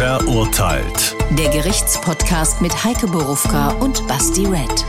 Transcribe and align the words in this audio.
Verurteilt. 0.00 1.14
Der 1.38 1.50
Gerichtspodcast 1.50 2.62
mit 2.62 2.84
Heike 2.84 3.06
Borufka 3.06 3.72
und 3.80 4.08
Basti 4.08 4.46
Red. 4.46 4.86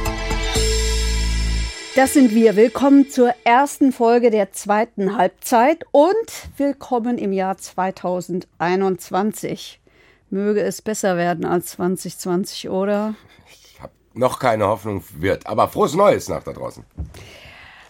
Das 1.98 2.14
sind 2.14 2.34
wir. 2.34 2.56
Willkommen 2.56 3.10
zur 3.10 3.34
ersten 3.44 3.92
Folge 3.92 4.32
der 4.32 4.54
zweiten 4.54 5.18
Halbzeit 5.18 5.84
und 5.92 6.14
willkommen 6.56 7.18
im 7.18 7.34
Jahr 7.34 7.58
2021. 7.58 9.82
Möge 10.30 10.62
es 10.62 10.82
besser 10.82 11.18
werden 11.18 11.44
als 11.44 11.72
2020, 11.72 12.70
oder? 12.70 13.16
Ich 13.50 13.82
habe 13.82 13.92
noch 14.14 14.40
keine 14.40 14.68
Hoffnung 14.68 15.04
wird, 15.18 15.46
aber 15.46 15.68
frohes 15.68 15.94
Neues 15.94 16.30
nach 16.30 16.44
da 16.44 16.54
draußen. 16.54 16.86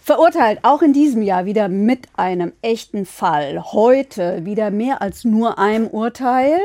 Verurteilt 0.04 0.58
auch 0.62 0.82
in 0.82 0.92
diesem 0.92 1.22
Jahr 1.22 1.44
wieder 1.44 1.68
mit 1.68 2.08
einem 2.16 2.52
echten 2.60 3.06
Fall. 3.06 3.62
Heute 3.72 4.44
wieder 4.44 4.72
mehr 4.72 5.00
als 5.00 5.22
nur 5.22 5.60
einem 5.60 5.86
Urteil. 5.86 6.58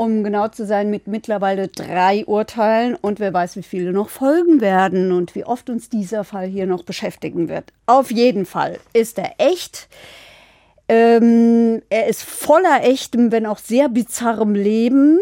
Um 0.00 0.24
genau 0.24 0.48
zu 0.48 0.64
sein, 0.64 0.88
mit 0.88 1.08
mittlerweile 1.08 1.68
drei 1.68 2.24
Urteilen 2.24 2.94
und 2.94 3.20
wer 3.20 3.34
weiß, 3.34 3.56
wie 3.56 3.62
viele 3.62 3.92
noch 3.92 4.08
folgen 4.08 4.62
werden 4.62 5.12
und 5.12 5.34
wie 5.34 5.44
oft 5.44 5.68
uns 5.68 5.90
dieser 5.90 6.24
Fall 6.24 6.46
hier 6.46 6.64
noch 6.64 6.84
beschäftigen 6.84 7.50
wird. 7.50 7.74
Auf 7.84 8.10
jeden 8.10 8.46
Fall 8.46 8.78
ist 8.94 9.18
er 9.18 9.32
echt. 9.36 9.90
Ähm, 10.88 11.82
er 11.90 12.06
ist 12.06 12.22
voller 12.22 12.82
echtem, 12.82 13.30
wenn 13.30 13.44
auch 13.44 13.58
sehr 13.58 13.90
bizarrem 13.90 14.54
Leben. 14.54 15.18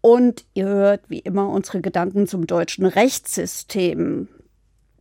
Und 0.00 0.44
ihr 0.52 0.66
hört 0.66 1.02
wie 1.06 1.20
immer 1.20 1.48
unsere 1.48 1.80
Gedanken 1.80 2.26
zum 2.26 2.48
deutschen 2.48 2.86
Rechtssystem. 2.86 4.26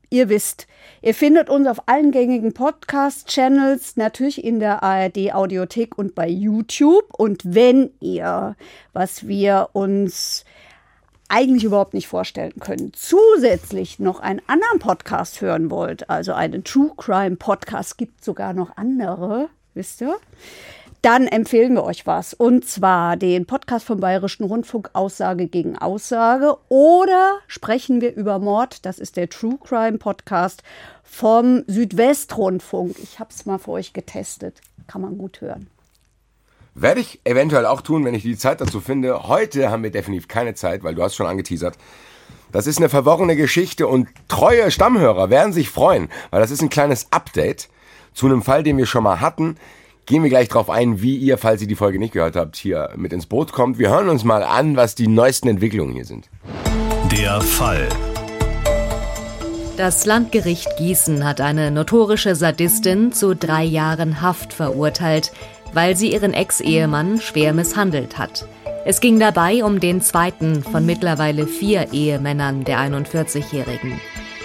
Ihr 0.09 0.29
wisst, 0.29 0.67
ihr 1.01 1.13
findet 1.13 1.49
uns 1.49 1.67
auf 1.67 1.87
allen 1.87 2.11
gängigen 2.11 2.53
Podcast-Channels, 2.53 3.97
natürlich 3.97 4.41
in 4.41 4.61
der 4.61 4.81
ARD-Audiothek 4.81 5.97
und 5.97 6.15
bei 6.15 6.29
YouTube. 6.29 7.13
Und 7.17 7.41
wenn 7.43 7.91
ihr, 7.99 8.55
was 8.93 9.27
wir 9.27 9.69
uns 9.73 10.45
eigentlich 11.27 11.65
überhaupt 11.65 11.93
nicht 11.93 12.07
vorstellen 12.07 12.53
können, 12.61 12.93
zusätzlich 12.93 13.99
noch 13.99 14.21
einen 14.21 14.41
anderen 14.47 14.79
Podcast 14.79 15.41
hören 15.41 15.69
wollt, 15.69 16.09
also 16.09 16.31
einen 16.31 16.63
True 16.63 16.91
Crime 16.95 17.35
Podcast, 17.35 17.97
gibt 17.97 18.23
sogar 18.23 18.53
noch 18.53 18.77
andere, 18.77 19.49
wisst 19.73 19.99
ihr? 19.99 20.15
Dann 21.01 21.27
empfehlen 21.27 21.75
wir 21.75 21.83
euch 21.83 22.07
was. 22.07 22.33
Und 22.33 22.67
zwar 22.67 23.17
den 23.17 23.45
Podcast 23.45 23.85
vom 23.85 23.99
Bayerischen 23.99 24.43
Rundfunk 24.43 24.89
Aussage 24.93 25.47
gegen 25.47 25.77
Aussage 25.77 26.55
oder 26.69 27.39
sprechen 27.47 28.01
wir 28.01 28.15
über 28.15 28.39
Mord. 28.39 28.85
Das 28.85 28.99
ist 28.99 29.17
der 29.17 29.29
True 29.29 29.57
Crime 29.63 29.97
Podcast 29.97 30.63
vom 31.03 31.63
Südwestrundfunk. 31.67 32.95
Ich 33.01 33.19
habe 33.19 33.29
es 33.31 33.45
mal 33.45 33.59
für 33.59 33.71
euch 33.71 33.93
getestet. 33.93 34.61
Kann 34.87 35.01
man 35.01 35.17
gut 35.17 35.41
hören. 35.41 35.67
Werde 36.73 37.01
ich 37.01 37.21
eventuell 37.23 37.65
auch 37.65 37.81
tun, 37.81 38.05
wenn 38.05 38.13
ich 38.13 38.23
die 38.23 38.37
Zeit 38.37 38.61
dazu 38.61 38.79
finde. 38.81 39.27
Heute 39.27 39.71
haben 39.71 39.83
wir 39.83 39.91
definitiv 39.91 40.27
keine 40.27 40.53
Zeit, 40.53 40.83
weil 40.83 40.95
du 40.95 41.03
hast 41.03 41.15
schon 41.15 41.25
angeteasert. 41.25 41.77
Das 42.51 42.67
ist 42.67 42.77
eine 42.77 42.89
verworrene 42.89 43.35
Geschichte 43.35 43.87
und 43.87 44.07
treue 44.27 44.71
Stammhörer 44.71 45.29
werden 45.29 45.53
sich 45.53 45.69
freuen, 45.69 46.09
weil 46.29 46.39
das 46.39 46.51
ist 46.51 46.61
ein 46.61 46.69
kleines 46.69 47.11
Update 47.11 47.69
zu 48.13 48.27
einem 48.27 48.41
Fall, 48.41 48.63
den 48.63 48.77
wir 48.77 48.85
schon 48.85 49.03
mal 49.03 49.21
hatten 49.21 49.57
gehen 50.07 50.23
wir 50.23 50.29
gleich 50.29 50.47
drauf 50.47 50.69
ein, 50.69 51.01
wie 51.01 51.17
ihr, 51.17 51.37
falls 51.37 51.61
ihr 51.61 51.67
die 51.67 51.75
Folge 51.75 51.99
nicht 51.99 52.13
gehört 52.13 52.35
habt, 52.35 52.55
hier 52.55 52.89
mit 52.95 53.13
ins 53.13 53.27
Boot 53.27 53.51
kommt. 53.51 53.77
Wir 53.77 53.89
hören 53.89 54.09
uns 54.09 54.23
mal 54.23 54.41
an, 54.41 54.75
was 54.75 54.95
die 54.95 55.07
neuesten 55.07 55.49
Entwicklungen 55.49 55.93
hier 55.93 56.05
sind. 56.05 56.29
Der 57.11 57.41
Fall. 57.41 57.87
Das 59.75 60.05
Landgericht 60.05 60.75
Gießen 60.77 61.23
hat 61.23 61.39
eine 61.39 61.69
notorische 61.69 62.35
Sadistin 62.35 63.11
zu 63.11 63.35
drei 63.35 63.63
Jahren 63.63 64.21
Haft 64.21 64.53
verurteilt, 64.53 65.31
weil 65.73 65.95
sie 65.95 66.11
ihren 66.11 66.33
Ex-Ehemann 66.33 67.21
schwer 67.21 67.53
misshandelt 67.53 68.17
hat. 68.17 68.47
Es 68.85 69.01
ging 69.01 69.19
dabei 69.19 69.63
um 69.63 69.79
den 69.81 70.01
zweiten 70.01 70.63
von 70.63 70.85
mittlerweile 70.85 71.45
vier 71.45 71.91
Ehemännern 71.91 72.63
der 72.63 72.79
41-Jährigen. 72.79 73.99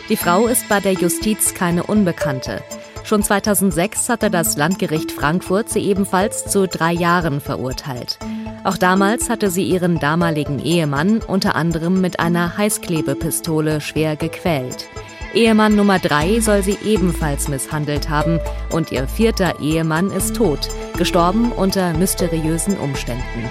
Die 0.09 0.17
Frau 0.17 0.49
ist 0.49 0.69
bei 0.69 0.81
der 0.81 0.95
Justiz 0.95 1.55
keine 1.55 1.85
Unbekannte. 1.85 2.61
Schon 3.05 3.23
2006 3.23 4.09
hatte 4.09 4.31
das 4.31 4.57
Landgericht 4.57 5.13
Frankfurt 5.13 5.69
sie 5.69 5.81
ebenfalls 5.81 6.47
zu 6.47 6.67
drei 6.69 6.93
Jahren 6.93 7.41
verurteilt. 7.41 8.19
Auch 8.65 8.77
damals 8.77 9.29
hatte 9.29 9.51
sie 9.51 9.65
ihren 9.65 9.99
damaligen 9.99 10.59
Ehemann 10.61 11.19
unter 11.19 11.57
anderem 11.57 12.01
mit 12.01 12.21
einer 12.21 12.57
Heißklebepistole 12.57 13.81
schwer 13.81 14.17
gequält. 14.17 14.87
Ehemann 15.35 15.75
Nummer 15.75 15.99
drei 15.99 16.41
soll 16.41 16.63
sie 16.63 16.79
ebenfalls 16.85 17.49
misshandelt 17.49 18.09
haben 18.09 18.39
und 18.71 18.93
ihr 18.93 19.09
vierter 19.09 19.61
Ehemann 19.61 20.11
ist 20.11 20.37
tot, 20.37 20.69
gestorben 20.99 21.53
unter 21.53 21.95
mysteriösen 21.95 22.77
Umständen. 22.77 23.51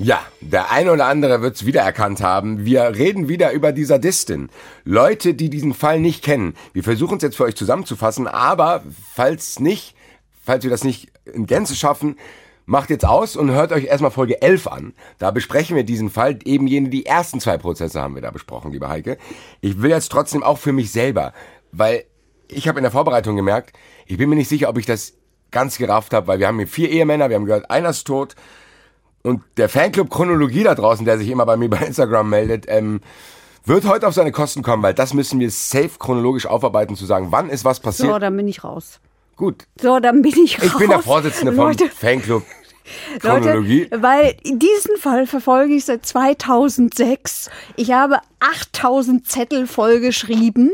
Ja, 0.00 0.24
der 0.40 0.70
eine 0.70 0.92
oder 0.92 1.06
andere 1.06 1.42
wird 1.42 1.56
es 1.56 1.66
wiedererkannt 1.66 2.22
haben. 2.22 2.64
Wir 2.64 2.94
reden 2.94 3.28
wieder 3.28 3.50
über 3.50 3.72
die 3.72 3.84
Sadistin. 3.84 4.48
Leute, 4.84 5.34
die 5.34 5.50
diesen 5.50 5.74
Fall 5.74 5.98
nicht 5.98 6.22
kennen. 6.22 6.54
Wir 6.72 6.84
versuchen 6.84 7.16
es 7.16 7.24
jetzt 7.24 7.36
für 7.36 7.42
euch 7.42 7.56
zusammenzufassen, 7.56 8.28
aber 8.28 8.84
falls 9.12 9.58
nicht, 9.58 9.96
falls 10.44 10.62
wir 10.62 10.70
das 10.70 10.84
nicht 10.84 11.10
in 11.24 11.46
Gänze 11.46 11.74
schaffen, 11.74 12.16
macht 12.64 12.90
jetzt 12.90 13.04
aus 13.04 13.34
und 13.34 13.50
hört 13.50 13.72
euch 13.72 13.86
erstmal 13.86 14.12
Folge 14.12 14.40
11 14.40 14.68
an. 14.68 14.94
Da 15.18 15.32
besprechen 15.32 15.74
wir 15.74 15.82
diesen 15.82 16.10
Fall. 16.10 16.38
Eben 16.44 16.68
jene, 16.68 16.90
die 16.90 17.04
ersten 17.04 17.40
zwei 17.40 17.58
Prozesse 17.58 18.00
haben 18.00 18.14
wir 18.14 18.22
da 18.22 18.30
besprochen, 18.30 18.70
liebe 18.70 18.88
Heike. 18.88 19.18
Ich 19.60 19.82
will 19.82 19.90
jetzt 19.90 20.12
trotzdem 20.12 20.44
auch 20.44 20.58
für 20.58 20.72
mich 20.72 20.92
selber, 20.92 21.32
weil 21.72 22.04
ich 22.46 22.68
habe 22.68 22.78
in 22.78 22.84
der 22.84 22.92
Vorbereitung 22.92 23.34
gemerkt, 23.34 23.76
ich 24.06 24.16
bin 24.16 24.28
mir 24.30 24.36
nicht 24.36 24.48
sicher, 24.48 24.68
ob 24.68 24.78
ich 24.78 24.86
das 24.86 25.14
ganz 25.50 25.76
gerafft 25.76 26.12
habe, 26.12 26.28
weil 26.28 26.38
wir 26.38 26.46
haben 26.46 26.58
hier 26.58 26.68
vier 26.68 26.88
Ehemänner, 26.88 27.30
wir 27.30 27.36
haben 27.36 27.46
gehört, 27.46 27.68
einer 27.68 27.90
ist 27.90 28.04
tot, 28.04 28.36
und 29.22 29.42
der 29.56 29.68
Fanclub 29.68 30.10
Chronologie 30.10 30.62
da 30.62 30.74
draußen, 30.74 31.04
der 31.04 31.18
sich 31.18 31.28
immer 31.28 31.46
bei 31.46 31.56
mir 31.56 31.68
bei 31.68 31.78
Instagram 31.78 32.30
meldet, 32.30 32.66
ähm, 32.68 33.00
wird 33.64 33.84
heute 33.86 34.06
auf 34.06 34.14
seine 34.14 34.32
Kosten 34.32 34.62
kommen, 34.62 34.82
weil 34.82 34.94
das 34.94 35.12
müssen 35.12 35.40
wir 35.40 35.50
safe 35.50 35.90
chronologisch 35.98 36.46
aufarbeiten, 36.46 36.96
zu 36.96 37.06
sagen, 37.06 37.28
wann 37.30 37.50
ist 37.50 37.64
was 37.64 37.80
passiert. 37.80 38.10
So, 38.10 38.18
dann 38.18 38.36
bin 38.36 38.48
ich 38.48 38.64
raus. 38.64 39.00
Gut. 39.36 39.66
So, 39.80 40.00
dann 40.00 40.22
bin 40.22 40.34
ich 40.42 40.58
raus. 40.58 40.66
Ich 40.66 40.78
bin 40.78 40.88
der 40.88 41.00
Vorsitzende 41.00 41.52
vom 41.52 41.66
Leute, 41.66 41.88
Fanclub 41.88 42.42
Chronologie. 43.20 43.82
Leute, 43.90 44.02
weil 44.02 44.36
diesen 44.44 44.96
Fall 44.98 45.26
verfolge 45.26 45.74
ich 45.74 45.84
seit 45.84 46.06
2006. 46.06 47.50
Ich 47.76 47.92
habe 47.92 48.18
8000 48.40 49.26
Zettel 49.26 49.66
vollgeschrieben. 49.66 50.72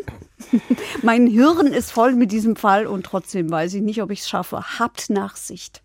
mein 1.03 1.27
Hirn 1.27 1.69
ist 1.69 1.91
voll 1.91 2.15
mit 2.15 2.31
diesem 2.31 2.55
Fall 2.55 2.87
und 2.87 3.05
trotzdem 3.05 3.51
weiß 3.51 3.75
ich 3.75 3.83
nicht, 3.83 4.03
ob 4.03 4.11
ich 4.11 4.21
es 4.21 4.29
schaffe. 4.29 4.79
Habt 4.79 5.11
Nachsicht 5.11 5.84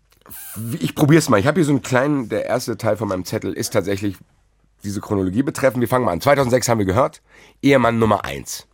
ich 0.78 0.94
probiere 0.94 1.18
es 1.18 1.28
mal. 1.28 1.38
Ich 1.38 1.46
habe 1.46 1.60
hier 1.60 1.64
so 1.64 1.72
einen 1.72 1.82
kleinen, 1.82 2.28
der 2.28 2.46
erste 2.46 2.76
Teil 2.76 2.96
von 2.96 3.08
meinem 3.08 3.24
Zettel 3.24 3.52
ist 3.52 3.72
tatsächlich 3.72 4.16
diese 4.84 5.00
Chronologie 5.00 5.42
betreffend. 5.42 5.80
Wir 5.80 5.88
fangen 5.88 6.04
mal 6.04 6.12
an. 6.12 6.20
2006 6.20 6.68
haben 6.68 6.78
wir 6.78 6.86
gehört, 6.86 7.22
Ehemann 7.62 7.98
Nummer 7.98 8.24
1. 8.24 8.66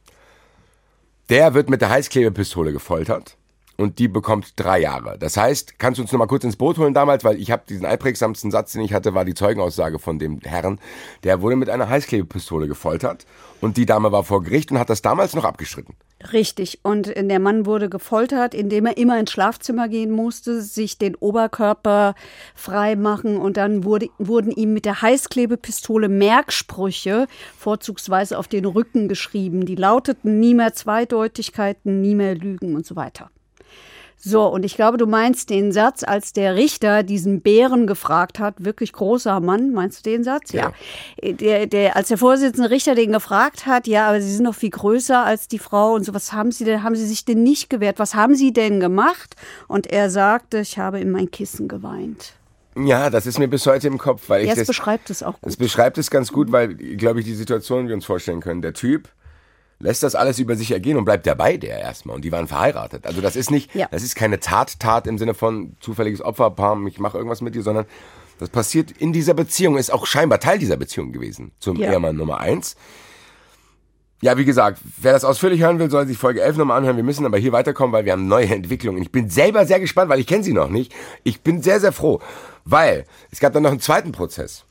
Der 1.28 1.54
wird 1.54 1.68
mit 1.68 1.80
der 1.80 1.90
Heißklebepistole 1.90 2.72
gefoltert 2.72 3.36
und 3.76 3.98
die 3.98 4.08
bekommt 4.08 4.52
drei 4.56 4.80
Jahre. 4.80 5.18
Das 5.18 5.36
heißt, 5.36 5.78
kannst 5.78 5.98
du 5.98 6.02
uns 6.02 6.12
noch 6.12 6.18
mal 6.18 6.26
kurz 6.26 6.44
ins 6.44 6.56
Boot 6.56 6.78
holen 6.78 6.94
damals, 6.94 7.24
weil 7.24 7.40
ich 7.40 7.50
habe 7.50 7.64
diesen 7.68 7.84
einprägsamsten 7.84 8.50
Satz, 8.50 8.72
den 8.72 8.82
ich 8.82 8.92
hatte, 8.92 9.14
war 9.14 9.24
die 9.24 9.34
Zeugenaussage 9.34 9.98
von 9.98 10.18
dem 10.18 10.40
Herrn. 10.40 10.80
Der 11.24 11.42
wurde 11.42 11.56
mit 11.56 11.68
einer 11.68 11.88
Heißklebepistole 11.88 12.68
gefoltert 12.68 13.26
und 13.60 13.76
die 13.76 13.86
Dame 13.86 14.12
war 14.12 14.24
vor 14.24 14.42
Gericht 14.42 14.70
und 14.70 14.78
hat 14.78 14.90
das 14.90 15.02
damals 15.02 15.34
noch 15.34 15.44
abgestritten. 15.44 15.94
Richtig. 16.32 16.80
Und 16.82 17.12
der 17.14 17.38
Mann 17.38 17.66
wurde 17.66 17.88
gefoltert, 17.88 18.54
indem 18.54 18.86
er 18.86 18.96
immer 18.96 19.18
ins 19.18 19.30
Schlafzimmer 19.30 19.88
gehen 19.88 20.10
musste, 20.10 20.62
sich 20.62 20.98
den 20.98 21.14
Oberkörper 21.14 22.14
frei 22.54 22.96
machen 22.96 23.36
und 23.36 23.56
dann 23.56 23.84
wurde, 23.84 24.08
wurden 24.18 24.50
ihm 24.50 24.72
mit 24.72 24.84
der 24.84 25.02
Heißklebepistole 25.02 26.08
Merksprüche 26.08 27.26
vorzugsweise 27.58 28.38
auf 28.38 28.48
den 28.48 28.64
Rücken 28.64 29.08
geschrieben. 29.08 29.66
Die 29.66 29.76
lauteten 29.76 30.40
nie 30.40 30.54
mehr 30.54 30.72
Zweideutigkeiten, 30.72 32.00
nie 32.00 32.14
mehr 32.14 32.34
Lügen 32.34 32.74
und 32.74 32.86
so 32.86 32.96
weiter. 32.96 33.30
So, 34.18 34.46
und 34.46 34.64
ich 34.64 34.74
glaube, 34.74 34.96
du 34.96 35.06
meinst 35.06 35.50
den 35.50 35.72
Satz, 35.72 36.02
als 36.02 36.32
der 36.32 36.56
Richter 36.56 37.02
diesen 37.02 37.42
Bären 37.42 37.86
gefragt 37.86 38.38
hat, 38.38 38.64
wirklich 38.64 38.92
großer 38.92 39.40
Mann, 39.40 39.72
meinst 39.72 40.04
du 40.04 40.10
den 40.10 40.24
Satz? 40.24 40.52
Ja. 40.52 40.72
ja. 41.22 41.32
Der, 41.32 41.66
der, 41.66 41.96
als 41.96 42.08
der 42.08 42.18
Vorsitzende 42.18 42.70
Richter 42.70 42.94
den 42.94 43.12
gefragt 43.12 43.66
hat, 43.66 43.86
ja, 43.86 44.08
aber 44.08 44.20
Sie 44.20 44.32
sind 44.32 44.44
noch 44.44 44.54
viel 44.54 44.70
größer 44.70 45.24
als 45.24 45.48
die 45.48 45.58
Frau 45.58 45.94
und 45.94 46.04
so, 46.04 46.14
was 46.14 46.32
haben 46.32 46.50
Sie 46.50 46.64
denn, 46.64 46.82
haben 46.82 46.96
Sie 46.96 47.06
sich 47.06 47.24
denn 47.24 47.42
nicht 47.42 47.68
gewehrt? 47.70 47.98
Was 47.98 48.14
haben 48.14 48.34
Sie 48.34 48.52
denn 48.52 48.80
gemacht? 48.80 49.36
Und 49.68 49.86
er 49.86 50.10
sagte, 50.10 50.60
ich 50.60 50.78
habe 50.78 50.98
in 50.98 51.10
mein 51.10 51.30
Kissen 51.30 51.68
geweint. 51.68 52.32
Ja, 52.76 53.08
das 53.10 53.26
ist 53.26 53.38
mir 53.38 53.48
bis 53.48 53.66
heute 53.66 53.86
im 53.86 53.96
Kopf, 53.96 54.28
weil 54.28 54.44
ich 54.44 54.54
das 54.54 54.66
beschreibt 54.66 55.08
es 55.08 55.22
auch 55.22 55.34
gut. 55.34 55.46
Das 55.46 55.56
beschreibt 55.56 55.98
es 55.98 56.10
ganz 56.10 56.30
gut, 56.30 56.52
weil, 56.52 56.74
glaube 56.74 57.20
ich, 57.20 57.26
die 57.26 57.34
Situation 57.34 57.88
wir 57.88 57.94
uns 57.94 58.04
vorstellen 58.04 58.40
können. 58.40 58.60
Der 58.60 58.74
Typ 58.74 59.08
lässt 59.78 60.02
das 60.02 60.14
alles 60.14 60.38
über 60.38 60.56
sich 60.56 60.70
ergehen 60.70 60.96
und 60.96 61.04
bleibt 61.04 61.26
dabei 61.26 61.56
der 61.56 61.78
erstmal. 61.78 62.16
Und 62.16 62.24
die 62.24 62.32
waren 62.32 62.48
verheiratet. 62.48 63.06
Also 63.06 63.20
das 63.20 63.36
ist 63.36 63.50
nicht, 63.50 63.74
ja. 63.74 63.88
das 63.90 64.02
ist 64.02 64.14
keine 64.14 64.40
Tat, 64.40 64.80
Tat 64.80 65.06
im 65.06 65.18
Sinne 65.18 65.34
von 65.34 65.76
zufälliges 65.80 66.22
Opferpaar, 66.22 66.78
ich 66.86 66.98
mache 66.98 67.18
irgendwas 67.18 67.40
mit 67.40 67.54
dir, 67.54 67.62
sondern 67.62 67.86
das 68.38 68.50
passiert 68.50 68.90
in 68.90 69.12
dieser 69.12 69.34
Beziehung, 69.34 69.76
ist 69.78 69.92
auch 69.92 70.06
scheinbar 70.06 70.40
Teil 70.40 70.58
dieser 70.58 70.76
Beziehung 70.76 71.12
gewesen 71.12 71.52
zum 71.58 71.76
ja. 71.76 71.92
Ehemann 71.92 72.16
Nummer 72.16 72.40
eins. 72.40 72.76
Ja, 74.22 74.38
wie 74.38 74.46
gesagt, 74.46 74.80
wer 74.96 75.12
das 75.12 75.24
ausführlich 75.24 75.60
hören 75.60 75.78
will, 75.78 75.90
soll 75.90 76.06
sich 76.06 76.16
Folge 76.16 76.40
11 76.40 76.56
nochmal 76.56 76.78
anhören. 76.78 76.96
Wir 76.96 77.04
müssen 77.04 77.26
aber 77.26 77.36
hier 77.36 77.52
weiterkommen, 77.52 77.92
weil 77.92 78.06
wir 78.06 78.12
haben 78.12 78.28
neue 78.28 78.46
Entwicklungen. 78.54 79.02
Ich 79.02 79.12
bin 79.12 79.28
selber 79.28 79.66
sehr 79.66 79.80
gespannt, 79.80 80.08
weil 80.08 80.20
ich 80.20 80.26
kenne 80.26 80.42
sie 80.42 80.54
noch 80.54 80.70
nicht. 80.70 80.94
Ich 81.22 81.42
bin 81.42 81.62
sehr, 81.62 81.80
sehr 81.80 81.92
froh, 81.92 82.20
weil 82.64 83.04
es 83.30 83.40
gab 83.40 83.52
dann 83.52 83.62
noch 83.62 83.70
einen 83.70 83.80
zweiten 83.80 84.12
Prozess, 84.12 84.64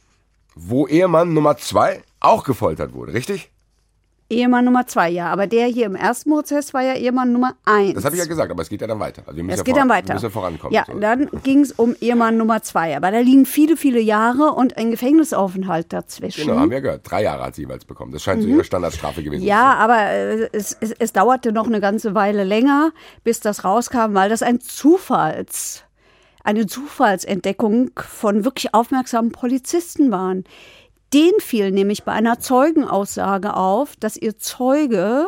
wo 0.55 0.87
Ehemann 0.87 1.33
Nummer 1.33 1.57
zwei 1.57 2.01
auch 2.19 2.43
gefoltert 2.43 2.93
wurde, 2.93 3.13
richtig? 3.13 3.51
Ehemann 4.29 4.65
Nummer 4.65 4.87
zwei, 4.87 5.09
ja. 5.09 5.27
Aber 5.27 5.45
der 5.45 5.67
hier 5.67 5.85
im 5.85 5.95
ersten 5.95 6.31
Prozess 6.31 6.73
war 6.73 6.81
ja 6.81 6.95
Ehemann 6.95 7.31
Nummer 7.31 7.55
eins. 7.63 7.93
Das 7.93 8.05
habe 8.05 8.15
ich 8.15 8.21
ja 8.21 8.27
gesagt, 8.27 8.51
aber 8.51 8.63
es 8.63 8.69
geht 8.69 8.81
ja 8.81 8.87
dann 8.87 8.99
weiter. 8.99 9.21
Also 9.25 9.37
wir 9.37 9.43
müssen 9.43 9.53
es 9.53 9.59
ja 9.59 9.63
geht 9.63 9.77
dann 9.77 9.89
weiter. 9.89 10.07
Wir 10.09 10.15
müssen 10.15 10.31
vorankommen. 10.31 10.73
Ja, 10.73 10.85
so. 10.91 10.99
dann 10.99 11.29
ging 11.43 11.59
es 11.59 11.71
um 11.73 11.95
Ehemann 12.01 12.37
Nummer 12.37 12.63
zwei. 12.63 12.97
Aber 12.97 13.11
da 13.11 13.19
liegen 13.19 13.45
viele, 13.45 13.77
viele 13.77 13.99
Jahre 13.99 14.53
und 14.53 14.77
ein 14.77 14.89
Gefängnisaufenthalt 14.89 15.93
dazwischen. 15.93 16.47
Genau, 16.47 16.59
haben 16.59 16.71
wir 16.71 16.81
gehört. 16.81 17.01
Drei 17.09 17.23
Jahre 17.23 17.43
hat 17.43 17.55
sie 17.55 17.61
jeweils 17.61 17.85
bekommen. 17.85 18.11
Das 18.11 18.23
scheint 18.23 18.39
mhm. 18.39 18.43
so 18.43 18.49
ihre 18.49 18.63
Standardstrafe 18.63 19.21
gewesen 19.21 19.43
ja, 19.43 19.55
zu 19.55 19.61
sein. 19.61 19.71
Ja, 19.71 19.77
aber 19.77 20.01
äh, 20.01 20.49
es, 20.53 20.75
es, 20.79 20.91
es 20.91 21.13
dauerte 21.13 21.51
noch 21.51 21.67
eine 21.67 21.79
ganze 21.79 22.15
Weile 22.15 22.43
länger, 22.43 22.91
bis 23.23 23.41
das 23.41 23.63
rauskam, 23.63 24.13
weil 24.13 24.29
das 24.29 24.41
ein 24.41 24.59
Zufalls 24.59 25.83
eine 26.45 26.67
Zufallsentdeckung 26.67 27.89
von 27.95 28.45
wirklich 28.45 28.73
aufmerksamen 28.73 29.31
Polizisten 29.31 30.11
waren. 30.11 30.43
Den 31.13 31.31
fiel 31.39 31.71
nämlich 31.71 32.03
bei 32.03 32.11
einer 32.11 32.39
Zeugenaussage 32.39 33.55
auf, 33.55 33.95
dass 33.97 34.17
ihr 34.17 34.37
Zeuge, 34.37 35.27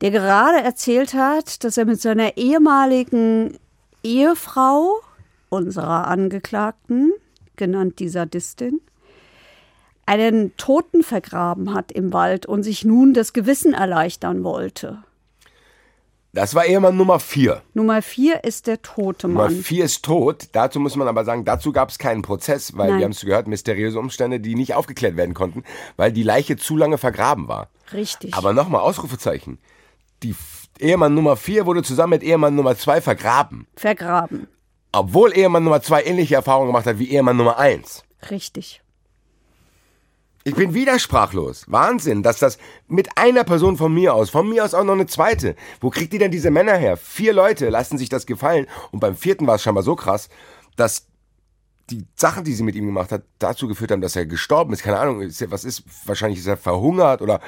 der 0.00 0.10
gerade 0.10 0.62
erzählt 0.62 1.14
hat, 1.14 1.64
dass 1.64 1.76
er 1.76 1.84
mit 1.84 2.00
seiner 2.00 2.36
ehemaligen 2.36 3.58
Ehefrau, 4.02 5.00
unserer 5.48 6.06
Angeklagten, 6.08 7.12
genannt 7.56 7.98
die 7.98 8.08
Sadistin, 8.08 8.80
einen 10.06 10.56
Toten 10.56 11.02
vergraben 11.02 11.72
hat 11.72 11.92
im 11.92 12.12
Wald 12.12 12.46
und 12.46 12.62
sich 12.62 12.84
nun 12.84 13.14
das 13.14 13.32
Gewissen 13.32 13.74
erleichtern 13.74 14.42
wollte. 14.42 15.04
Das 16.32 16.54
war 16.54 16.64
Ehemann 16.64 16.96
Nummer 16.96 17.18
vier. 17.18 17.62
Nummer 17.74 18.02
vier 18.02 18.44
ist 18.44 18.68
der 18.68 18.82
tote 18.82 19.26
Mann. 19.26 19.50
Nummer 19.50 19.62
vier 19.62 19.84
ist 19.84 20.04
tot. 20.04 20.48
Dazu 20.52 20.78
muss 20.78 20.94
man 20.94 21.08
aber 21.08 21.24
sagen, 21.24 21.44
dazu 21.44 21.72
gab 21.72 21.90
es 21.90 21.98
keinen 21.98 22.22
Prozess, 22.22 22.76
weil 22.76 22.90
Nein. 22.90 22.98
wir 22.98 23.04
haben 23.06 23.12
es 23.12 23.20
gehört, 23.22 23.48
mysteriöse 23.48 23.98
Umstände, 23.98 24.38
die 24.38 24.54
nicht 24.54 24.74
aufgeklärt 24.74 25.16
werden 25.16 25.34
konnten, 25.34 25.64
weil 25.96 26.12
die 26.12 26.22
Leiche 26.22 26.56
zu 26.56 26.76
lange 26.76 26.98
vergraben 26.98 27.48
war. 27.48 27.68
Richtig. 27.92 28.34
Aber 28.34 28.52
nochmal 28.52 28.82
Ausrufezeichen. 28.82 29.58
Die 30.22 30.36
Ehemann 30.78 31.14
Nummer 31.14 31.36
vier 31.36 31.66
wurde 31.66 31.82
zusammen 31.82 32.10
mit 32.10 32.22
Ehemann 32.22 32.54
Nummer 32.54 32.76
zwei 32.76 33.00
vergraben. 33.00 33.66
Vergraben. 33.74 34.46
Obwohl 34.92 35.36
Ehemann 35.36 35.64
Nummer 35.64 35.82
zwei 35.82 36.04
ähnliche 36.04 36.36
Erfahrungen 36.36 36.68
gemacht 36.68 36.86
hat 36.86 36.98
wie 37.00 37.10
Ehemann 37.10 37.36
Nummer 37.36 37.58
eins. 37.58 38.04
Richtig. 38.30 38.82
Ich 40.42 40.54
bin 40.54 40.72
wieder 40.72 40.98
sprachlos. 40.98 41.64
Wahnsinn, 41.68 42.22
dass 42.22 42.38
das 42.38 42.56
mit 42.88 43.18
einer 43.18 43.44
Person 43.44 43.76
von 43.76 43.92
mir 43.92 44.14
aus, 44.14 44.30
von 44.30 44.48
mir 44.48 44.64
aus 44.64 44.72
auch 44.72 44.84
noch 44.84 44.94
eine 44.94 45.06
zweite. 45.06 45.54
Wo 45.80 45.90
kriegt 45.90 46.12
die 46.14 46.18
denn 46.18 46.30
diese 46.30 46.50
Männer 46.50 46.76
her? 46.76 46.96
Vier 46.96 47.34
Leute 47.34 47.68
lassen 47.68 47.98
sich 47.98 48.08
das 48.08 48.24
gefallen. 48.24 48.66
Und 48.90 49.00
beim 49.00 49.16
vierten 49.16 49.46
war 49.46 49.56
es 49.56 49.62
scheinbar 49.62 49.82
so 49.82 49.96
krass, 49.96 50.30
dass 50.76 51.06
die 51.90 52.06
Sachen, 52.14 52.44
die 52.44 52.54
sie 52.54 52.62
mit 52.62 52.74
ihm 52.74 52.86
gemacht 52.86 53.12
hat, 53.12 53.22
dazu 53.38 53.68
geführt 53.68 53.90
haben, 53.90 54.00
dass 54.00 54.16
er 54.16 54.24
gestorben 54.24 54.72
ist. 54.72 54.82
Keine 54.82 54.98
Ahnung, 54.98 55.20
was 55.20 55.64
ist, 55.64 55.82
wahrscheinlich 56.06 56.38
ist 56.38 56.46
er 56.46 56.56
verhungert 56.56 57.20
oder 57.20 57.40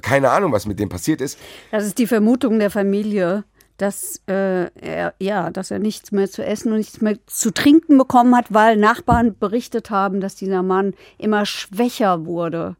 keine 0.00 0.30
Ahnung, 0.30 0.52
was 0.52 0.66
mit 0.66 0.78
dem 0.78 0.88
passiert 0.88 1.20
ist. 1.20 1.38
Das 1.70 1.84
ist 1.84 1.98
die 1.98 2.06
Vermutung 2.06 2.58
der 2.58 2.70
Familie 2.70 3.44
dass, 3.78 4.20
äh, 4.28 4.70
er, 4.74 5.14
ja, 5.18 5.50
dass 5.50 5.70
er 5.70 5.78
nichts 5.78 6.12
mehr 6.12 6.28
zu 6.30 6.44
essen 6.44 6.72
und 6.72 6.78
nichts 6.78 7.00
mehr 7.00 7.16
zu 7.26 7.52
trinken 7.52 7.96
bekommen 7.96 8.36
hat, 8.36 8.46
weil 8.50 8.76
Nachbarn 8.76 9.38
berichtet 9.38 9.90
haben, 9.90 10.20
dass 10.20 10.34
dieser 10.34 10.62
Mann 10.62 10.94
immer 11.16 11.46
schwächer 11.46 12.26
wurde. 12.26 12.76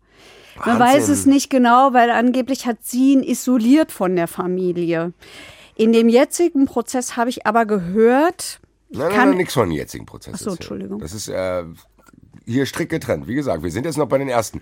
Man 0.67 0.79
weiß 0.79 1.09
es 1.09 1.25
nicht 1.25 1.51
genau, 1.51 1.93
weil 1.93 2.11
angeblich 2.11 2.67
hat 2.67 2.79
sie 2.83 3.13
ihn 3.13 3.23
isoliert 3.23 3.93
von 3.93 4.17
der 4.17 4.27
Familie. 4.27 5.13
In 5.77 5.93
dem 5.93 6.09
jetzigen 6.09 6.67
Prozess 6.67 7.17
habe 7.17 7.31
ich 7.31 7.47
aber 7.47 7.65
gehört. 7.65 8.59
Nein, 8.91 9.09
nein, 9.09 9.29
nein, 9.29 9.37
nichts 9.37 9.55
von 9.55 9.69
dem 9.69 9.77
jetzigen 9.77 10.05
Prozess. 10.05 10.35
Ach 10.35 10.41
so, 10.41 10.51
Entschuldigung. 10.51 10.99
Das 10.99 11.13
ist 11.13 11.29
äh, 11.29 11.63
hier 12.45 12.67
strikt 12.67 12.91
getrennt. 12.91 13.29
Wie 13.29 13.37
gesagt, 13.37 13.63
wir 13.63 13.71
sind 13.71 13.85
jetzt 13.85 13.99
noch 13.99 14.09
bei 14.09 14.19
den 14.19 14.29
ersten. 14.29 14.61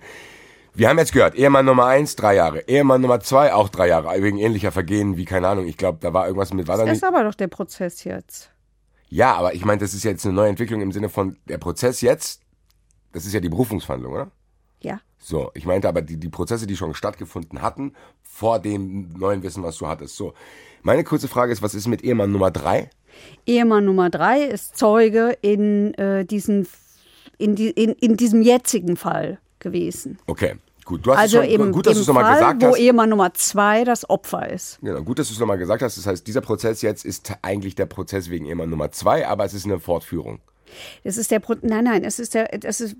Wir 0.77 0.89
haben 0.89 0.99
jetzt 0.99 1.11
gehört, 1.11 1.33
Ehemann 1.33 1.65
Nummer 1.65 1.87
eins, 1.87 2.15
drei 2.15 2.35
Jahre. 2.35 2.59
Ehemann 2.67 3.01
Nummer 3.01 3.19
zwei, 3.19 3.51
auch 3.51 3.67
drei 3.67 3.87
Jahre. 3.87 4.21
Wegen 4.21 4.37
ähnlicher 4.37 4.71
Vergehen 4.71 5.17
wie, 5.17 5.25
keine 5.25 5.47
Ahnung, 5.47 5.65
ich 5.65 5.75
glaube, 5.75 5.97
da 5.99 6.13
war 6.13 6.27
irgendwas 6.27 6.53
mit... 6.53 6.67
War 6.67 6.77
das 6.77 6.97
ist 6.97 7.03
aber 7.03 7.23
doch 7.23 7.33
der 7.33 7.47
Prozess 7.47 8.03
jetzt. 8.03 8.51
Ja, 9.09 9.33
aber 9.33 9.55
ich 9.55 9.65
meine, 9.65 9.79
das 9.79 9.95
ist 9.95 10.03
jetzt 10.03 10.23
eine 10.23 10.35
neue 10.35 10.49
Entwicklung 10.49 10.81
im 10.81 10.91
Sinne 10.91 11.09
von, 11.09 11.35
der 11.49 11.57
Prozess 11.57 12.01
jetzt, 12.01 12.41
das 13.11 13.25
ist 13.25 13.33
ja 13.33 13.39
die 13.39 13.49
Berufungsverhandlung, 13.49 14.13
oder? 14.13 14.31
Ja. 14.79 15.01
So, 15.17 15.49
ich 15.55 15.65
meinte 15.65 15.89
aber 15.89 16.03
die, 16.03 16.17
die 16.17 16.29
Prozesse, 16.29 16.67
die 16.67 16.77
schon 16.77 16.93
stattgefunden 16.93 17.63
hatten, 17.63 17.93
vor 18.21 18.59
dem 18.59 19.09
neuen 19.17 19.41
Wissen, 19.41 19.63
was 19.63 19.79
du 19.79 19.87
hattest. 19.87 20.15
So, 20.15 20.35
meine 20.83 21.03
kurze 21.03 21.27
Frage 21.27 21.51
ist, 21.53 21.63
was 21.63 21.73
ist 21.73 21.87
mit 21.87 22.03
Ehemann 22.03 22.31
Nummer 22.31 22.51
drei? 22.51 22.91
Ehemann 23.47 23.85
Nummer 23.85 24.11
drei 24.11 24.43
ist 24.43 24.77
Zeuge 24.77 25.35
in, 25.41 25.95
äh, 25.95 26.23
diesen, 26.23 26.67
in, 27.39 27.55
die, 27.55 27.71
in, 27.71 27.93
in 27.93 28.15
diesem 28.15 28.43
jetzigen 28.43 28.95
Fall 28.95 29.39
gewesen. 29.57 30.19
Okay. 30.27 30.57
Gut, 30.87 31.05
du 31.05 31.11
hast 31.11 31.19
also 31.19 31.39
es 31.41 31.51
schon, 31.51 31.67
im, 31.67 31.71
gut, 31.73 31.85
dass 31.85 31.95
du 31.95 31.99
es 31.99 32.07
nochmal 32.07 32.33
gesagt 32.33 32.61
wo 32.61 32.67
hast. 32.67 32.77
Ehemann 32.79 33.09
Nummer 33.09 33.33
zwei 33.33 33.83
das 33.83 34.09
Opfer 34.09 34.49
ist. 34.49 34.79
Genau, 34.81 35.01
gut, 35.01 35.19
dass 35.19 35.27
du 35.27 35.33
es 35.33 35.39
nochmal 35.39 35.57
gesagt 35.57 35.81
hast. 35.81 35.97
Das 35.97 36.07
heißt, 36.07 36.25
dieser 36.25 36.39
Prozess 36.39 36.81
jetzt 36.81 37.03
ist 37.03 37.33
eigentlich 37.41 37.75
der 37.75 37.87
Prozess 37.87 38.29
wegen 38.29 38.45
Ehemann 38.45 38.69
Nummer 38.69 38.89
zwei, 38.91 39.27
aber 39.27 39.43
es 39.43 39.53
ist 39.53 39.65
eine 39.65 39.81
Fortführung. 39.81 40.39
Es 41.03 41.17
ist 41.17 41.29
der 41.29 41.39
Pro 41.39 41.55
Nein, 41.61 41.83
nein, 41.83 42.05
es 42.05 42.19
ist 42.19 42.33
der, 42.33 42.53
es 42.63 42.79
ist 42.79 42.95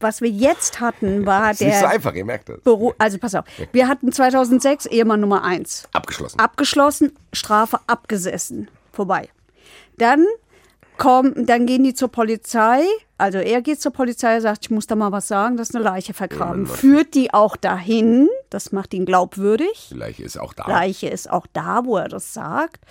was 0.00 0.20
wir 0.20 0.28
jetzt 0.28 0.80
hatten, 0.80 1.24
war 1.24 1.48
das 1.48 1.58
der. 1.60 1.68
Ist 1.68 1.74
nicht 1.74 1.80
so 1.80 1.86
einfach, 1.86 2.14
ihr 2.14 2.26
merkt 2.26 2.50
das. 2.50 2.60
Beru 2.60 2.92
also 2.98 3.16
pass 3.16 3.34
auf. 3.34 3.46
Wir 3.72 3.88
hatten 3.88 4.12
2006 4.12 4.84
Ehemann 4.86 5.20
Nummer 5.20 5.44
eins. 5.44 5.88
Abgeschlossen. 5.92 6.38
Abgeschlossen, 6.38 7.12
Strafe 7.32 7.80
abgesessen. 7.86 8.68
Vorbei. 8.92 9.30
Dann 9.96 10.26
kommen, 10.96 11.46
dann 11.46 11.66
gehen 11.66 11.84
die 11.84 11.94
zur 11.94 12.08
Polizei. 12.08 12.82
Also 13.18 13.38
er 13.38 13.62
geht 13.62 13.80
zur 13.80 13.92
Polizei, 13.92 14.40
sagt, 14.40 14.64
ich 14.64 14.70
muss 14.70 14.86
da 14.86 14.96
mal 14.96 15.12
was 15.12 15.28
sagen, 15.28 15.56
das 15.56 15.70
ist 15.70 15.74
eine 15.76 15.84
Leiche 15.84 16.14
vergraben. 16.14 16.66
Führt 16.66 17.14
die 17.14 17.32
auch 17.32 17.56
dahin, 17.56 18.28
das 18.50 18.72
macht 18.72 18.94
ihn 18.94 19.04
glaubwürdig. 19.04 19.88
Die 19.90 19.98
Leiche 19.98 20.24
ist 20.24 20.38
auch 20.38 20.52
da. 20.52 20.66
Leiche 20.66 21.08
ist 21.08 21.30
auch 21.30 21.46
da, 21.52 21.84
wo 21.84 21.96
er 21.96 22.08
das 22.08 22.34
sagt. 22.34 22.84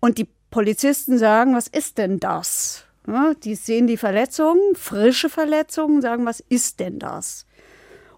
Und 0.00 0.18
die 0.18 0.28
Polizisten 0.50 1.18
sagen, 1.18 1.54
was 1.54 1.66
ist 1.68 1.98
denn 1.98 2.20
das? 2.20 2.84
Ja, 3.06 3.32
die 3.42 3.54
sehen 3.54 3.86
die 3.86 3.96
Verletzungen, 3.96 4.74
frische 4.74 5.28
Verletzungen, 5.28 6.02
sagen, 6.02 6.26
was 6.26 6.40
ist 6.40 6.78
denn 6.78 6.98
das? 6.98 7.46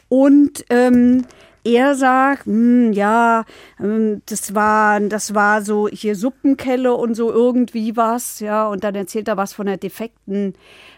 Und 0.09 0.65
ähm, 0.69 1.25
er 1.65 1.95
sagt, 1.95 2.47
hm, 2.47 2.93
ja, 2.93 3.45
ähm, 3.79 4.23
das 4.27 4.55
war, 4.55 5.01
das 5.01 5.35
war 5.35 5.63
so 5.63 5.89
hier 5.89 6.17
Suppenkelle 6.17 6.95
und 6.95 7.15
so 7.15 7.31
irgendwie 7.31 7.97
was, 7.97 8.41
ja, 8.41 8.67
und 8.69 8.85
dann 8.85 8.95
erzählt 8.95 9.29
er 9.29 9.37
was 9.37 9.53
von 9.53 9.67
der 9.67 9.77
defekten, 9.77 10.55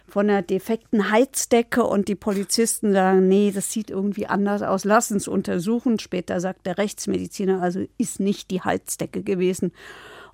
von 0.06 0.28
der 0.28 0.42
defekten 0.42 1.10
Heizdecke 1.10 1.84
und 1.84 2.08
die 2.08 2.14
Polizisten 2.14 2.92
sagen, 2.92 3.28
nee, 3.28 3.50
das 3.54 3.72
sieht 3.72 3.90
irgendwie 3.90 4.26
anders 4.26 4.62
aus, 4.62 4.84
lass 4.84 5.10
uns 5.10 5.26
untersuchen. 5.26 5.98
Später 5.98 6.40
sagt 6.40 6.66
der 6.66 6.78
Rechtsmediziner, 6.78 7.62
also 7.62 7.84
ist 7.98 8.20
nicht 8.20 8.50
die 8.50 8.60
Heizdecke 8.60 9.22
gewesen. 9.22 9.72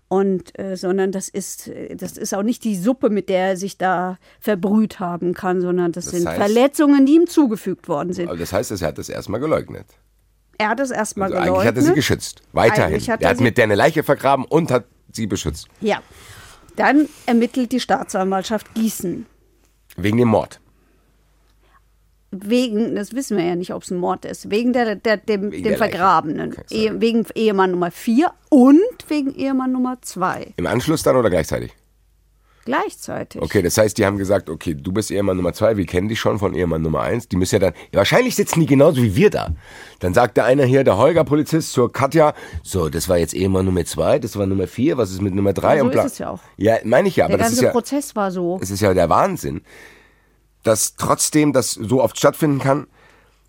Und 0.08 0.58
äh, 0.58 0.74
sondern 0.76 1.12
das 1.12 1.28
ist, 1.28 1.70
das 1.94 2.16
ist 2.16 2.34
auch 2.34 2.42
nicht 2.42 2.64
die 2.64 2.76
Suppe, 2.76 3.10
mit 3.10 3.28
der 3.28 3.48
er 3.48 3.56
sich 3.58 3.76
da 3.76 4.16
verbrüht 4.40 5.00
haben 5.00 5.34
kann, 5.34 5.60
sondern 5.60 5.92
das, 5.92 6.06
das 6.06 6.14
sind 6.14 6.26
heißt, 6.26 6.38
Verletzungen, 6.38 7.04
die 7.04 7.16
ihm 7.16 7.26
zugefügt 7.26 7.88
worden 7.88 8.14
sind. 8.14 8.28
Aber 8.28 8.38
das 8.38 8.54
heißt, 8.54 8.70
er 8.70 8.88
hat 8.88 8.96
das 8.96 9.10
erstmal 9.10 9.38
geleugnet. 9.38 9.86
Er 10.58 10.70
hat 10.70 10.80
es 10.80 10.90
erstmal 10.90 11.32
also 11.32 11.38
geleugnet. 11.40 11.60
Eigentlich 11.60 11.68
hat 11.68 11.76
er 11.76 11.82
sie 11.82 11.94
geschützt. 11.94 12.42
Weiterhin. 12.52 13.00
Hat 13.00 13.08
er, 13.08 13.22
er 13.22 13.30
hat 13.30 13.40
mit 13.40 13.56
der 13.56 13.64
eine 13.64 13.76
Leiche 13.76 14.02
vergraben 14.02 14.44
und 14.44 14.70
hat 14.70 14.84
sie 15.12 15.26
beschützt. 15.26 15.68
Ja. 15.80 16.02
Dann 16.76 17.08
ermittelt 17.26 17.72
die 17.72 17.80
Staatsanwaltschaft 17.80 18.74
Gießen. 18.74 19.26
Wegen 19.96 20.18
dem 20.18 20.28
Mord. 20.28 20.60
Wegen, 22.30 22.94
das 22.94 23.14
wissen 23.14 23.38
wir 23.38 23.44
ja 23.44 23.56
nicht, 23.56 23.72
ob 23.72 23.82
es 23.82 23.90
ein 23.90 23.98
Mord 23.98 24.24
ist, 24.26 24.50
wegen 24.50 24.72
der, 24.72 24.96
der 24.96 25.16
dem, 25.16 25.50
wegen 25.50 25.62
dem 25.62 25.70
der 25.70 25.78
Vergrabenen. 25.78 26.56
Ehe, 26.70 27.00
wegen 27.00 27.24
Ehemann 27.34 27.70
Nummer 27.70 27.90
4 27.90 28.30
und 28.50 28.78
wegen 29.08 29.34
Ehemann 29.34 29.72
Nummer 29.72 29.96
2. 30.02 30.54
Im 30.56 30.66
Anschluss 30.66 31.02
dann 31.02 31.16
oder 31.16 31.30
gleichzeitig? 31.30 31.72
Gleichzeitig. 32.68 33.40
Okay, 33.40 33.62
das 33.62 33.78
heißt, 33.78 33.96
die 33.96 34.04
haben 34.04 34.18
gesagt, 34.18 34.50
okay, 34.50 34.74
du 34.74 34.92
bist 34.92 35.10
Ehemann 35.10 35.38
Nummer 35.38 35.54
zwei, 35.54 35.78
wir 35.78 35.86
kennen 35.86 36.06
dich 36.06 36.20
schon 36.20 36.38
von 36.38 36.54
Ehemann 36.54 36.82
Nummer 36.82 37.00
eins. 37.00 37.26
Die 37.26 37.36
müssen 37.36 37.54
ja 37.54 37.60
dann, 37.60 37.72
ja, 37.92 37.96
wahrscheinlich 37.96 38.34
sitzen 38.34 38.60
die 38.60 38.66
genauso 38.66 39.02
wie 39.02 39.16
wir 39.16 39.30
da. 39.30 39.54
Dann 40.00 40.12
sagt 40.12 40.36
der 40.36 40.44
eine 40.44 40.66
hier, 40.66 40.84
der 40.84 40.98
Holger-Polizist 40.98 41.72
zur 41.72 41.90
Katja, 41.90 42.34
so, 42.62 42.90
das 42.90 43.08
war 43.08 43.16
jetzt 43.16 43.32
Ehemann 43.32 43.64
Nummer 43.64 43.86
zwei, 43.86 44.18
das 44.18 44.36
war 44.36 44.44
Nummer 44.44 44.66
vier, 44.66 44.98
was 44.98 45.10
ist 45.10 45.22
mit 45.22 45.34
Nummer 45.34 45.54
drei? 45.54 45.76
Ja, 45.76 45.80
so 45.80 45.86
und 45.86 45.94
ist 45.94 46.04
es 46.04 46.18
ja 46.18 46.28
auch. 46.28 46.40
Ja, 46.58 46.76
meine 46.84 47.08
ich 47.08 47.16
ja, 47.16 47.24
aber 47.24 47.38
der 47.38 47.46
das 47.46 47.54
ist 47.54 47.62
ja. 47.62 47.72
Der 47.72 47.72
ganze 47.72 47.90
Prozess 47.90 48.14
war 48.14 48.30
so. 48.30 48.58
Es 48.60 48.70
ist 48.70 48.82
ja 48.82 48.92
der 48.92 49.08
Wahnsinn, 49.08 49.62
dass 50.62 50.94
trotzdem 50.96 51.54
das 51.54 51.70
so 51.70 52.02
oft 52.02 52.18
stattfinden 52.18 52.58
kann. 52.58 52.86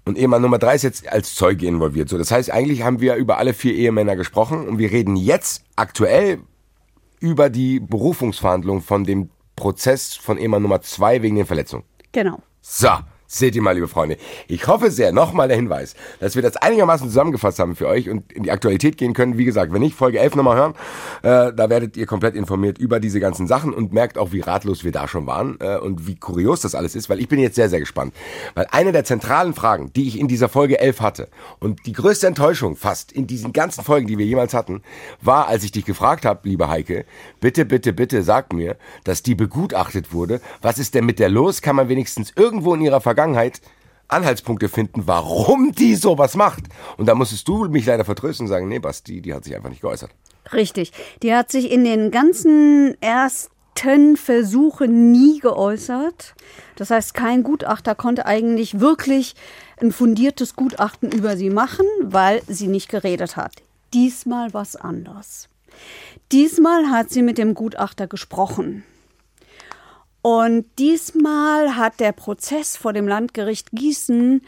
Und 0.05 0.17
Ehemann 0.17 0.41
Nummer 0.41 0.59
drei 0.59 0.75
ist 0.75 0.83
jetzt 0.83 1.11
als 1.11 1.35
Zeuge 1.35 1.67
involviert. 1.67 2.07
So, 2.07 2.17
das 2.17 2.31
heißt, 2.31 2.51
eigentlich 2.51 2.83
haben 2.83 3.01
wir 3.01 3.15
über 3.15 3.38
alle 3.38 3.53
vier 3.53 3.75
Ehemänner 3.75 4.15
gesprochen 4.15 4.65
und 4.65 4.77
wir 4.77 4.91
reden 4.91 5.17
jetzt 5.17 5.65
aktuell 5.75 6.39
über 7.19 7.49
die 7.49 7.79
Berufungsverhandlung 7.79 8.81
von 8.81 9.03
dem 9.03 9.29
Prozess 9.55 10.15
von 10.15 10.38
Ehemann 10.38 10.61
Nummer 10.61 10.81
zwei 10.81 11.21
wegen 11.21 11.35
den 11.35 11.45
Verletzungen. 11.45 11.83
Genau. 12.11 12.39
So, 12.61 12.89
Seht 13.31 13.55
ihr 13.55 13.62
mal, 13.62 13.74
liebe 13.74 13.88
Freunde. 13.88 14.17
Ich 14.48 14.65
hoffe 14.65 14.89
sehr, 14.89 15.12
nochmal 15.12 15.48
der 15.48 15.55
Hinweis, 15.55 15.93
dass 16.19 16.33
wir 16.33 16.41
das 16.41 16.57
einigermaßen 16.57 17.07
zusammengefasst 17.07 17.59
haben 17.59 17.75
für 17.75 17.88
euch 17.88 18.09
und 18.09 18.33
in 18.33 18.41
die 18.41 18.50
Aktualität 18.50 18.98
gehen 18.98 19.13
können. 19.13 19.38
Wie 19.38 19.45
gesagt, 19.45 19.71
wenn 19.71 19.81
nicht, 19.81 19.95
Folge 19.95 20.17
11 20.17 20.33
nochmal 20.33 20.57
hören, 20.57 20.74
äh, 21.21 21.53
da 21.53 21.69
werdet 21.69 21.95
ihr 21.95 22.07
komplett 22.07 22.33
informiert 22.33 22.79
über 22.79 23.00
diese 23.00 23.19
ganzen 23.19 23.45
Sachen 23.45 23.71
und 23.71 23.93
merkt 23.93 24.17
auch, 24.17 24.31
wie 24.31 24.39
ratlos 24.39 24.83
wir 24.83 24.91
da 24.91 25.07
schon 25.07 25.27
waren 25.27 25.59
äh, 25.59 25.77
und 25.77 26.07
wie 26.07 26.15
kurios 26.15 26.62
das 26.62 26.74
alles 26.74 26.95
ist, 26.95 27.07
weil 27.07 27.19
ich 27.19 27.27
bin 27.27 27.39
jetzt 27.39 27.53
sehr, 27.53 27.69
sehr 27.69 27.79
gespannt. 27.79 28.15
Weil 28.55 28.65
eine 28.71 28.91
der 28.91 29.03
zentralen 29.03 29.53
Fragen, 29.53 29.93
die 29.93 30.07
ich 30.07 30.19
in 30.19 30.27
dieser 30.27 30.50
Folge 30.50 30.79
11 30.79 31.01
hatte 31.01 31.27
und 31.59 31.86
die 31.86 31.93
größte 31.93 32.25
Enttäuschung 32.25 32.77
fast 32.77 33.12
in 33.12 33.27
diesen 33.27 33.53
ganzen 33.53 33.83
Folgen, 33.83 34.07
die 34.07 34.17
wir 34.17 34.25
jemals 34.25 34.55
hatten, 34.55 34.81
war, 35.21 35.48
als 35.48 35.63
ich 35.63 35.71
dich 35.71 35.86
gefragt 35.86 36.25
habe, 36.25 36.50
liebe 36.50 36.67
Heike, 36.67 37.05
bitte, 37.41 37.65
bitte, 37.65 37.93
bitte 37.93 38.24
sag 38.24 38.53
mir, 38.53 38.75
dass 39.03 39.21
die 39.21 39.36
begutachtet 39.36 40.13
wurde. 40.13 40.41
Was 40.63 40.79
ist 40.79 40.95
denn 40.95 41.05
mit 41.05 41.19
der 41.19 41.29
los? 41.29 41.62
Kann 41.62 41.75
man 41.75 41.89
wenigstens 41.89 42.33
irgendwo 42.36 42.74
in 42.74 42.81
ihrer 42.81 43.01
Vergangenheit 43.01 43.18
Vergangenheit 43.19 43.59
Anhaltspunkte 44.07 44.69
finden, 44.69 45.03
warum 45.05 45.73
die 45.73 45.95
sowas 45.95 46.35
macht. 46.35 46.63
Und 46.95 47.05
da 47.07 47.15
musstest 47.15 47.45
du 47.49 47.65
mich 47.65 47.85
leider 47.85 48.05
vertrösten 48.05 48.45
und 48.45 48.47
sagen, 48.47 48.69
nee, 48.69 48.79
Basti, 48.79 49.21
die 49.21 49.33
hat 49.33 49.43
sich 49.43 49.57
einfach 49.57 49.69
nicht 49.69 49.81
geäußert. 49.81 50.11
Richtig. 50.53 50.93
Die 51.21 51.35
hat 51.35 51.51
sich 51.51 51.69
in 51.69 51.83
den 51.83 52.11
ganzen 52.11 52.95
ersten 53.01 54.15
Versuchen 54.15 55.11
nie 55.11 55.39
geäußert. 55.39 56.33
Das 56.77 56.91
heißt, 56.91 57.13
kein 57.13 57.43
Gutachter 57.43 57.93
konnte 57.93 58.25
eigentlich 58.25 58.79
wirklich 58.79 59.35
ein 59.81 59.91
fundiertes 59.91 60.55
Gutachten 60.55 61.11
über 61.11 61.35
sie 61.35 61.49
machen, 61.49 61.85
weil 62.01 62.41
sie 62.47 62.67
nicht 62.67 62.88
geredet 62.88 63.35
hat. 63.35 63.51
Diesmal 63.93 64.53
was 64.53 64.77
anders. 64.77 65.49
Diesmal 66.31 66.89
hat 66.89 67.09
sie 67.09 67.21
mit 67.21 67.38
dem 67.38 67.53
Gutachter 67.53 68.07
gesprochen. 68.07 68.85
Und 70.21 70.65
diesmal 70.77 71.75
hat 71.75 71.99
der 71.99 72.11
Prozess 72.11 72.75
vor 72.75 72.93
dem 72.93 73.07
Landgericht 73.07 73.71
Gießen 73.71 74.41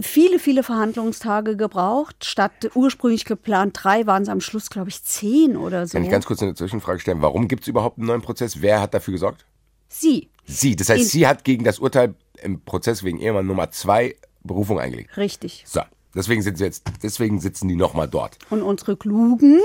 viele, 0.00 0.38
viele 0.38 0.62
Verhandlungstage 0.62 1.56
gebraucht. 1.56 2.24
Statt 2.24 2.70
ursprünglich 2.74 3.24
geplant 3.24 3.78
drei 3.80 4.06
waren 4.06 4.22
es 4.22 4.28
am 4.28 4.40
Schluss, 4.40 4.70
glaube 4.70 4.88
ich, 4.88 5.02
zehn 5.04 5.56
oder 5.56 5.86
so. 5.86 5.92
Kann 5.92 6.04
ich 6.04 6.10
ganz 6.10 6.26
kurz 6.26 6.42
eine 6.42 6.54
Zwischenfrage 6.54 7.00
stellen? 7.00 7.22
Warum 7.22 7.48
gibt 7.48 7.62
es 7.62 7.68
überhaupt 7.68 7.98
einen 7.98 8.08
neuen 8.08 8.22
Prozess? 8.22 8.60
Wer 8.60 8.80
hat 8.80 8.92
dafür 8.92 9.12
gesorgt? 9.12 9.46
Sie. 9.88 10.28
Sie. 10.44 10.76
Das 10.76 10.88
heißt, 10.88 11.02
In 11.02 11.08
sie 11.08 11.26
hat 11.26 11.44
gegen 11.44 11.64
das 11.64 11.78
Urteil 11.78 12.14
im 12.42 12.60
Prozess 12.60 13.02
wegen 13.04 13.18
Ehemann 13.18 13.46
Nummer 13.46 13.70
zwei 13.70 14.16
Berufung 14.42 14.78
eingelegt. 14.78 15.16
Richtig. 15.16 15.64
So. 15.66 15.80
Deswegen 16.14 16.40
sind 16.40 16.56
sie 16.56 16.64
jetzt, 16.64 16.84
deswegen 17.02 17.40
sitzen 17.40 17.68
die 17.68 17.76
nochmal 17.76 18.08
dort. 18.08 18.38
Und 18.48 18.62
unsere 18.62 18.96
Klugen 18.96 19.60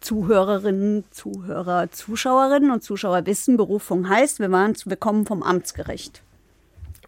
Zuhörerinnen, 0.00 1.04
Zuhörer, 1.10 1.90
Zuschauerinnen 1.90 2.70
und 2.70 2.82
Zuschauer 2.82 3.26
wissen, 3.26 3.56
Berufung 3.56 4.08
heißt, 4.08 4.40
wir, 4.40 4.50
waren, 4.50 4.74
wir 4.84 4.96
kommen 4.96 5.26
vom 5.26 5.42
Amtsgericht. 5.42 6.22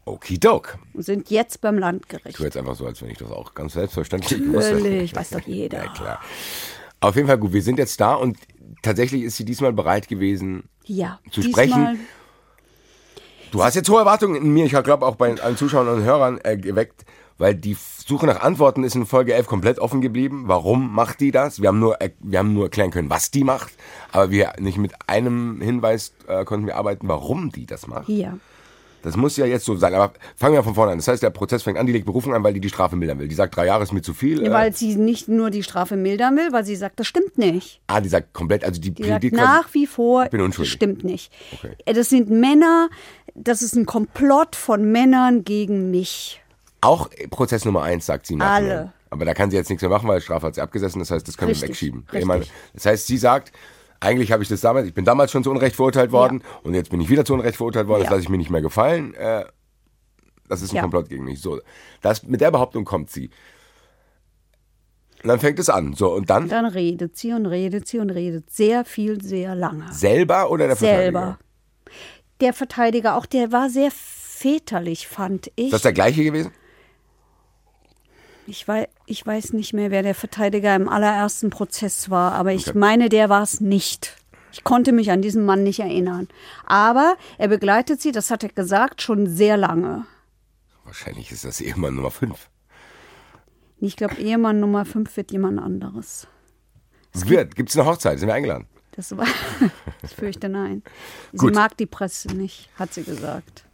Okidok. 0.05 0.79
Und 0.95 1.03
sind 1.03 1.31
jetzt 1.31 1.61
beim 1.61 1.79
Landgericht. 1.79 2.31
Ich 2.31 2.37
tue 2.37 2.47
jetzt 2.47 2.57
einfach 2.57 2.75
so, 2.75 2.87
als 2.87 3.01
wenn 3.03 3.11
ich 3.11 3.19
das 3.19 3.31
auch 3.31 3.55
ganz 3.55 3.75
selbstverständlich 3.75 4.41
wusste. 4.53 4.75
Natürlich, 4.75 5.15
weiß 5.15 5.31
doch 5.31 5.41
jeder. 5.41 5.79
Ja, 5.85 5.93
klar. 5.93 6.21
Auf 7.01 7.17
jeden 7.17 7.29
Fall 7.29 7.39
gut, 7.39 7.53
wir 7.53 7.63
sind 7.63 7.79
jetzt 7.79 8.01
da 8.01 8.15
und 8.15 8.37
tatsächlich 8.83 9.23
ist 9.23 9.37
sie 9.37 9.45
diesmal 9.45 9.73
bereit 9.73 10.09
gewesen, 10.09 10.65
ja, 10.85 11.19
zu 11.31 11.43
sprechen. 11.43 12.01
Du 13.53 13.65
hast 13.65 13.75
jetzt 13.75 13.89
hohe 13.89 14.01
Erwartungen 14.01 14.37
in 14.37 14.53
mir, 14.53 14.67
ich 14.67 14.73
glaube 14.73 15.07
auch 15.07 15.17
bei 15.17 15.41
allen 15.41 15.57
Zuschauern 15.57 15.89
und 15.89 16.03
Hörern 16.03 16.39
äh, 16.43 16.57
geweckt 16.57 17.05
weil 17.41 17.55
die 17.55 17.75
Suche 18.11 18.27
nach 18.27 18.41
Antworten 18.41 18.83
ist 18.83 18.97
in 18.97 19.07
Folge 19.07 19.35
11 19.35 19.47
komplett 19.47 19.79
offen 19.79 20.01
geblieben. 20.01 20.45
Warum 20.49 20.93
macht 20.93 21.21
die 21.21 21.31
das? 21.31 21.63
Wir 21.63 21.69
haben 21.69 21.79
nur, 21.79 21.97
wir 22.19 22.41
haben 22.41 22.53
nur 22.53 22.65
erklären 22.65 22.91
können, 22.91 23.09
was 23.09 23.31
die 23.31 23.45
macht, 23.45 23.73
aber 24.11 24.33
wir 24.33 24.55
nicht 24.59 24.79
mit 24.79 24.93
einem 25.07 25.61
Hinweis 25.61 26.13
äh, 26.27 26.45
konnten 26.45 26.67
wir 26.67 26.75
arbeiten, 26.75 27.07
warum 27.07 27.53
die 27.53 27.67
das 27.67 27.87
macht. 27.87 28.09
Ja. 28.09 28.37
Das 29.03 29.17
muss 29.17 29.37
ja 29.37 29.47
jetzt 29.47 29.65
so 29.65 29.77
sein. 29.77 29.95
Aber 29.95 30.13
fangen 30.35 30.55
wir 30.55 30.65
von 30.65 30.75
vorne 30.75 30.91
an. 30.91 30.99
Das 30.99 31.07
heißt, 31.07 31.23
der 31.23 31.31
Prozess 31.31 31.63
fängt 31.63 31.79
an, 31.79 31.87
die 31.87 31.93
legt 31.93 32.05
Berufung 32.05 32.35
an, 32.35 32.43
weil 32.43 32.53
die 32.53 32.61
die 32.61 32.69
Strafe 32.69 32.97
mildern 32.97 33.21
will. 33.21 33.29
Die 33.29 33.35
sagt, 33.37 33.55
drei 33.55 33.67
Jahre 33.67 33.85
ist 33.85 33.93
mir 33.93 34.03
zu 34.03 34.13
viel. 34.13 34.43
Ja, 34.43 34.51
weil 34.51 34.75
sie 34.75 34.97
nicht 34.97 35.29
nur 35.29 35.51
die 35.51 35.63
Strafe 35.63 35.97
mildern 35.97 36.37
will, 36.37 36.53
weil 36.53 36.65
sie 36.65 36.75
sagt, 36.75 36.99
das 36.99 37.07
stimmt 37.07 37.39
nicht. 37.39 37.81
Ah, 37.87 38.01
die 38.01 38.09
sagt 38.09 38.35
komplett, 38.35 38.65
also 38.65 38.81
die, 38.81 38.91
die 38.91 39.05
sagt 39.05 39.31
nach 39.31 39.73
wie 39.73 39.87
vor, 39.87 40.25
ich 40.25 40.31
bin 40.31 40.41
unschuldig. 40.41 40.73
stimmt 40.73 41.05
nicht. 41.05 41.33
Okay. 41.53 41.77
Das 41.87 42.09
sind 42.09 42.29
Männer, 42.29 42.91
das 43.37 43.63
ist 43.63 43.77
ein 43.77 43.87
Komplott 43.87 44.57
von 44.57 44.91
Männern 44.91 45.45
gegen 45.45 45.93
mich. 45.93 46.43
Auch 46.81 47.11
Prozess 47.31 47.65
Nummer 47.65 47.83
eins, 47.83 48.07
sagt 48.07 48.27
sie 48.27 48.37
nachher. 48.37 48.55
Alle. 48.55 48.93
Aber 49.11 49.25
da 49.25 49.35
kann 49.35 49.51
sie 49.51 49.57
jetzt 49.57 49.69
nichts 49.69 49.83
mehr 49.83 49.91
machen, 49.91 50.09
weil 50.09 50.21
Strafe 50.21 50.47
hat 50.47 50.55
sie 50.55 50.61
abgesessen. 50.61 51.01
Das 51.01 51.11
heißt, 51.11 51.27
das 51.27 51.37
können 51.37 51.49
richtig, 51.49 51.63
wir 51.63 51.69
wegschieben. 51.71 52.07
Richtig. 52.13 52.53
Das 52.75 52.87
heißt, 52.87 53.07
sie 53.07 53.19
sagt, 53.19 53.53
eigentlich 53.99 54.33
habe 54.33 54.43
ich 54.43 54.49
das 54.49 54.61
damals, 54.61 54.87
ich 54.87 54.95
bin 54.95 55.05
damals 55.05 55.31
schon 55.31 55.45
zu 55.45 55.51
Unrecht 55.51 55.77
verurteilt 55.77 56.11
worden 56.11 56.43
ja. 56.43 56.61
und 56.63 56.75
jetzt 56.75 56.91
bin 56.91 57.01
ich 57.01 57.11
wieder 57.11 57.25
zu 57.25 57.35
Unrecht 57.35 57.57
verurteilt 57.57 57.87
worden. 57.87 58.01
Ja. 58.01 58.05
Das 58.05 58.13
lasse 58.13 58.23
ich 58.23 58.29
mir 58.29 58.39
nicht 58.39 58.51
mehr 58.51 58.63
gefallen. 58.63 59.15
Äh, 59.15 59.45
das 60.49 60.63
ist 60.63 60.73
ein 60.73 60.77
ja. 60.77 60.83
Komplott 60.83 61.09
gegen 61.09 61.25
mich. 61.25 61.41
So, 61.41 61.61
das, 62.01 62.23
mit 62.23 62.41
der 62.41 62.51
Behauptung 62.51 62.85
kommt 62.85 63.11
sie. 63.11 63.31
Und 65.23 65.29
dann 65.29 65.39
fängt 65.39 65.59
es 65.59 65.69
an. 65.69 65.93
So, 65.93 66.15
und 66.15 66.31
dann? 66.31 66.49
Dann 66.49 66.65
redet 66.65 67.17
sie 67.17 67.33
und 67.33 67.45
redet 67.45 67.87
sie 67.87 67.99
und 67.99 68.11
redet 68.11 68.51
sehr 68.51 68.87
viel, 68.87 69.23
sehr 69.23 69.55
lange. 69.55 69.93
Selber 69.93 70.51
oder 70.51 70.67
der 70.67 70.77
Verteidiger? 70.77 71.03
Selber. 71.03 71.39
Der 72.41 72.53
Verteidiger, 72.55 73.17
auch 73.17 73.27
der 73.27 73.53
war 73.53 73.69
sehr 73.69 73.91
väterlich, 73.91 75.09
fand 75.09 75.53
ich. 75.57 75.67
Ist 75.67 75.75
das 75.75 75.83
der 75.83 75.93
gleiche 75.93 76.25
gewesen? 76.25 76.53
Ich 78.51 78.67
weiß, 78.67 78.89
ich 79.07 79.25
weiß 79.25 79.53
nicht 79.53 79.75
mehr, 79.75 79.93
wer 79.93 80.03
der 80.03 80.17
Verteidiger 80.17 80.75
im 80.75 80.89
allerersten 80.89 81.51
Prozess 81.51 82.11
war, 82.11 82.33
aber 82.33 82.53
ich 82.53 82.67
okay. 82.67 82.79
meine, 82.79 83.09
der 83.09 83.29
war 83.29 83.45
es 83.45 83.61
nicht. 83.61 84.17
Ich 84.51 84.65
konnte 84.65 84.91
mich 84.91 85.13
an 85.13 85.23
diesen 85.23 85.45
Mann 85.45 85.63
nicht 85.63 85.79
erinnern. 85.79 86.27
Aber 86.67 87.15
er 87.39 87.47
begleitet 87.47 88.03
sie, 88.03 88.11
das 88.11 88.33
hat 88.33 88.43
er 88.43 88.49
gesagt, 88.49 89.03
schon 89.03 89.29
sehr 89.29 89.57
lange. 89.57 90.05
Wahrscheinlich 90.85 91.31
ist 91.31 91.45
das 91.45 91.61
Ehemann 91.61 91.95
Nummer 91.95 92.11
5. 92.11 92.51
Ich 93.79 93.95
glaube, 93.95 94.17
Ehemann 94.17 94.59
Nummer 94.59 94.85
5 94.85 95.17
wird 95.17 95.31
jemand 95.31 95.61
anderes. 95.61 96.27
Es 97.15 97.29
wird. 97.29 97.55
Gibt 97.55 97.69
es 97.69 97.79
eine 97.79 97.87
Hochzeit? 97.87 98.19
Sind 98.19 98.27
wir 98.27 98.35
eingeladen? 98.35 98.67
Das 98.97 99.17
war. 99.17 99.29
ich 100.03 100.11
fürchte 100.11 100.49
nein. 100.49 100.83
Sie 101.33 101.53
mag 101.53 101.77
die 101.77 101.87
Presse 101.87 102.35
nicht, 102.35 102.69
hat 102.75 102.95
sie 102.95 103.05
gesagt. 103.05 103.65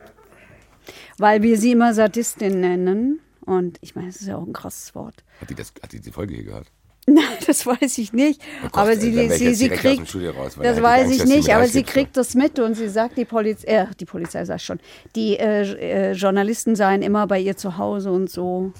Weil 1.16 1.40
wir 1.40 1.56
sie 1.56 1.72
immer 1.72 1.94
Sadistin 1.94 2.60
nennen. 2.60 3.20
Und 3.46 3.78
ich 3.80 3.94
meine, 3.94 4.08
das 4.08 4.16
ist 4.16 4.26
ja 4.26 4.36
auch 4.36 4.46
ein 4.46 4.52
krasses 4.52 4.94
Wort. 4.94 5.24
Hat 5.40 5.48
die, 5.48 5.54
das, 5.54 5.72
hat 5.82 5.92
die 5.92 6.00
die 6.00 6.12
Folge 6.12 6.34
hier 6.34 6.44
gehört? 6.44 6.66
Nein, 7.08 7.24
das 7.46 7.64
weiß 7.64 7.98
ich 7.98 8.12
nicht. 8.12 8.40
Oh 8.64 8.68
Gott, 8.72 8.82
aber 8.82 8.96
sie, 8.96 9.28
sie, 9.30 9.54
sie 9.54 9.68
kriegt, 9.68 10.12
raus, 10.36 10.56
das 10.60 10.82
weiß 10.82 11.12
ich 11.12 11.24
nicht, 11.24 11.54
aber 11.54 11.68
sie 11.68 11.84
kriegt 11.84 12.16
das 12.16 12.34
mit 12.34 12.58
und 12.58 12.74
sie 12.74 12.88
sagt, 12.88 13.16
die 13.16 13.24
Polizei, 13.24 13.68
äh, 13.68 13.86
die 14.00 14.06
Polizei 14.06 14.44
sagt 14.44 14.62
schon, 14.62 14.80
die 15.14 15.38
äh, 15.38 16.10
äh, 16.10 16.12
Journalisten 16.12 16.74
seien 16.74 17.02
immer 17.02 17.28
bei 17.28 17.38
ihr 17.38 17.56
zu 17.56 17.78
Hause 17.78 18.10
und 18.10 18.28
so. 18.28 18.72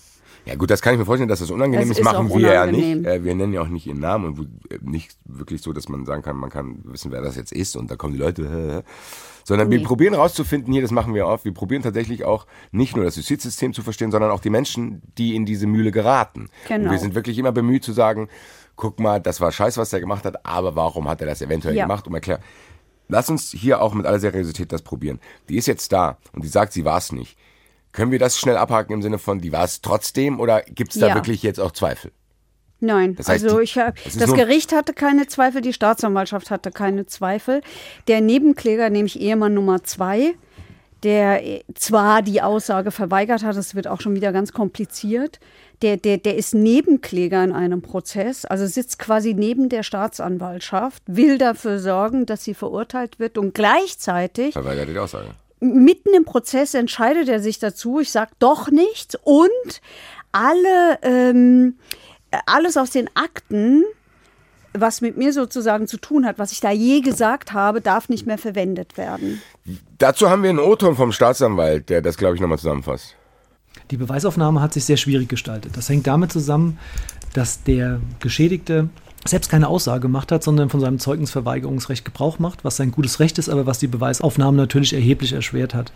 Ja 0.47 0.55
gut, 0.55 0.71
das 0.71 0.81
kann 0.81 0.95
ich 0.95 0.99
mir 0.99 1.05
vorstellen, 1.05 1.29
dass 1.29 1.41
das 1.41 1.51
unangenehm 1.51 1.89
das 1.89 1.99
ist, 1.99 2.05
machen 2.05 2.29
wir 2.31 2.53
ja 2.53 2.67
nicht. 2.67 3.05
Äh, 3.05 3.25
wir 3.25 3.35
nennen 3.35 3.53
ja 3.53 3.63
auch 3.63 3.69
nicht 3.69 3.87
ihren 3.87 3.99
Namen 3.99 4.27
und 4.27 4.49
äh, 4.71 4.79
nicht 4.81 5.17
wirklich 5.25 5.61
so, 5.61 5.73
dass 5.73 5.89
man 5.89 6.07
sagen 6.07 6.23
kann, 6.23 6.37
man 6.37 6.51
kann 6.51 6.79
wissen, 6.85 7.11
wer 7.11 7.21
das 7.21 7.35
jetzt 7.35 7.53
ist 7.53 7.77
und 7.77 7.91
da 7.91 7.97
kommen 7.97 8.13
die 8.13 8.21
Leute. 8.21 8.85
sondern 9.45 9.69
nee. 9.69 9.79
wir 9.79 9.85
probieren 9.85 10.15
rauszufinden, 10.15 10.73
hier, 10.73 10.83
das 10.83 10.91
machen 10.91 11.15
wir 11.15 11.27
oft, 11.27 11.45
wir 11.45 11.55
probieren 11.55 11.83
tatsächlich 11.83 12.25
auch 12.25 12.47
nicht 12.73 12.97
nur 12.97 13.05
das 13.05 13.15
Justizsystem 13.15 13.73
zu 13.73 13.83
verstehen, 13.83 14.11
sondern 14.11 14.33
auch 14.33 14.41
die 14.41 14.51
Menschen, 14.51 15.03
die 15.19 15.37
in 15.37 15.47
diese 15.47 15.69
Mühle 15.69 15.93
geraten. 15.93 16.49
Genau. 16.67 16.87
Und 16.87 16.91
wir 16.91 16.99
sind 16.99 17.15
wirklich 17.15 17.39
immer 17.39 17.53
bemüht 17.53 17.85
zu 17.85 17.93
sagen, 17.93 18.29
guck 18.75 18.99
mal, 18.99 19.21
das 19.21 19.41
war 19.41 19.53
scheiße, 19.53 19.81
was 19.81 19.91
der 19.91 20.01
gemacht 20.01 20.25
hat, 20.25 20.45
aber 20.45 20.75
warum 20.75 21.09
hat 21.09 21.21
er 21.21 21.29
das 21.29 21.43
eventuell 21.43 21.77
ja. 21.77 21.85
gemacht? 21.85 22.09
Um 22.09 22.15
erklären. 22.15 22.41
Lass 23.09 23.31
uns 23.31 23.53
hier 23.53 23.81
auch 23.81 23.95
mit 23.95 24.05
aller 24.05 24.19
Seriosität 24.19 24.73
das 24.73 24.83
probieren. 24.83 25.21
Die 25.49 25.57
ist 25.57 25.67
jetzt 25.67 25.93
da 25.93 26.19
und 26.33 26.43
die 26.43 26.49
sagt, 26.49 26.73
sie 26.73 26.85
war 26.85 26.99
es 26.99 27.13
nicht. 27.13 27.39
Können 27.97 28.13
wir 28.13 28.19
das 28.19 28.39
schnell 28.39 28.59
abhaken 28.59 28.93
im 28.93 29.01
Sinne 29.01 29.19
von, 29.19 29.41
die 29.41 29.53
war 29.53 29.65
es 29.65 29.81
trotzdem 29.81 30.39
oder 30.39 30.61
gibt 30.61 30.95
es 30.95 31.01
da 31.01 31.09
ja. 31.09 31.15
wirklich 31.15 31.43
jetzt 31.43 31.59
auch 31.59 31.73
Zweifel? 31.73 32.13
Nein, 32.79 33.17
das 33.17 33.27
heißt, 33.27 33.45
also 33.45 33.59
ich 33.59 33.73
das, 33.73 34.19
das 34.19 34.35
Gericht 34.35 34.75
hatte 34.75 34.93
keine 34.93 35.27
Zweifel, 35.29 35.63
die 35.63 35.73
Staatsanwaltschaft 35.73 36.51
hatte 36.51 36.71
keine 36.73 37.07
Zweifel. 37.07 37.63
Der 38.07 38.21
Nebenkläger, 38.21 38.91
nämlich 38.91 39.19
Ehemann 39.19 39.55
Nummer 39.55 39.83
zwei, 39.83 40.35
der 41.05 41.41
zwar 41.75 42.21
die 42.21 42.43
Aussage 42.43 42.91
verweigert 42.91 43.43
hat, 43.43 43.57
das 43.57 43.75
wird 43.75 43.87
auch 43.87 44.03
schon 44.03 44.15
wieder 44.15 44.31
ganz 44.31 44.53
kompliziert, 44.53 45.41
der, 45.81 45.97
der, 45.97 46.19
der 46.19 46.37
ist 46.37 46.55
Nebenkläger 46.55 47.43
in 47.43 47.53
einem 47.53 47.81
Prozess, 47.81 48.45
also 48.45 48.67
sitzt 48.67 48.99
quasi 48.99 49.33
neben 49.33 49.71
der 49.71 49.83
Staatsanwaltschaft, 49.83 51.03
will 51.07 51.39
dafür 51.39 51.79
sorgen, 51.79 52.27
dass 52.27 52.45
sie 52.45 52.53
verurteilt 52.53 53.19
wird 53.19 53.39
und 53.39 53.55
gleichzeitig. 53.55 54.53
Verweigert 54.53 54.91
die 54.91 54.99
Aussage. 54.99 55.29
Mitten 55.61 56.15
im 56.15 56.25
Prozess 56.25 56.75
entscheidet 56.75 57.29
er 57.29 57.41
sich 57.41 57.59
dazu, 57.59 58.01
ich 58.01 58.11
sage 58.11 58.33
doch 58.39 58.71
nichts 58.71 59.17
und 59.25 59.81
alle. 60.33 60.99
Ähm, 61.03 61.77
alles 62.47 62.77
aus 62.77 62.91
den 62.91 63.09
Akten, 63.15 63.85
was 64.73 65.01
mit 65.01 65.17
mir 65.17 65.33
sozusagen 65.33 65.87
zu 65.87 65.97
tun 65.97 66.27
hat, 66.27 66.39
was 66.39 66.53
ich 66.53 66.61
da 66.61 66.71
je 66.71 67.01
gesagt 67.01 67.53
habe, 67.53 67.81
darf 67.81 68.09
nicht 68.09 68.27
mehr 68.27 68.39
verwendet 68.39 68.97
werden. 68.99 69.41
Dazu 69.99 70.29
haben 70.29 70.43
wir 70.43 70.51
einen 70.51 70.59
O-Ton 70.59 70.97
vom 70.97 71.13
Staatsanwalt, 71.13 71.89
der 71.89 72.03
das, 72.03 72.17
glaube 72.17 72.35
ich, 72.35 72.41
nochmal 72.41 72.59
zusammenfasst. 72.59 73.15
Die 73.91 73.97
Beweisaufnahme 73.97 74.61
hat 74.61 74.75
sich 74.75 74.85
sehr 74.85 74.97
schwierig 74.97 75.29
gestaltet. 75.29 75.77
Das 75.77 75.89
hängt 75.89 76.07
damit 76.07 76.33
zusammen, 76.33 76.79
dass 77.35 77.63
der 77.63 78.01
Geschädigte 78.21 78.89
selbst 79.25 79.51
keine 79.51 79.69
Aussage 79.69 80.03
gemacht 80.03 80.31
hat, 80.31 80.43
sondern 80.43 80.69
von 80.69 80.81
seinem 80.81 80.99
Zeugnisverweigerungsrecht 80.99 82.05
Gebrauch 82.05 82.39
macht, 82.39 82.65
was 82.65 82.77
sein 82.77 82.93
gutes 82.93 83.21
Recht 83.21 83.39
ist, 83.39 83.49
aber 83.49 83.67
was 83.67 83.79
die 83.79 83.87
Beweisaufnahme 83.87 84.57
natürlich 84.57 84.93
erheblich 84.93 85.33
erschwert 85.33 85.75
hat. 85.75 85.93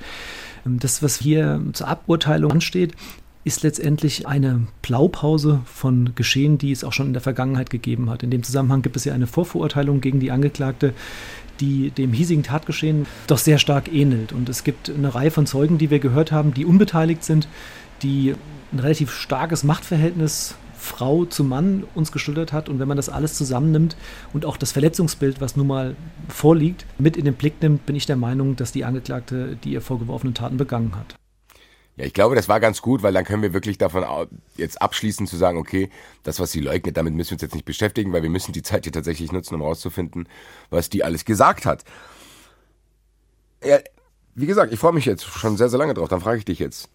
Ähm, 0.66 0.78
das, 0.78 1.02
was 1.02 1.16
hier 1.16 1.60
zur 1.72 1.88
Aburteilung 1.88 2.52
ansteht, 2.52 2.94
ist 3.42 3.62
letztendlich 3.62 4.26
eine 4.26 4.66
Blaupause 4.82 5.60
von 5.64 6.12
Geschehen, 6.14 6.58
die 6.58 6.72
es 6.72 6.84
auch 6.84 6.92
schon 6.92 7.06
in 7.06 7.12
der 7.14 7.22
Vergangenheit 7.22 7.70
gegeben 7.70 8.10
hat. 8.10 8.22
In 8.22 8.30
dem 8.30 8.42
Zusammenhang 8.42 8.82
gibt 8.82 8.96
es 8.96 9.04
ja 9.04 9.14
eine 9.14 9.26
Vorverurteilung 9.26 10.02
gegen 10.02 10.20
die 10.20 10.30
Angeklagte, 10.30 10.92
die 11.58 11.90
dem 11.90 12.12
hiesigen 12.12 12.42
Tatgeschehen 12.42 13.06
doch 13.26 13.38
sehr 13.38 13.58
stark 13.58 13.92
ähnelt. 13.92 14.32
Und 14.32 14.48
es 14.48 14.62
gibt 14.62 14.90
eine 14.90 15.14
Reihe 15.14 15.30
von 15.30 15.46
Zeugen, 15.46 15.78
die 15.78 15.90
wir 15.90 16.00
gehört 16.00 16.32
haben, 16.32 16.52
die 16.52 16.66
unbeteiligt 16.66 17.24
sind, 17.24 17.48
die 18.02 18.34
ein 18.72 18.78
relativ 18.78 19.10
starkes 19.12 19.64
Machtverhältnis 19.64 20.54
Frau 20.80 21.24
zu 21.24 21.44
Mann 21.44 21.84
uns 21.94 22.10
geschildert 22.10 22.52
hat. 22.52 22.68
Und 22.68 22.78
wenn 22.78 22.88
man 22.88 22.96
das 22.96 23.08
alles 23.08 23.34
zusammennimmt 23.34 23.96
und 24.32 24.44
auch 24.44 24.56
das 24.56 24.72
Verletzungsbild, 24.72 25.40
was 25.40 25.56
nun 25.56 25.66
mal 25.66 25.96
vorliegt, 26.28 26.86
mit 26.98 27.16
in 27.16 27.24
den 27.24 27.34
Blick 27.34 27.60
nimmt, 27.62 27.86
bin 27.86 27.96
ich 27.96 28.06
der 28.06 28.16
Meinung, 28.16 28.56
dass 28.56 28.72
die 28.72 28.84
Angeklagte 28.84 29.56
die 29.62 29.72
ihr 29.72 29.82
vorgeworfenen 29.82 30.34
Taten 30.34 30.56
begangen 30.56 30.96
hat. 30.96 31.16
Ja, 31.96 32.06
ich 32.06 32.14
glaube, 32.14 32.34
das 32.34 32.48
war 32.48 32.60
ganz 32.60 32.80
gut, 32.80 33.02
weil 33.02 33.12
dann 33.12 33.24
können 33.24 33.42
wir 33.42 33.52
wirklich 33.52 33.76
davon 33.76 34.04
jetzt 34.56 34.80
abschließen 34.80 35.26
zu 35.26 35.36
sagen, 35.36 35.58
okay, 35.58 35.90
das, 36.22 36.40
was 36.40 36.50
sie 36.50 36.60
leugnet, 36.60 36.96
damit 36.96 37.12
müssen 37.12 37.32
wir 37.32 37.34
uns 37.34 37.42
jetzt 37.42 37.54
nicht 37.54 37.66
beschäftigen, 37.66 38.12
weil 38.12 38.22
wir 38.22 38.30
müssen 38.30 38.52
die 38.52 38.62
Zeit 38.62 38.84
hier 38.84 38.92
tatsächlich 38.92 39.32
nutzen, 39.32 39.54
um 39.54 39.62
rauszufinden, 39.62 40.28
was 40.70 40.88
die 40.88 41.04
alles 41.04 41.26
gesagt 41.26 41.66
hat. 41.66 41.84
Ja, 43.62 43.78
wie 44.34 44.46
gesagt, 44.46 44.72
ich 44.72 44.78
freue 44.78 44.94
mich 44.94 45.04
jetzt 45.04 45.24
schon 45.24 45.58
sehr, 45.58 45.68
sehr 45.68 45.78
lange 45.78 45.92
drauf. 45.92 46.08
Dann 46.08 46.22
frage 46.22 46.38
ich 46.38 46.46
dich 46.46 46.58
jetzt, 46.58 46.88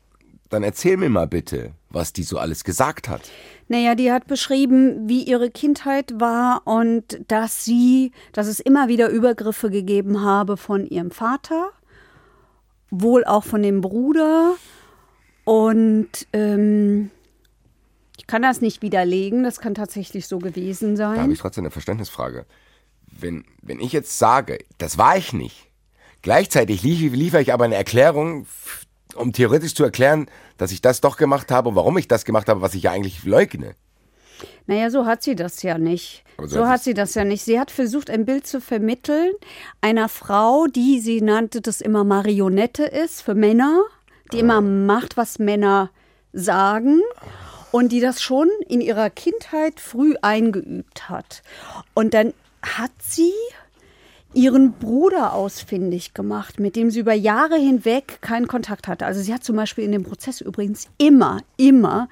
dann 0.49 0.63
erzähl 0.63 0.97
mir 0.97 1.09
mal 1.09 1.27
bitte, 1.27 1.73
was 1.89 2.13
die 2.13 2.23
so 2.23 2.39
alles 2.39 2.63
gesagt 2.63 3.09
hat. 3.09 3.29
Naja, 3.67 3.95
die 3.95 4.11
hat 4.11 4.27
beschrieben, 4.27 5.09
wie 5.09 5.23
ihre 5.23 5.49
Kindheit 5.49 6.19
war 6.19 6.61
und 6.65 7.19
dass 7.27 7.65
sie, 7.65 8.11
dass 8.31 8.47
es 8.47 8.59
immer 8.59 8.87
wieder 8.87 9.09
Übergriffe 9.09 9.71
gegeben 9.71 10.21
habe 10.21 10.55
von 10.55 10.85
ihrem 10.85 11.09
Vater, 11.09 11.71
wohl 12.91 13.25
auch 13.25 13.43
von 13.43 13.63
dem 13.63 13.81
Bruder. 13.81 14.55
Und 15.45 16.27
ähm, 16.31 17.09
ich 18.17 18.27
kann 18.27 18.43
das 18.43 18.61
nicht 18.61 18.83
widerlegen, 18.83 19.43
das 19.43 19.59
kann 19.59 19.73
tatsächlich 19.73 20.27
so 20.27 20.37
gewesen 20.37 20.95
sein. 20.95 21.15
Da 21.15 21.23
habe 21.23 21.33
ich 21.33 21.39
trotzdem 21.39 21.63
eine 21.63 21.71
Verständnisfrage. 21.71 22.45
Wenn, 23.07 23.45
wenn 23.61 23.79
ich 23.79 23.93
jetzt 23.93 24.19
sage, 24.19 24.59
das 24.77 24.97
war 24.97 25.17
ich 25.17 25.33
nicht, 25.33 25.69
gleichzeitig 26.21 26.83
liefere 26.83 27.41
ich 27.41 27.53
aber 27.53 27.65
eine 27.65 27.75
Erklärung 27.75 28.45
um 29.15 29.33
theoretisch 29.33 29.75
zu 29.75 29.83
erklären, 29.83 30.27
dass 30.57 30.71
ich 30.71 30.81
das 30.81 31.01
doch 31.01 31.17
gemacht 31.17 31.51
habe 31.51 31.69
und 31.69 31.75
warum 31.75 31.97
ich 31.97 32.07
das 32.07 32.25
gemacht 32.25 32.49
habe, 32.49 32.61
was 32.61 32.73
ich 32.73 32.83
ja 32.83 32.91
eigentlich 32.91 33.23
leugne. 33.23 33.75
Naja, 34.67 34.89
so 34.89 35.05
hat 35.05 35.23
sie 35.23 35.35
das 35.35 35.61
ja 35.61 35.77
nicht. 35.77 36.23
So, 36.37 36.47
so 36.47 36.67
hat 36.67 36.83
sie 36.83 36.93
das 36.93 37.13
ja 37.15 37.23
nicht. 37.23 37.43
Sie 37.43 37.59
hat 37.59 37.71
versucht, 37.71 38.09
ein 38.09 38.25
Bild 38.25 38.47
zu 38.47 38.59
vermitteln 38.59 39.31
einer 39.81 40.09
Frau, 40.09 40.65
die, 40.67 40.99
sie 40.99 41.21
nannte 41.21 41.61
das 41.61 41.81
immer 41.81 42.03
Marionette 42.03 42.83
ist 42.83 43.21
für 43.21 43.35
Männer, 43.35 43.83
die 44.33 44.37
ah. 44.37 44.41
immer 44.41 44.61
macht, 44.61 45.17
was 45.17 45.39
Männer 45.39 45.91
sagen 46.33 47.01
und 47.71 47.91
die 47.91 48.01
das 48.01 48.21
schon 48.21 48.49
in 48.67 48.81
ihrer 48.81 49.09
Kindheit 49.09 49.79
früh 49.79 50.15
eingeübt 50.21 51.09
hat. 51.09 51.43
Und 51.93 52.13
dann 52.13 52.33
hat 52.61 52.91
sie 52.99 53.33
ihren 54.35 54.73
Bruder 54.73 55.33
ausfindig 55.33 56.13
gemacht, 56.13 56.59
mit 56.59 56.75
dem 56.75 56.91
sie 56.91 56.99
über 56.99 57.13
Jahre 57.13 57.55
hinweg 57.55 58.19
keinen 58.21 58.47
Kontakt 58.47 58.87
hatte. 58.87 59.05
Also 59.05 59.21
sie 59.21 59.33
hat 59.33 59.43
zum 59.43 59.55
Beispiel 59.55 59.85
in 59.85 59.91
dem 59.91 60.03
Prozess 60.03 60.41
übrigens 60.41 60.87
immer, 60.97 61.39
immer 61.57 62.09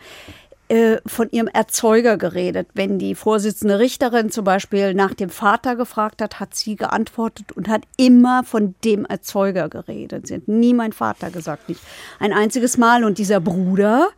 äh, 0.70 0.98
von 1.06 1.30
ihrem 1.32 1.48
Erzeuger 1.48 2.18
geredet. 2.18 2.68
Wenn 2.74 2.98
die 2.98 3.16
Vorsitzende 3.16 3.80
Richterin 3.80 4.32
zum 4.32 4.46
Beispiel 4.46 4.94
nach 4.94 5.14
dem 5.14 5.30
Vater 5.30 5.76
gefragt 5.76 6.22
hat, 6.22 6.40
hat 6.40 6.56
sie 6.56 6.78
geantwortet 6.78 7.52
und 7.52 7.68
hat 7.68 7.84
immer 7.98 8.44
von 8.46 8.74
dem 8.86 9.06
Erzeuger 9.06 9.68
geredet. 9.68 10.28
Sie 10.28 10.36
hat 10.36 10.48
nie 10.48 10.74
mein 10.74 10.94
Vater 10.94 11.30
gesagt, 11.30 11.68
nicht 11.68 11.82
ein 12.20 12.32
einziges 12.32 12.78
Mal. 12.78 13.04
Und 13.04 13.18
dieser 13.18 13.42
Bruder, 13.42 14.10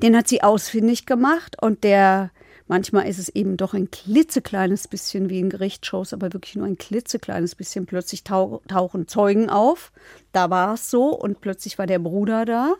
den 0.00 0.16
hat 0.16 0.28
sie 0.28 0.42
ausfindig 0.42 1.04
gemacht 1.04 1.60
und 1.60 1.82
der 1.82 2.30
Manchmal 2.68 3.08
ist 3.08 3.18
es 3.18 3.30
eben 3.30 3.56
doch 3.56 3.72
ein 3.72 3.90
klitzekleines 3.90 4.88
bisschen 4.88 5.30
wie 5.30 5.40
in 5.40 5.48
Gerichtsshows, 5.48 6.12
aber 6.12 6.34
wirklich 6.34 6.54
nur 6.54 6.66
ein 6.66 6.76
klitzekleines 6.76 7.54
bisschen. 7.54 7.86
Plötzlich 7.86 8.24
tau 8.24 8.60
tauchen 8.68 9.08
Zeugen 9.08 9.48
auf. 9.48 9.90
Da 10.32 10.50
war 10.50 10.74
es 10.74 10.90
so 10.90 11.08
und 11.08 11.40
plötzlich 11.40 11.78
war 11.78 11.86
der 11.86 11.98
Bruder 11.98 12.44
da, 12.44 12.74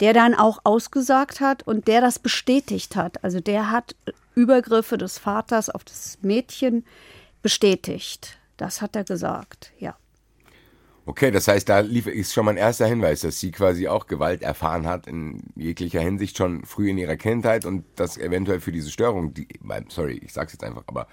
der 0.00 0.14
dann 0.14 0.34
auch 0.34 0.60
ausgesagt 0.64 1.40
hat 1.40 1.66
und 1.66 1.86
der 1.86 2.00
das 2.00 2.18
bestätigt 2.18 2.96
hat. 2.96 3.22
Also 3.22 3.40
der 3.40 3.70
hat 3.70 3.94
Übergriffe 4.34 4.96
des 4.96 5.18
Vaters 5.18 5.68
auf 5.68 5.84
das 5.84 6.18
Mädchen 6.22 6.84
bestätigt. 7.42 8.38
Das 8.56 8.80
hat 8.80 8.96
er 8.96 9.04
gesagt, 9.04 9.72
ja. 9.78 9.96
Okay, 11.08 11.30
das 11.30 11.46
heißt, 11.46 11.68
da 11.68 11.78
lief, 11.80 12.08
ist 12.08 12.34
schon 12.34 12.44
mein 12.44 12.56
erster 12.56 12.84
Hinweis, 12.84 13.20
dass 13.20 13.38
sie 13.38 13.52
quasi 13.52 13.86
auch 13.86 14.08
Gewalt 14.08 14.42
erfahren 14.42 14.88
hat 14.88 15.06
in 15.06 15.40
jeglicher 15.54 16.00
Hinsicht 16.00 16.36
schon 16.36 16.64
früh 16.64 16.90
in 16.90 16.98
ihrer 16.98 17.16
Kindheit 17.16 17.64
und 17.64 17.84
das 17.94 18.18
eventuell 18.18 18.60
für 18.60 18.72
diese 18.72 18.90
Störung, 18.90 19.32
die, 19.32 19.46
sorry, 19.88 20.20
ich 20.24 20.32
sag's 20.32 20.52
jetzt 20.52 20.64
einfach, 20.64 20.82
aber 20.88 21.06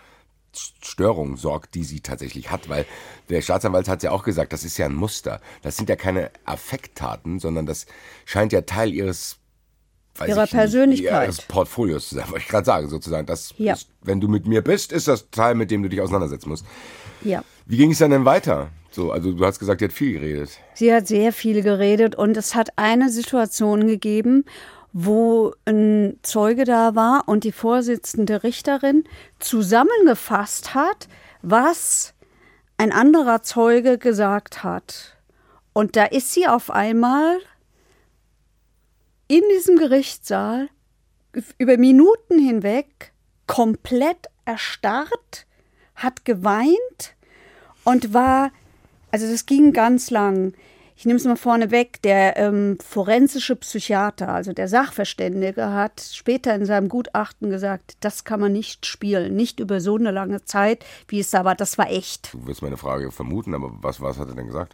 Störung 0.52 1.38
sorgt, 1.38 1.76
die 1.76 1.84
sie 1.84 2.02
tatsächlich 2.02 2.50
hat, 2.50 2.70
weil 2.70 2.86
der 3.30 3.42
Staatsanwalt 3.42 3.88
hat 3.88 4.02
ja 4.02 4.10
auch 4.10 4.24
gesagt, 4.24 4.52
das 4.52 4.64
ist 4.64 4.78
ja 4.80 4.88
ein 4.88 4.96
Muster. 4.96 5.42
Das 5.62 5.78
sind 5.78 5.90
ja 5.90 5.96
keine 5.96 6.32
Affekttaten, 6.46 7.40
sondern 7.40 7.68
das 7.68 7.86
scheint 8.26 8.52
ja 8.52 8.62
Teil 8.62 8.94
ihres 8.94 9.38
ihrer 10.26 10.48
Persönlichkeit. 10.48 11.24
Ihres 11.24 11.42
Portfolios 11.42 12.10
zu 12.10 12.16
sein, 12.16 12.26
wollte 12.30 12.44
ich 12.44 12.48
gerade 12.48 12.66
sagen, 12.66 12.88
sozusagen. 12.88 13.26
Das 13.26 13.54
ja. 13.58 13.74
ist, 13.74 13.90
wenn 14.02 14.20
du 14.20 14.28
mit 14.28 14.48
mir 14.48 14.64
bist, 14.64 14.92
ist 14.92 15.08
das 15.08 15.30
Teil, 15.32 15.56
mit 15.56 15.72
dem 15.72 15.82
du 15.84 15.90
dich 15.90 16.02
auseinandersetzen 16.02 16.50
musst. 16.50 16.66
Ja. 17.24 17.44
Wie 17.66 17.78
ging 17.78 17.92
es 17.92 17.98
dann 17.98 18.12
denn 18.12 18.26
weiter? 18.26 18.70
So, 18.94 19.12
also 19.12 19.32
du 19.32 19.44
hast 19.44 19.58
gesagt, 19.58 19.80
sie 19.80 19.86
hat 19.86 19.94
viel 19.94 20.20
geredet. 20.20 20.60
Sie 20.76 20.94
hat 20.94 21.08
sehr 21.08 21.34
viel 21.34 21.64
geredet 21.64 22.16
und 22.16 22.38
es 22.38 22.54
hat 22.54 22.70
eine 22.78 23.10
Situation 23.10 23.88
gegeben, 23.88 24.46
wo 24.92 25.54
ein 25.66 26.20
Zeuge 26.22 26.64
da 26.64 26.94
war 26.94 27.24
und 27.28 27.44
die 27.44 27.52
Vorsitzende 27.52 28.44
Richterin 28.44 29.06
zusammengefasst 29.40 30.76
hat, 30.76 31.08
was 31.42 32.14
ein 32.78 32.92
anderer 32.92 33.42
Zeuge 33.42 33.98
gesagt 33.98 34.64
hat. 34.64 35.18
Und 35.74 35.96
da 35.96 36.06
ist 36.06 36.32
sie 36.32 36.48
auf 36.48 36.70
einmal 36.70 37.40
in 39.28 39.42
diesem 39.56 39.78
Gerichtssaal 39.78 40.70
über 41.58 41.78
Minuten 41.78 42.38
hinweg 42.38 43.12
komplett 43.48 44.28
erstarrt, 44.46 45.48
hat 45.96 46.26
geweint 46.26 47.16
und 47.84 48.14
war 48.14 48.52
also 49.14 49.30
das 49.30 49.46
ging 49.46 49.72
ganz 49.74 50.10
lang. 50.10 50.54
Ich 50.96 51.06
nehme 51.06 51.18
es 51.18 51.26
mal 51.26 51.36
vorne 51.36 51.70
weg. 51.70 52.02
Der 52.02 52.36
ähm, 52.36 52.80
forensische 52.84 53.56
Psychiater, 53.56 54.30
also 54.30 54.54
der 54.54 54.68
Sachverständige, 54.68 55.72
hat 55.72 56.02
später 56.02 56.56
in 56.56 56.66
seinem 56.66 56.90
Gutachten 56.90 57.52
gesagt, 57.52 57.98
das 58.00 58.24
kann 58.24 58.40
man 58.40 58.54
nicht 58.54 58.88
spielen, 58.88 59.36
nicht 59.36 59.60
über 59.60 59.82
so 59.82 59.98
eine 59.98 60.10
lange 60.10 60.46
Zeit, 60.46 60.84
wie 61.08 61.20
es 61.20 61.30
da 61.30 61.46
war. 61.46 61.54
Das 61.54 61.78
war 61.78 61.92
echt. 61.92 62.34
Du 62.34 62.48
wirst 62.48 62.64
meine 62.64 62.78
Frage 62.78 63.12
vermuten, 63.12 63.54
aber 63.54 63.72
was, 63.82 64.02
was 64.02 64.18
hat 64.18 64.30
er 64.30 64.36
denn 64.36 64.48
gesagt? 64.48 64.74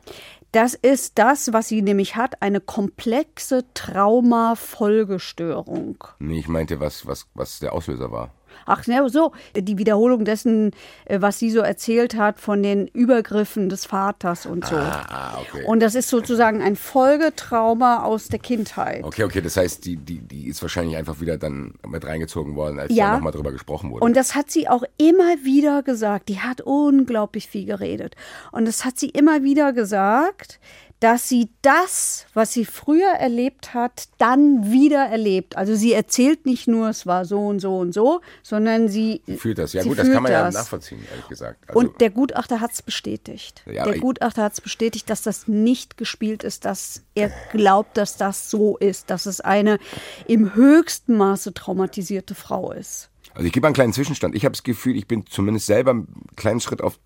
Das 0.54 0.74
ist 0.74 1.20
das, 1.20 1.52
was 1.52 1.68
sie 1.68 1.82
nämlich 1.82 2.16
hat, 2.16 2.42
eine 2.42 2.62
komplexe 2.62 3.66
Traumafolgestörung. 3.74 6.02
Nee, 6.20 6.40
ich 6.40 6.48
meinte, 6.48 6.80
was, 6.80 7.06
was, 7.06 7.28
was 7.34 7.60
der 7.60 7.74
Auslöser 7.74 8.10
war. 8.10 8.32
Ach, 8.66 8.86
ja, 8.86 9.08
so, 9.10 9.32
die 9.56 9.78
Wiederholung 9.78 10.26
dessen, 10.26 10.72
äh, 11.06 11.22
was 11.22 11.40
sie 11.40 11.52
so 11.52 11.60
erzählt 11.60 12.16
hat 12.16 12.40
von 12.40 12.64
den 12.64 12.88
Übergriffen 12.88 13.70
des 13.70 13.86
Vaters 13.86 14.46
und 14.46 14.66
so. 14.66 14.76
Ah, 14.76 15.06
ah, 15.10 15.38
okay. 15.42 15.66
Und 15.66 15.82
das 15.82 15.96
ist 15.96 16.10
sozusagen 16.10 16.62
ein 16.62 16.76
Folgetrauma 16.76 18.04
aus 18.04 18.28
der 18.28 18.40
Kindheit. 18.40 19.04
Okay, 19.04 19.24
okay, 19.24 19.42
das 19.42 19.58
heißt, 19.58 19.86
die, 19.86 19.98
die, 19.98 20.20
die 20.20 20.48
ist 20.48 20.62
wahrscheinlich 20.62 20.98
einfach 20.98 21.20
wieder 21.22 21.38
dann 21.38 21.74
mit 21.88 22.06
reingezogen 22.06 22.56
worden, 22.56 22.80
als 22.80 22.94
ja. 22.94 23.08
da 23.08 23.14
nochmal 23.16 23.34
drüber 23.34 23.52
gesprochen 23.52 23.92
wurde. 23.92 24.04
Und 24.04 24.16
das 24.16 24.36
hat 24.36 24.52
sie 24.52 24.68
auch 24.68 24.84
immer 24.98 25.44
wieder 25.44 25.84
gesagt. 25.84 26.30
Die 26.30 26.40
hat 26.40 26.62
unglaublich 26.62 27.48
viel 27.48 27.66
geredet. 27.66 28.16
Und 28.52 28.68
das 28.68 28.86
hat 28.86 29.00
sie 29.00 29.10
immer 29.10 29.44
wieder 29.44 29.74
gesagt, 29.74 30.60
dass 31.00 31.30
sie 31.30 31.50
das, 31.62 32.26
was 32.34 32.52
sie 32.52 32.66
früher 32.66 33.12
erlebt 33.12 33.74
hat, 33.74 34.10
dann 34.18 34.70
wieder 34.70 35.06
erlebt. 35.06 35.56
Also 35.56 35.76
sie 35.76 35.94
erzählt 35.94 36.46
nicht 36.46 36.68
nur, 36.68 36.90
es 36.90 37.06
war 37.06 37.24
so 37.24 37.48
und 37.48 37.60
so 37.60 37.78
und 37.78 37.94
so, 37.94 38.20
sondern 38.44 38.90
sie 38.90 39.22
fühlt 39.38 39.58
das. 39.58 39.74
Ja 39.74 39.84
gut, 39.84 39.98
das 39.98 40.12
kann 40.12 40.24
man 40.24 40.32
das. 40.32 40.54
ja 40.54 40.60
nachvollziehen, 40.60 41.00
ehrlich 41.10 41.28
gesagt. 41.28 41.70
Also 41.70 41.80
und 41.80 42.02
der 42.02 42.10
Gutachter 42.10 42.60
hat 42.60 42.74
es 42.74 42.82
bestätigt. 42.82 43.64
Ja, 43.66 43.86
der 43.86 44.00
Gutachter 44.00 44.44
hat 44.44 44.54
es 44.54 44.62
bestätigt, 44.62 45.10
dass 45.10 45.22
das 45.22 45.48
nicht 45.48 45.98
gespielt 45.98 46.44
ist, 46.44 46.66
dass 46.66 47.04
er 47.16 47.32
glaubt, 47.52 47.96
dass 47.96 48.18
das 48.18 48.50
so 48.50 48.78
ist, 48.78 49.10
dass 49.10 49.26
es 49.26 49.40
eine 49.40 49.80
im 50.28 50.54
höchsten 50.54 51.16
Maße 51.16 51.54
traumatisierte 51.54 52.36
Frau 52.36 52.72
ist. 52.74 53.10
Also 53.34 53.48
ich 53.48 53.54
gebe 53.54 53.68
einen 53.68 53.74
kleinen 53.74 53.94
Zwischenstand. 53.94 54.36
Ich 54.36 54.44
habe 54.44 54.54
das 54.54 54.64
Gefühl, 54.64 54.98
ich 54.98 55.08
bin 55.08 55.26
zumindest 55.28 55.68
selber 55.68 55.92
einen 55.92 56.26
kleinen 56.36 56.60
Schritt 56.60 56.82
auf 56.82 57.00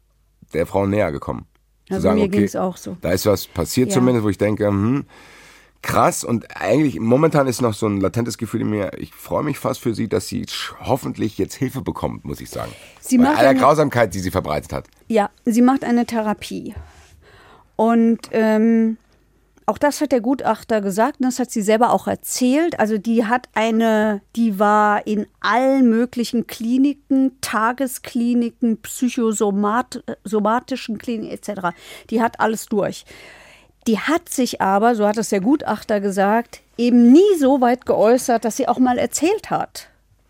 der 0.53 0.65
Frau 0.65 0.87
näher 0.87 1.11
gekommen. 1.11 1.45
Also 1.95 2.03
sagen, 2.07 2.19
mir 2.19 2.25
okay, 2.25 2.37
ging 2.37 2.43
es 2.43 2.55
auch 2.55 2.77
so. 2.77 2.97
Da 3.01 3.11
ist 3.11 3.25
was 3.25 3.47
passiert 3.47 3.89
ja. 3.89 3.95
zumindest, 3.95 4.23
wo 4.25 4.29
ich 4.29 4.37
denke, 4.37 4.67
hm, 4.67 5.05
krass 5.81 6.23
und 6.23 6.45
eigentlich 6.55 6.99
momentan 6.99 7.47
ist 7.47 7.61
noch 7.61 7.73
so 7.73 7.87
ein 7.87 7.99
latentes 7.99 8.37
Gefühl 8.37 8.61
in 8.61 8.69
mir. 8.69 8.91
Ich 8.97 9.13
freue 9.13 9.43
mich 9.43 9.59
fast 9.59 9.81
für 9.81 9.93
sie, 9.93 10.07
dass 10.07 10.27
sie 10.27 10.45
hoffentlich 10.81 11.37
jetzt 11.37 11.55
Hilfe 11.55 11.81
bekommt, 11.81 12.23
muss 12.25 12.39
ich 12.41 12.49
sagen. 12.49 12.71
Sie 13.01 13.17
Bei 13.17 13.25
macht 13.25 13.37
aller 13.39 13.49
eine- 13.49 13.59
Grausamkeit, 13.59 14.13
die 14.13 14.19
sie 14.19 14.31
verbreitet 14.31 14.71
hat. 14.73 14.87
Ja, 15.07 15.29
sie 15.45 15.61
macht 15.61 15.83
eine 15.83 16.05
Therapie. 16.05 16.73
Und 17.75 18.19
ähm, 18.31 18.97
auch 19.65 19.77
das 19.77 20.01
hat 20.01 20.11
der 20.11 20.21
Gutachter 20.21 20.81
gesagt 20.81 21.19
und 21.19 21.25
das 21.25 21.39
hat 21.39 21.51
sie 21.51 21.61
selber 21.61 21.93
auch 21.93 22.07
erzählt. 22.07 22.79
Also 22.79 22.97
die 22.97 23.25
hat 23.25 23.47
eine, 23.53 24.21
die 24.35 24.59
war 24.59 25.07
in 25.07 25.27
allen 25.39 25.89
möglichen 25.89 26.47
Kliniken, 26.47 27.39
Tageskliniken, 27.41 28.81
psychosomatischen 28.81 30.97
Kliniken 30.97 31.31
etc. 31.31 31.75
Die 32.09 32.21
hat 32.21 32.39
alles 32.39 32.65
durch. 32.65 33.05
Die 33.87 33.99
hat 33.99 34.29
sich 34.29 34.61
aber, 34.61 34.95
so 34.95 35.07
hat 35.07 35.17
es 35.17 35.29
der 35.29 35.41
Gutachter 35.41 35.99
gesagt, 35.99 36.61
eben 36.77 37.11
nie 37.11 37.37
so 37.37 37.61
weit 37.61 37.85
geäußert, 37.85 38.45
dass 38.45 38.57
sie 38.57 38.67
auch 38.67 38.79
mal 38.79 38.97
erzählt 38.97 39.49
hat. 39.49 39.89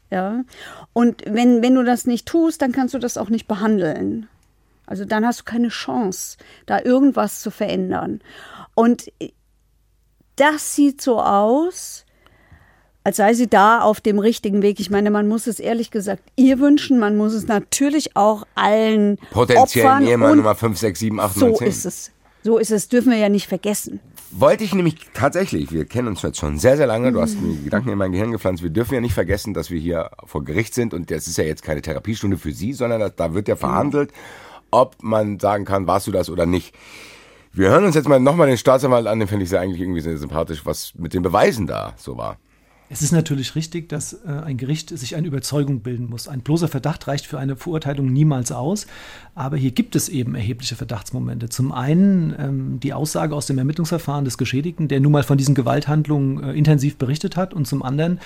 Ja. 0.10 0.43
Und 0.93 1.24
wenn, 1.26 1.63
wenn 1.63 1.76
du 1.76 1.84
das 1.84 2.06
nicht 2.06 2.28
tust, 2.28 2.62
dann 2.62 2.72
kannst 2.72 2.93
du 2.93 3.00
das 3.00 3.17
auch 3.17 3.30
nicht 3.30 3.48
behandeln. 3.48 4.28
Also 4.86 5.06
dann 5.06 5.26
hast 5.26 5.41
du 5.41 5.43
keine 5.46 5.69
Chance, 5.69 6.38
da 6.65 6.80
irgendwas 6.80 7.41
zu 7.41 7.52
verändern. 7.52 8.22
Und 8.76 9.12
das 10.36 10.76
sieht 10.76 11.02
so 11.02 11.22
aus, 11.22 12.06
als 13.04 13.18
sei 13.18 13.34
sie 13.34 13.48
da 13.48 13.82
auf 13.82 14.02
dem 14.02 14.20
richtigen 14.20 14.62
Weg. 14.62 14.80
Ich 14.80 14.90
meine, 14.90 15.12
man 15.12 15.28
muss 15.28 15.48
es 15.48 15.60
ehrlich 15.60 15.92
gesagt 15.92 16.24
ihr 16.36 16.60
wünschen, 16.60 17.00
man 17.00 17.18
muss 17.18 17.34
es 17.34 17.48
natürlich 17.48 18.16
auch 18.16 18.46
allen 18.56 19.18
Potenziellen 19.32 20.08
Ehemann 20.08 20.38
Nummer 20.38 20.56
5, 20.56 20.78
6, 20.78 21.00
7, 21.00 21.20
8, 21.20 21.38
9, 21.38 21.52
so 21.52 21.58
10. 21.58 21.68
ist 21.68 21.86
es. 21.86 22.12
So 22.44 22.58
ist 22.58 22.72
es, 22.72 22.90
dürfen 22.90 23.12
wir 23.12 23.18
ja 23.18 23.30
nicht 23.30 23.48
vergessen. 23.48 24.02
Wollte 24.32 24.64
ich 24.64 24.74
nämlich 24.74 24.96
tatsächlich, 25.14 25.72
wir 25.72 25.86
kennen 25.86 26.10
uns 26.10 26.22
jetzt 26.24 26.40
schon 26.40 26.58
sehr, 26.58 26.76
sehr 26.76 26.88
lange, 26.88 27.12
du 27.12 27.22
hast 27.22 27.40
mir 27.40 27.56
Gedanken 27.64 27.90
in 27.90 27.98
mein 27.98 28.12
Gehirn 28.12 28.32
gepflanzt, 28.32 28.64
wir 28.64 28.70
dürfen 28.70 28.96
ja 28.96 29.02
nicht 29.02 29.14
vergessen, 29.14 29.54
dass 29.54 29.70
wir 29.70 29.80
hier 29.80 30.10
vor 30.26 30.44
Gericht 30.44 30.74
sind 30.74 30.94
und 30.94 31.12
das 31.12 31.28
ist 31.28 31.38
ja 31.38 31.44
jetzt 31.46 31.64
keine 31.64 31.82
Therapiestunde 31.82 32.38
für 32.38 32.52
Sie, 32.52 32.74
sondern 32.74 33.12
da 33.16 33.34
wird 33.34 33.48
ja 33.48 33.56
verhandelt, 33.56 34.12
ob 34.72 35.02
man 35.04 35.40
sagen 35.40 35.66
kann, 35.66 35.88
warst 35.88 36.08
du 36.08 36.12
das 36.12 36.30
oder 36.30 36.46
nicht. 36.46 36.76
Wir 37.56 37.70
hören 37.70 37.86
uns 37.86 37.94
jetzt 37.94 38.08
mal 38.08 38.20
nochmal 38.20 38.48
den 38.48 38.58
Staatsanwalt 38.58 39.06
an, 39.06 39.20
den 39.20 39.28
finde 39.28 39.44
ich 39.44 39.50
sehr 39.50 39.62
eigentlich 39.62 39.80
irgendwie 39.80 40.02
sehr 40.02 40.18
sympathisch, 40.18 40.66
was 40.66 40.96
mit 40.96 41.13
den 41.13 41.22
Beweisen 41.22 41.68
da 41.68 41.94
so 41.98 42.18
war. 42.18 42.39
Es 42.93 43.01
ist 43.01 43.12
natürlich 43.12 43.56
richtig, 43.56 43.89
dass 43.89 44.13
äh, 44.13 44.29
ein 44.29 44.56
Gericht 44.56 44.95
sich 44.95 45.15
eine 45.15 45.25
Überzeugung 45.25 45.79
bilden 45.79 46.12
muss. 46.12 46.27
Ein 46.27 46.41
bloßer 46.41 46.67
Verdacht 46.67 47.08
reicht 47.08 47.25
für 47.25 47.39
eine 47.39 47.56
Verurteilung 47.56 48.13
niemals 48.13 48.51
aus. 48.51 48.86
Aber 49.34 49.58
hier 49.58 49.71
gibt 49.71 49.95
es 49.95 50.10
eben 50.10 50.36
erhebliche 50.36 50.75
Verdachtsmomente. 50.75 51.49
Zum 51.49 51.71
einen 51.71 52.36
ähm, 52.38 52.79
die 52.79 52.93
Aussage 52.93 53.36
aus 53.36 53.47
dem 53.47 53.58
Ermittlungsverfahren 53.58 54.25
des 54.25 54.38
Geschädigten, 54.38 54.89
der 54.89 54.99
nun 54.99 55.12
mal 55.12 55.23
von 55.23 55.39
diesen 55.39 55.56
Gewalthandlungen 55.56 56.43
äh, 56.43 56.53
intensiv 56.53 56.97
berichtet 56.97 57.36
hat. 57.36 57.56
Und 57.56 57.65
zum 57.65 57.82
anderen 57.82 58.19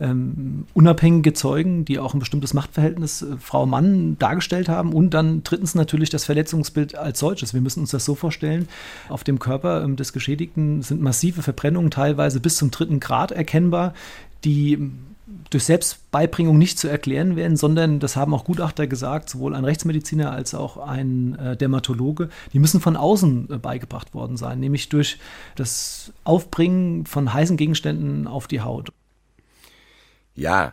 ähm, 0.00 0.66
unabhängige 0.74 1.32
Zeugen, 1.32 1.86
die 1.86 1.98
auch 1.98 2.12
ein 2.12 2.20
bestimmtes 2.20 2.52
Machtverhältnis 2.52 3.22
äh, 3.22 3.38
Frau-Mann 3.38 4.18
dargestellt 4.18 4.68
haben. 4.68 4.92
Und 4.92 5.14
dann 5.14 5.44
drittens 5.44 5.74
natürlich 5.74 6.10
das 6.10 6.26
Verletzungsbild 6.26 6.94
als 6.94 7.20
solches. 7.20 7.54
Wir 7.54 7.62
müssen 7.62 7.80
uns 7.80 7.90
das 7.90 8.04
so 8.04 8.14
vorstellen. 8.14 8.68
Auf 9.08 9.24
dem 9.24 9.38
Körper 9.38 9.82
ähm, 9.82 9.96
des 9.96 10.12
Geschädigten 10.12 10.82
sind 10.82 11.00
massive 11.00 11.40
Verbrennungen, 11.40 11.90
teilweise 11.90 12.38
bis 12.38 12.56
zum 12.56 12.70
dritten 12.70 13.00
Grad 13.00 13.32
erkennbar 13.32 13.94
die 14.44 14.92
durch 15.50 15.64
Selbstbeibringung 15.64 16.58
nicht 16.58 16.78
zu 16.78 16.88
erklären 16.88 17.36
werden, 17.36 17.56
sondern 17.56 18.00
das 18.00 18.16
haben 18.16 18.34
auch 18.34 18.44
Gutachter 18.44 18.86
gesagt, 18.86 19.30
sowohl 19.30 19.54
ein 19.54 19.64
Rechtsmediziner 19.64 20.32
als 20.32 20.54
auch 20.54 20.76
ein 20.76 21.38
äh, 21.38 21.56
Dermatologe, 21.56 22.28
die 22.52 22.58
müssen 22.58 22.80
von 22.80 22.96
außen 22.96 23.48
äh, 23.50 23.58
beigebracht 23.58 24.14
worden 24.14 24.36
sein, 24.36 24.60
nämlich 24.60 24.88
durch 24.88 25.18
das 25.56 26.12
Aufbringen 26.24 27.06
von 27.06 27.32
heißen 27.32 27.56
Gegenständen 27.56 28.26
auf 28.26 28.48
die 28.48 28.60
Haut. 28.60 28.92
Ja, 30.34 30.72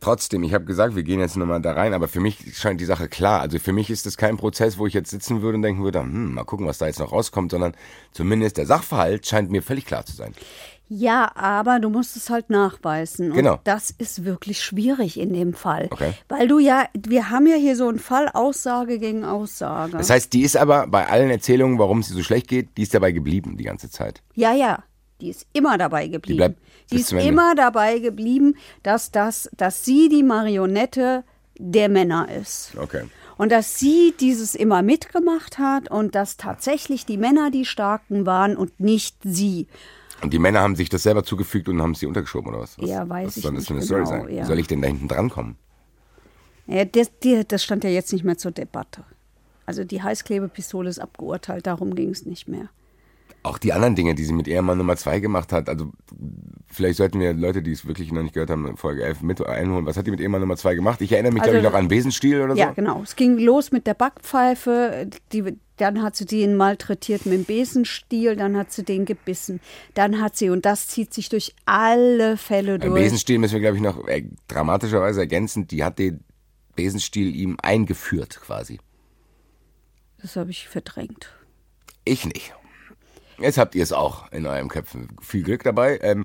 trotzdem, 0.00 0.42
ich 0.42 0.54
habe 0.54 0.64
gesagt, 0.64 0.96
wir 0.96 1.02
gehen 1.02 1.20
jetzt 1.20 1.36
nochmal 1.36 1.60
da 1.60 1.72
rein, 1.72 1.94
aber 1.94 2.08
für 2.08 2.20
mich 2.20 2.56
scheint 2.58 2.80
die 2.80 2.86
Sache 2.86 3.08
klar. 3.08 3.40
Also 3.40 3.58
für 3.58 3.72
mich 3.72 3.90
ist 3.90 4.06
das 4.06 4.16
kein 4.16 4.36
Prozess, 4.36 4.78
wo 4.78 4.86
ich 4.86 4.94
jetzt 4.94 5.10
sitzen 5.10 5.42
würde 5.42 5.56
und 5.56 5.62
denken 5.62 5.82
würde, 5.82 6.00
hm, 6.00 6.34
mal 6.34 6.44
gucken, 6.44 6.66
was 6.66 6.78
da 6.78 6.86
jetzt 6.86 6.98
noch 6.98 7.12
rauskommt, 7.12 7.50
sondern 7.50 7.74
zumindest 8.12 8.56
der 8.56 8.66
Sachverhalt 8.66 9.26
scheint 9.26 9.50
mir 9.50 9.62
völlig 9.62 9.86
klar 9.86 10.04
zu 10.04 10.14
sein. 10.16 10.34
Ja, 10.88 11.30
aber 11.34 11.80
du 11.80 11.90
musst 11.90 12.16
es 12.16 12.30
halt 12.30 12.48
nachweisen. 12.48 13.32
Genau. 13.32 13.54
Und 13.54 13.60
das 13.64 13.90
ist 13.90 14.24
wirklich 14.24 14.62
schwierig 14.62 15.20
in 15.20 15.34
dem 15.34 15.52
Fall. 15.52 15.88
Okay. 15.90 16.12
Weil 16.28 16.48
du 16.48 16.58
ja, 16.58 16.86
wir 17.06 17.30
haben 17.30 17.46
ja 17.46 17.56
hier 17.56 17.76
so 17.76 17.88
einen 17.88 17.98
Fall 17.98 18.28
Aussage 18.32 18.98
gegen 18.98 19.24
Aussage. 19.24 19.92
Das 19.92 20.08
heißt, 20.08 20.32
die 20.32 20.42
ist 20.42 20.56
aber 20.56 20.86
bei 20.86 21.06
allen 21.06 21.30
Erzählungen, 21.30 21.78
warum 21.78 21.98
es 21.98 22.10
ihr 22.10 22.16
so 22.16 22.22
schlecht 22.22 22.48
geht, 22.48 22.76
die 22.76 22.82
ist 22.82 22.94
dabei 22.94 23.12
geblieben 23.12 23.56
die 23.58 23.64
ganze 23.64 23.90
Zeit. 23.90 24.22
Ja, 24.34 24.54
ja. 24.54 24.82
Die 25.20 25.30
ist 25.30 25.46
immer 25.52 25.76
dabei 25.78 26.06
geblieben. 26.06 26.36
bleibt 26.36 26.58
Die 26.90 26.96
ist 26.96 27.12
immer 27.12 27.54
dabei 27.54 27.98
geblieben, 27.98 28.54
dass, 28.82 29.10
das, 29.10 29.50
dass 29.56 29.84
sie 29.84 30.08
die 30.08 30.22
Marionette 30.22 31.24
der 31.58 31.88
Männer 31.88 32.28
ist. 32.30 32.72
Okay. 32.78 33.04
Und 33.36 33.52
dass 33.52 33.78
sie 33.78 34.14
dieses 34.18 34.54
immer 34.54 34.82
mitgemacht 34.82 35.58
hat 35.58 35.90
und 35.90 36.14
dass 36.14 36.36
tatsächlich 36.36 37.04
die 37.04 37.18
Männer 37.18 37.50
die 37.50 37.64
Starken 37.64 38.26
waren 38.26 38.56
und 38.56 38.80
nicht 38.80 39.16
sie. 39.22 39.66
Und 40.22 40.32
die 40.32 40.38
Männer 40.38 40.60
haben 40.60 40.74
sich 40.76 40.88
das 40.88 41.02
selber 41.04 41.22
zugefügt 41.24 41.68
und 41.68 41.80
haben 41.80 41.92
es 41.92 42.00
sie 42.00 42.06
untergeschoben, 42.06 42.50
oder 42.50 42.60
was? 42.62 42.76
was 42.78 42.88
Ja, 42.88 43.08
weiß 43.08 43.26
was 43.28 43.36
ich 43.36 43.42
soll 43.44 43.54
das 43.54 43.60
nicht 43.60 43.68
für 43.68 43.74
eine 43.74 43.84
genau, 43.86 44.06
Story 44.06 44.22
sein? 44.26 44.34
ja. 44.36 44.42
Wie 44.42 44.46
soll 44.46 44.58
ich 44.58 44.66
denn 44.66 44.82
da 44.82 44.88
hinten 44.88 45.08
drankommen? 45.08 45.56
Ja, 46.66 46.84
das, 46.84 47.10
die, 47.20 47.42
das 47.46 47.64
stand 47.64 47.84
ja 47.84 47.90
jetzt 47.90 48.12
nicht 48.12 48.24
mehr 48.24 48.36
zur 48.36 48.50
Debatte. 48.50 49.04
Also 49.64 49.84
die 49.84 50.02
Heißklebepistole 50.02 50.88
ist 50.90 50.98
abgeurteilt, 50.98 51.66
darum 51.66 51.94
ging 51.94 52.10
es 52.10 52.26
nicht 52.26 52.48
mehr. 52.48 52.68
Auch 53.42 53.58
die 53.58 53.72
anderen 53.72 53.94
Dinge, 53.94 54.14
die 54.14 54.24
sie 54.24 54.32
mit 54.32 54.48
Ehemann 54.48 54.76
Nummer 54.78 54.96
zwei 54.96 55.20
gemacht 55.20 55.52
hat, 55.52 55.68
also 55.68 55.92
vielleicht 56.66 56.96
sollten 56.96 57.20
wir 57.20 57.32
Leute, 57.34 57.62
die 57.62 57.70
es 57.72 57.86
wirklich 57.86 58.10
noch 58.10 58.22
nicht 58.22 58.34
gehört 58.34 58.50
haben, 58.50 58.66
in 58.66 58.76
Folge 58.76 59.04
11 59.04 59.22
mit 59.22 59.46
einholen. 59.46 59.86
Was 59.86 59.96
hat 59.96 60.06
die 60.06 60.10
mit 60.10 60.20
Ehemann 60.20 60.40
Nummer 60.40 60.56
zwei 60.56 60.74
gemacht? 60.74 61.00
Ich 61.00 61.12
erinnere 61.12 61.32
mich, 61.32 61.42
Also- 61.42 61.52
glaube 61.52 61.66
ich, 61.66 61.72
noch 61.72 61.78
an 61.78 61.88
Besenstiel 61.88 62.40
oder 62.42 62.54
so. 62.54 62.58
Ja, 62.58 62.72
genau. 62.72 63.00
Es 63.02 63.14
ging 63.14 63.38
los 63.38 63.70
mit 63.70 63.86
der 63.86 63.94
Backpfeife, 63.94 65.08
die, 65.32 65.54
dann 65.78 66.02
hat 66.02 66.16
sie 66.16 66.26
den 66.26 66.56
malträtiert 66.56 67.26
mit 67.26 67.34
dem 67.34 67.44
Besenstiel, 67.44 68.36
dann 68.36 68.56
hat 68.56 68.72
sie 68.72 68.84
den 68.84 69.04
gebissen, 69.04 69.60
dann 69.94 70.20
hat 70.20 70.36
sie, 70.36 70.50
und 70.50 70.64
das 70.64 70.88
zieht 70.88 71.14
sich 71.14 71.28
durch 71.28 71.54
alle 71.64 72.36
Fälle 72.36 72.78
Beim 72.78 72.90
durch. 72.90 73.02
Besenstiel 73.02 73.38
müssen 73.38 73.54
wir, 73.54 73.60
glaube 73.60 73.76
ich, 73.76 73.82
noch 73.82 74.06
äh, 74.06 74.24
dramatischerweise 74.48 75.20
ergänzen, 75.20 75.66
die 75.66 75.84
hat 75.84 75.98
den 75.98 76.24
Besenstiel 76.76 77.34
ihm 77.34 77.56
eingeführt 77.62 78.40
quasi. 78.40 78.78
Das 80.20 80.36
habe 80.36 80.50
ich 80.50 80.68
verdrängt. 80.68 81.32
Ich 82.04 82.24
nicht. 82.24 82.52
Jetzt 83.38 83.58
habt 83.58 83.74
ihr 83.74 83.82
es 83.82 83.92
auch 83.92 84.30
in 84.32 84.46
eurem 84.46 84.68
Köpfen. 84.68 85.08
Viel 85.20 85.42
Glück 85.42 85.62
dabei. 85.62 85.98
Ähm, 86.02 86.24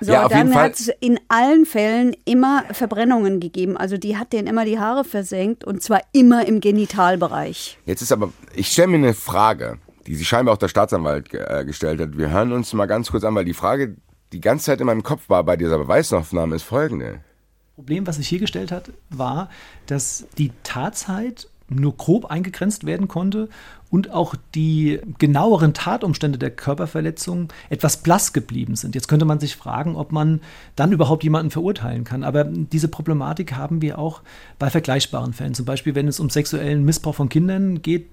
So, 0.00 0.12
ja, 0.12 0.26
auf 0.26 0.32
jeden 0.32 0.48
dann 0.48 0.52
Fall. 0.52 0.62
hat 0.64 0.74
es 0.74 0.88
in 1.00 1.18
allen 1.28 1.66
Fällen 1.66 2.14
immer 2.24 2.64
Verbrennungen 2.72 3.40
gegeben. 3.40 3.76
Also 3.76 3.96
die 3.96 4.16
hat 4.16 4.32
denen 4.32 4.46
immer 4.46 4.64
die 4.64 4.78
Haare 4.78 5.04
versenkt 5.04 5.64
und 5.64 5.82
zwar 5.82 6.00
immer 6.12 6.46
im 6.46 6.60
Genitalbereich. 6.60 7.78
Jetzt 7.86 8.02
ist 8.02 8.12
aber, 8.12 8.32
ich 8.54 8.68
stelle 8.68 8.88
mir 8.88 8.96
eine 8.98 9.14
Frage, 9.14 9.78
die 10.06 10.14
sich 10.14 10.28
scheinbar 10.28 10.54
auch 10.54 10.58
der 10.58 10.68
Staatsanwalt 10.68 11.32
äh, 11.32 11.64
gestellt 11.64 12.00
hat. 12.00 12.16
Wir 12.18 12.30
hören 12.30 12.52
uns 12.52 12.72
mal 12.72 12.86
ganz 12.86 13.10
kurz 13.10 13.24
an, 13.24 13.34
weil 13.34 13.44
die 13.44 13.54
Frage 13.54 13.96
die 14.32 14.40
ganze 14.40 14.66
Zeit 14.66 14.80
in 14.80 14.86
meinem 14.86 15.02
Kopf 15.02 15.28
war 15.28 15.44
bei 15.44 15.56
dieser 15.56 15.78
Beweisaufnahme 15.78 16.56
ist 16.56 16.64
folgende. 16.64 17.20
Problem, 17.76 18.06
was 18.06 18.16
sich 18.16 18.28
hier 18.28 18.38
gestellt 18.38 18.70
hat, 18.70 18.92
war, 19.10 19.48
dass 19.86 20.26
die 20.38 20.52
Tatzeit 20.62 21.48
nur 21.68 21.96
grob 21.96 22.26
eingegrenzt 22.26 22.84
werden 22.84 23.08
konnte 23.08 23.48
und 23.90 24.10
auch 24.10 24.34
die 24.54 25.00
genaueren 25.18 25.72
Tatumstände 25.72 26.36
der 26.36 26.50
Körperverletzung 26.50 27.52
etwas 27.70 27.98
blass 27.98 28.32
geblieben 28.32 28.76
sind. 28.76 28.94
Jetzt 28.94 29.08
könnte 29.08 29.24
man 29.24 29.40
sich 29.40 29.56
fragen, 29.56 29.96
ob 29.96 30.12
man 30.12 30.40
dann 30.76 30.92
überhaupt 30.92 31.22
jemanden 31.24 31.50
verurteilen 31.50 32.04
kann. 32.04 32.24
Aber 32.24 32.44
diese 32.44 32.88
Problematik 32.88 33.54
haben 33.54 33.82
wir 33.82 33.98
auch 33.98 34.22
bei 34.58 34.68
vergleichbaren 34.68 35.32
Fällen. 35.32 35.54
Zum 35.54 35.64
Beispiel, 35.64 35.94
wenn 35.94 36.08
es 36.08 36.20
um 36.20 36.28
sexuellen 36.28 36.84
Missbrauch 36.84 37.14
von 37.14 37.28
Kindern 37.28 37.82
geht, 37.82 38.08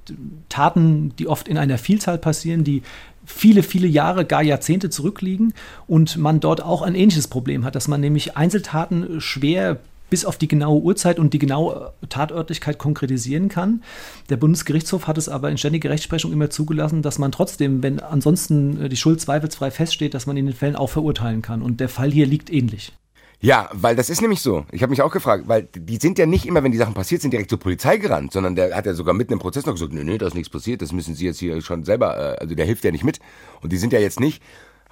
Taten, 0.50 1.14
die 1.18 1.28
oft 1.28 1.48
in 1.48 1.58
einer 1.58 1.78
Vielzahl 1.78 2.20
passieren, 2.20 2.64
die 2.64 2.84
viele, 3.26 3.64
viele 3.64 3.88
Jahre, 3.88 4.26
gar 4.26 4.44
Jahrzehnte 4.44 4.90
zurückliegen 4.90 5.54
und 5.88 6.18
man 6.18 6.40
dort 6.40 6.62
auch 6.62 6.82
ein 6.82 6.96
ähnliches 6.96 7.28
Problem 7.28 7.66
hat, 7.66 7.76
dass 7.76 7.88
man 7.88 8.02
nämlich 8.02 8.38
Einzeltaten 8.38 9.20
schwer 9.20 9.80
bis 10.12 10.26
auf 10.26 10.38
die 10.38 10.50
genaue 10.50 10.82
Uhrzeit 10.82 11.18
und 11.18 11.34
die 11.34 11.40
genaue 11.40 11.94
Tatörtlichkeit 12.10 12.78
konkretisieren 12.78 13.50
kann. 13.50 13.82
Der 14.30 14.38
Bundesgerichtshof 14.38 15.08
hat 15.08 15.18
es 15.18 15.30
aber 15.30 15.50
in 15.50 15.58
ständiger 15.58 15.90
Rechtsprechung 15.90 16.32
immer 16.32 16.52
zugelassen, 16.52 17.02
dass 17.02 17.18
man 17.18 17.32
trotzdem, 17.32 17.82
wenn 17.82 18.00
ansonsten 18.00 18.80
äh, 18.80 18.90
die 18.90 18.98
Schuld 18.98 19.22
zweifelsfrei 19.22 19.72
feststeht, 19.72 20.14
dass 20.14 20.28
man 20.28 20.38
in 20.38 20.46
den 20.46 20.54
Fällen 20.54 20.76
auch 20.76 20.90
verurteilen 20.90 21.42
kann. 21.42 21.62
Und 21.62 21.80
der 21.80 21.90
Fall 21.90 22.12
hier 22.12 22.28
liegt 22.28 22.52
ähnlich. 22.52 22.94
Ja, 23.40 23.70
weil 23.72 23.96
das 23.96 24.10
ist 24.10 24.22
nämlich 24.22 24.42
so. 24.42 24.66
Ich 24.72 24.84
habe 24.84 24.92
mich 24.92 25.02
auch 25.02 25.12
gefragt, 25.12 25.46
weil 25.48 25.64
die 25.64 25.98
sind 25.98 26.20
ja 26.20 26.28
nicht 26.28 26.46
immer, 26.46 26.62
wenn 26.62 26.74
die 26.74 26.78
Sachen 26.78 26.94
passiert 26.94 27.22
sind, 27.22 27.32
direkt 27.32 27.50
zur 27.50 27.60
Polizei 27.60 27.98
gerannt, 27.98 28.34
sondern 28.34 28.56
der 28.56 28.76
hat 28.76 28.86
ja 28.86 28.94
sogar 28.94 29.16
mitten 29.16 29.34
im 29.34 29.40
Prozess 29.40 29.66
noch 29.66 29.74
gesagt, 29.74 29.94
nee, 29.94 30.04
nee, 30.04 30.20
da 30.20 30.28
ist 30.28 30.36
nichts 30.36 30.50
passiert, 30.50 30.82
das 30.84 30.92
müssen 30.92 31.16
Sie 31.16 31.26
jetzt 31.26 31.40
hier 31.40 31.60
schon 31.62 31.84
selber, 31.84 32.18
äh, 32.18 32.38
also 32.40 32.54
der 32.54 32.66
hilft 32.66 32.84
ja 32.84 32.92
nicht 32.92 33.04
mit. 33.04 33.20
Und 33.62 33.72
die 33.72 33.78
sind 33.78 33.94
ja 33.94 34.00
jetzt 34.00 34.20
nicht 34.20 34.44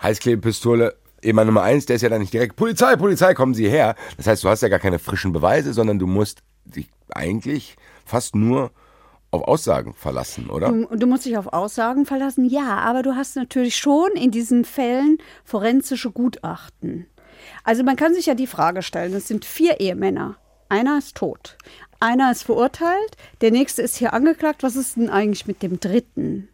Heißklebepistole, 0.02 0.96
immer 1.22 1.46
Nummer 1.46 1.64
eins, 1.64 1.86
der 1.86 1.96
ist 1.96 2.02
ja 2.02 2.10
dann 2.10 2.22
nicht 2.22 2.34
direkt, 2.34 2.56
Polizei, 2.56 2.96
Polizei, 2.96 3.34
kommen 3.34 3.54
Sie 3.54 3.70
her. 3.70 3.96
Das 4.18 4.28
heißt, 4.28 4.44
du 4.44 4.50
hast 4.50 4.62
ja 4.62 4.70
gar 4.70 4.80
keine 4.80 5.00
frischen 5.00 5.32
Beweise, 5.32 5.74
sondern 5.74 6.00
du 6.00 6.08
musst 6.08 6.40
dich 6.66 6.90
eigentlich 7.10 7.76
fast 8.06 8.36
nur 8.36 8.72
auf 9.32 9.44
Aussagen 9.44 9.94
verlassen, 9.94 10.50
oder? 10.50 10.70
Du, 10.70 10.88
du, 10.96 11.08
musst 11.08 11.26
dich 11.26 11.38
auf 11.38 11.54
Aussagen 11.54 12.06
verlassen, 12.06 12.46
ja, 12.46 12.80
aber 12.80 13.04
du 13.04 13.16
hast 13.16 13.36
natürlich 13.36 13.76
schon 13.76 14.10
in 14.16 14.32
diesen 14.32 14.66
Fällen 14.66 15.18
forensische 15.44 16.12
Gutachten. 16.12 17.06
Also 17.64 17.84
man 17.84 17.96
kann 17.96 18.14
sich 18.14 18.26
ja 18.26 18.34
die 18.34 18.48
Frage 18.48 18.82
stellen, 18.82 19.14
es 19.14 19.28
sind 19.28 19.46
vier 19.46 19.80
Ehemänner. 19.80 20.38
Einer 20.68 20.98
ist 20.98 21.16
tot, 21.16 21.58
einer 22.00 22.32
ist 22.32 22.44
verurteilt, 22.44 23.18
der 23.42 23.52
nächste 23.52 23.82
ist 23.82 23.98
hier 23.98 24.14
angeklagt. 24.14 24.64
Was 24.64 24.76
ist 24.76 24.98
denn 24.98 25.10
eigentlich 25.10 25.48
mit 25.48 25.64
dem 25.64 25.80
dritten? 25.80 26.48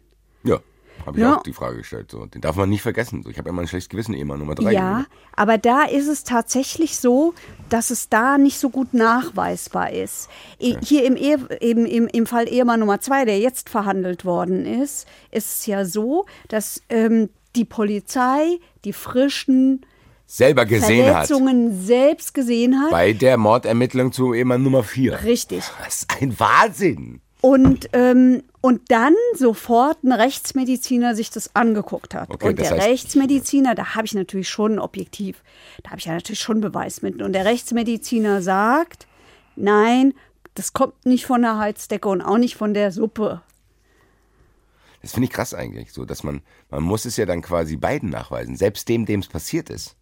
Habe 1.06 1.18
ich 1.18 1.22
Ja. 1.22 1.36
auch 1.36 1.42
die 1.42 1.52
Frage 1.52 1.78
gestellt. 1.78 2.10
So. 2.10 2.26
Den 2.26 2.40
darf 2.40 2.56
man 2.56 2.68
nicht 2.68 2.82
vergessen. 2.82 3.22
So, 3.22 3.30
ich 3.30 3.38
habe 3.38 3.48
immer 3.48 3.62
ein 3.62 3.68
schlechtes 3.68 3.88
Gewissen, 3.88 4.12
Ehemann 4.14 4.40
Nummer 4.40 4.54
drei. 4.56 4.72
Ja, 4.72 5.06
aber 5.36 5.56
da 5.56 5.84
ist 5.84 6.08
es 6.08 6.24
tatsächlich 6.24 6.96
so, 6.98 7.32
dass 7.68 7.90
es 7.90 8.08
da 8.08 8.36
nicht 8.38 8.58
so 8.58 8.68
gut 8.70 8.92
nachweisbar 8.92 9.92
ist. 9.92 10.28
I- 10.60 10.76
Hier 10.82 11.04
im, 11.04 11.16
Ehe, 11.16 11.38
eben 11.60 11.86
im, 11.86 12.06
im 12.08 12.26
Fall 12.26 12.48
Ehemann 12.48 12.80
Nummer 12.80 13.00
zwei, 13.00 13.24
der 13.24 13.38
jetzt 13.38 13.68
verhandelt 13.70 14.24
worden 14.24 14.66
ist, 14.66 15.06
ist 15.30 15.60
es 15.60 15.66
ja 15.66 15.84
so, 15.84 16.26
dass 16.48 16.82
ähm, 16.88 17.30
die 17.54 17.64
Polizei 17.64 18.58
die 18.84 18.92
frischen 18.92 19.86
Selber 20.28 20.66
gesehen 20.66 21.06
hat. 21.14 21.28
Verletzungen 21.28 21.80
selbst 21.84 22.34
gesehen 22.34 22.80
hat. 22.80 22.90
Bei 22.90 23.12
der 23.12 23.36
Mordermittlung 23.36 24.10
zu 24.10 24.34
Ehemann 24.34 24.62
Nummer 24.64 24.82
vier. 24.82 25.22
Richtig. 25.22 25.62
Das 25.84 25.98
ist 26.02 26.20
ein 26.20 26.38
Wahnsinn. 26.40 27.20
Und, 27.46 27.88
ähm, 27.92 28.42
und 28.60 28.90
dann 28.90 29.14
sofort 29.34 30.02
ein 30.02 30.10
Rechtsmediziner 30.12 31.14
sich 31.14 31.30
das 31.30 31.54
angeguckt 31.54 32.14
hat. 32.14 32.28
Okay, 32.30 32.48
und 32.48 32.58
der 32.58 32.72
heißt- 32.72 32.84
Rechtsmediziner, 32.88 33.74
da 33.76 33.94
habe 33.94 34.06
ich 34.06 34.14
natürlich 34.14 34.48
schon 34.48 34.78
objektiv, 34.80 35.42
da 35.84 35.90
habe 35.90 36.00
ich 36.00 36.06
ja 36.06 36.14
natürlich 36.14 36.40
schon 36.40 36.60
Beweismittel. 36.60 37.22
Und 37.22 37.32
der 37.34 37.44
Rechtsmediziner 37.44 38.42
sagt, 38.42 39.06
nein, 39.54 40.12
das 40.54 40.72
kommt 40.72 41.06
nicht 41.06 41.26
von 41.26 41.42
der 41.42 41.58
Heizdecke 41.58 42.08
und 42.08 42.20
auch 42.22 42.38
nicht 42.38 42.56
von 42.56 42.74
der 42.74 42.90
Suppe. 42.90 43.42
Das 45.02 45.12
finde 45.12 45.26
ich 45.28 45.32
krass 45.32 45.54
eigentlich, 45.54 45.92
so 45.92 46.04
dass 46.04 46.24
man, 46.24 46.40
man 46.70 46.82
muss 46.82 47.04
es 47.04 47.16
ja 47.16 47.26
dann 47.26 47.42
quasi 47.42 47.76
beiden 47.76 48.08
nachweisen, 48.10 48.56
selbst 48.56 48.88
dem, 48.88 49.06
dem 49.06 49.20
es 49.20 49.28
passiert 49.28 49.70
ist. 49.70 49.94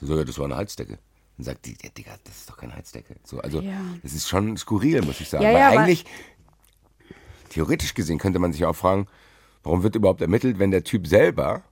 So, 0.00 0.16
ja, 0.16 0.24
das 0.24 0.38
war 0.38 0.46
eine 0.46 0.56
Heizdecke. 0.56 0.98
Dann 1.36 1.44
sagt 1.44 1.66
die, 1.66 1.76
ja, 1.82 1.90
Digga, 1.96 2.16
das 2.24 2.36
ist 2.38 2.50
doch 2.50 2.56
keine 2.56 2.74
Heizdecke. 2.74 3.14
So, 3.22 3.38
also, 3.38 3.60
Ja. 3.60 3.80
das 4.02 4.12
ist 4.12 4.28
schon 4.28 4.56
skurril, 4.56 5.02
muss 5.02 5.20
ich 5.20 5.28
sagen. 5.28 5.44
Ja, 5.44 5.52
Weil 5.52 5.78
eigentlich, 5.78 6.04
theoretisch 7.48 7.94
gesehen, 7.94 8.18
könnte 8.18 8.38
man 8.38 8.52
sich 8.52 8.64
auch 8.64 8.76
fragen, 8.76 9.06
warum 9.62 9.82
wird 9.82 9.94
überhaupt 9.94 10.20
ermittelt, 10.20 10.58
wenn 10.58 10.70
der 10.70 10.84
Typ 10.84 11.06
selber 11.06 11.62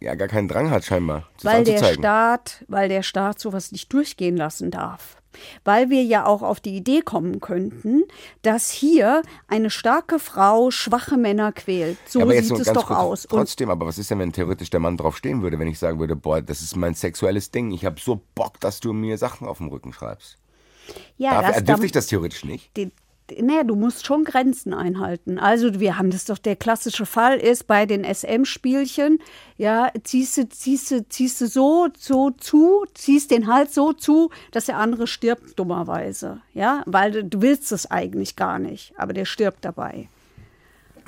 ja 0.00 0.14
gar 0.14 0.28
keinen 0.28 0.48
Drang 0.48 0.70
hat, 0.70 0.84
scheinbar, 0.84 1.28
Weil 1.42 1.64
der. 1.64 1.94
Staat, 1.94 2.64
weil 2.68 2.88
der 2.88 3.02
Staat 3.02 3.40
sowas 3.40 3.72
nicht 3.72 3.92
durchgehen 3.92 4.36
lassen 4.36 4.70
darf. 4.70 5.16
Weil 5.64 5.90
wir 5.90 6.04
ja 6.04 6.26
auch 6.26 6.42
auf 6.42 6.60
die 6.60 6.76
Idee 6.76 7.00
kommen 7.00 7.40
könnten, 7.40 8.04
dass 8.42 8.70
hier 8.70 9.22
eine 9.48 9.68
starke 9.68 10.20
Frau 10.20 10.70
schwache 10.70 11.16
Männer 11.16 11.50
quält. 11.50 11.98
So 12.06 12.20
Ja, 12.20 12.40
sieht 12.40 12.52
es 12.52 12.72
doch 12.72 12.86
kurz, 12.86 12.98
aus. 12.98 13.26
Trotzdem, 13.28 13.68
aber 13.68 13.84
was 13.84 13.98
ist 13.98 14.12
denn, 14.12 14.20
wenn 14.20 14.32
theoretisch 14.32 14.70
der 14.70 14.78
Mann 14.78 14.96
drauf 14.96 15.16
stehen 15.16 15.42
würde, 15.42 15.58
wenn 15.58 15.66
ich 15.66 15.80
sagen 15.80 15.98
würde, 15.98 16.14
boah, 16.14 16.40
das 16.40 16.62
ist 16.62 16.76
mein 16.76 16.94
sexuelles 16.94 17.50
Ding, 17.50 17.72
ich 17.72 17.84
habe 17.84 18.00
so 18.00 18.20
Bock, 18.36 18.60
dass 18.60 18.78
du 18.78 18.92
mir 18.92 19.18
Sachen 19.18 19.48
auf 19.48 19.58
dem 19.58 19.68
Rücken 19.68 19.92
schreibst. 19.92 20.36
ja, 21.16 21.32
Darf, 21.32 21.46
das, 21.46 21.56
er, 21.56 21.62
dürfte 21.62 21.86
ich 21.86 21.92
das 21.92 22.06
theoretisch 22.06 22.44
nicht? 22.44 22.70
Naja, 23.40 23.64
du 23.64 23.74
musst 23.74 24.04
schon 24.04 24.24
Grenzen 24.24 24.74
einhalten. 24.74 25.38
Also 25.38 25.80
wir 25.80 25.96
haben 25.98 26.10
das 26.10 26.24
doch, 26.26 26.38
der 26.38 26.56
klassische 26.56 27.06
Fall 27.06 27.38
ist 27.38 27.66
bei 27.66 27.86
den 27.86 28.04
SM-Spielchen, 28.04 29.18
ja, 29.56 29.90
ziehst 30.02 30.36
du, 30.36 30.48
ziehst 30.48 30.90
du, 30.90 31.08
ziehst 31.08 31.40
du 31.40 31.46
so, 31.46 31.88
so 31.98 32.30
zu, 32.30 32.84
ziehst 32.94 33.30
den 33.30 33.46
Hals 33.46 33.74
so 33.74 33.92
zu, 33.92 34.30
dass 34.50 34.66
der 34.66 34.76
andere 34.78 35.06
stirbt, 35.06 35.58
dummerweise. 35.58 36.40
Ja, 36.52 36.82
weil 36.86 37.12
du, 37.12 37.24
du 37.24 37.40
willst 37.42 37.72
es 37.72 37.90
eigentlich 37.90 38.36
gar 38.36 38.58
nicht, 38.58 38.92
aber 38.98 39.12
der 39.12 39.24
stirbt 39.24 39.64
dabei. 39.64 40.08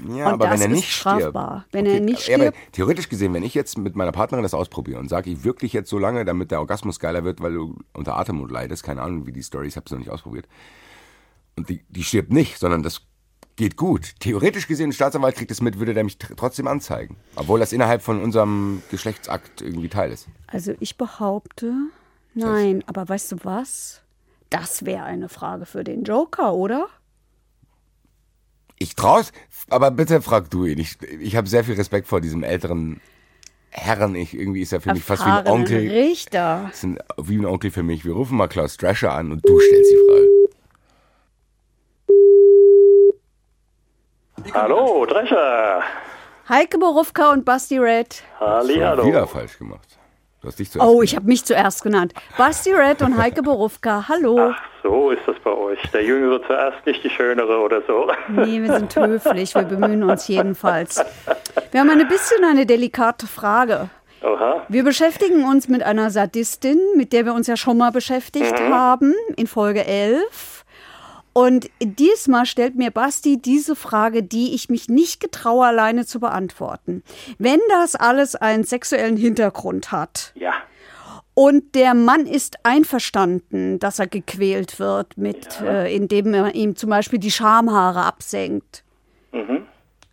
Ja, 0.09 0.27
Und 0.27 0.33
aber 0.35 0.49
das 0.49 0.61
wenn 0.61 0.71
er 0.71 0.77
nicht 0.77 0.91
strafbar. 0.93 1.61
stirbt. 1.69 1.75
Wenn 1.75 1.87
er 1.87 2.01
nicht 2.01 2.29
ja, 2.29 2.37
stirbt- 2.37 2.57
theoretisch 2.73 3.09
gesehen, 3.09 3.33
wenn 3.35 3.43
ich 3.43 3.55
jetzt 3.55 3.79
mit 3.79 3.97
meiner 3.97 4.13
Partnerin 4.13 4.43
das 4.43 4.53
ausprobiere 4.55 4.99
und 5.01 5.09
sage, 5.09 5.31
ich 5.31 5.43
wirklich 5.45 5.73
jetzt 5.73 5.89
so 5.89 5.99
lange, 5.99 6.25
damit 6.27 6.51
der 6.51 6.61
Orgasmus 6.61 7.01
geiler 7.01 7.25
wird, 7.25 7.41
weil 7.41 7.55
du 7.55 7.77
unter 7.95 8.17
Atemnot 8.19 8.51
leidest, 8.51 8.83
keine 8.83 9.01
Ahnung, 9.03 9.27
wie 9.27 9.33
die 9.33 9.43
Story 9.43 9.67
ich 9.69 9.77
habe 9.77 9.85
es 9.87 9.93
noch 9.93 9.99
nicht 9.99 10.11
ausprobiert. 10.11 10.47
Und 11.57 11.69
die, 11.69 11.85
die 11.89 12.05
stirbt 12.05 12.33
nicht, 12.33 12.59
sondern 12.59 12.83
das 12.83 13.03
geht 13.57 13.77
gut. 13.77 14.15
Theoretisch 14.21 14.69
gesehen, 14.69 14.91
ein 14.91 14.93
Staatsanwalt 14.93 15.37
kriegt 15.37 15.51
es 15.51 15.63
mit, 15.63 15.79
würde 15.79 15.95
der 15.95 16.05
mich 16.05 16.17
tr- 16.17 16.37
trotzdem 16.37 16.67
anzeigen. 16.67 17.17
Obwohl 17.37 17.59
das 17.59 17.73
innerhalb 17.73 18.03
von 18.03 18.23
unserem 18.23 18.83
Geschlechtsakt 18.91 19.63
irgendwie 19.63 19.89
Teil 19.89 20.13
ist. 20.13 20.29
Also 20.47 20.75
ich 20.81 20.99
behaupte, 20.99 21.73
nein, 22.35 22.85
aber 22.87 23.09
weißt 23.09 23.33
du 23.33 23.37
was? 23.45 24.03
Das 24.51 24.85
wäre 24.85 25.05
eine 25.05 25.29
Frage 25.31 25.65
für 25.65 25.83
den 25.85 26.05
Joker, 26.05 26.55
oder? 26.55 26.89
Ich 28.79 28.95
trau's, 28.95 29.33
aber 29.71 29.91
bitte 29.91 30.21
frag 30.21 30.51
du 30.51 30.67
ihn. 30.67 30.79
Ich, 30.79 30.99
ich 31.03 31.35
habe 31.35 31.49
sehr 31.49 31.65
viel 31.65 31.77
Respekt 31.77 32.07
vor 32.07 32.21
diesem 32.21 32.43
älteren 32.43 33.01
Herren. 33.71 34.15
Ich, 34.15 34.35
irgendwie 34.35 34.61
ist 34.61 34.73
er 34.73 34.83
für 34.83 34.93
mich 34.93 35.03
fast 35.03 35.25
wie 35.25 35.31
ein 35.31 35.47
Onkel. 35.47 35.91
Richter. 35.91 36.67
Das 36.69 36.83
sind 36.83 36.99
wie 37.17 37.39
ein 37.39 37.47
Onkel 37.47 37.71
für 37.71 37.83
mich. 37.83 38.05
Wir 38.05 38.13
rufen 38.13 38.37
mal 38.37 38.49
Klaus 38.49 38.77
Drescher 38.77 39.13
an 39.15 39.33
und 39.33 39.49
du 39.49 39.59
stellst 39.59 39.91
die 39.91 39.97
Frage. 40.07 40.36
Hallo, 44.55 45.05
Drescher. 45.07 45.83
Heike 46.49 46.79
Borufka 46.79 47.33
und 47.33 47.45
Basti 47.45 47.79
Red. 47.79 48.23
Hallihallo. 48.39 49.07
Wieder 49.07 49.27
falsch 49.27 49.59
gemacht. 49.59 49.89
Du 50.41 50.49
hast 50.49 50.59
dich 50.59 50.71
zuerst. 50.71 50.89
Oh, 50.89 51.03
ich 51.03 51.17
habe 51.17 51.27
mich 51.27 51.45
zuerst 51.45 51.83
genannt. 51.83 52.15
Basti 52.37 52.73
Red 52.73 53.03
und 53.03 53.17
Heike 53.19 53.43
Borufka. 53.43 54.05
Hallo. 54.09 54.53
Ach, 54.53 54.63
so 54.83 55.11
ist 55.11 55.23
das 55.27 55.37
bei 55.43 55.51
euch. 55.51 55.81
Der 55.93 56.05
Jüngere 56.05 56.41
zuerst, 56.47 56.87
nicht 56.87 57.03
die 57.03 57.11
Schönere 57.11 57.59
oder 57.59 57.83
so. 57.87 58.11
Nee, 58.29 58.63
wir 58.63 58.73
sind 58.73 58.95
höflich. 58.95 59.55
Wir 59.55 59.63
bemühen 59.63 60.05
uns 60.05 60.29
jedenfalls. 60.29 61.05
Wir 61.73 61.81
haben 61.81 61.91
ein 61.91 62.07
bisschen 62.07 62.45
eine 62.45 62.65
delikate 62.65 63.27
Frage. 63.27 63.89
Oha. 64.23 64.63
Wir 64.69 64.85
beschäftigen 64.85 65.45
uns 65.45 65.69
mit 65.69 65.83
einer 65.83 66.11
Sadistin, 66.11 66.81
mit 66.97 67.13
der 67.13 67.25
wir 67.25 67.35
uns 67.35 67.49
ja 67.49 67.57
schon 67.57 67.79
mal 67.79 67.91
beschäftigt 67.91 68.59
haben, 68.61 69.15
in 69.37 69.47
Folge 69.47 69.85
11. 69.85 70.56
Und 71.37 71.69
diesmal 71.83 72.47
stellt 72.47 72.77
mir 72.77 72.91
Basti 72.91 73.37
diese 73.37 73.77
Frage, 73.77 74.23
die 74.23 74.55
ich 74.55 74.71
mich 74.71 74.89
nicht 74.89 75.21
getraue, 75.21 75.67
alleine 75.67 76.07
zu 76.07 76.19
beantworten. 76.19 77.03
Wenn 77.37 77.61
das 77.69 77.95
alles 77.95 78.37
einen 78.37 78.65
sexuellen 78.65 79.19
Hintergrund 79.19 79.93
hat 79.93 80.33
Ja. 80.35 80.55
und 81.35 81.75
der 81.75 81.93
Mann 81.93 82.25
ist 82.25 82.57
einverstanden, 82.63 83.79
dass 83.79 83.99
er 83.99 84.07
gequält 84.07 84.79
wird, 84.81 85.19
mit, 85.19 85.61
äh, 85.61 85.95
indem 85.95 86.33
er 86.33 86.55
ihm 86.55 86.75
zum 86.75 86.89
Beispiel 86.89 87.19
die 87.19 87.31
Schamhaare 87.31 88.05
absenkt, 88.05 88.83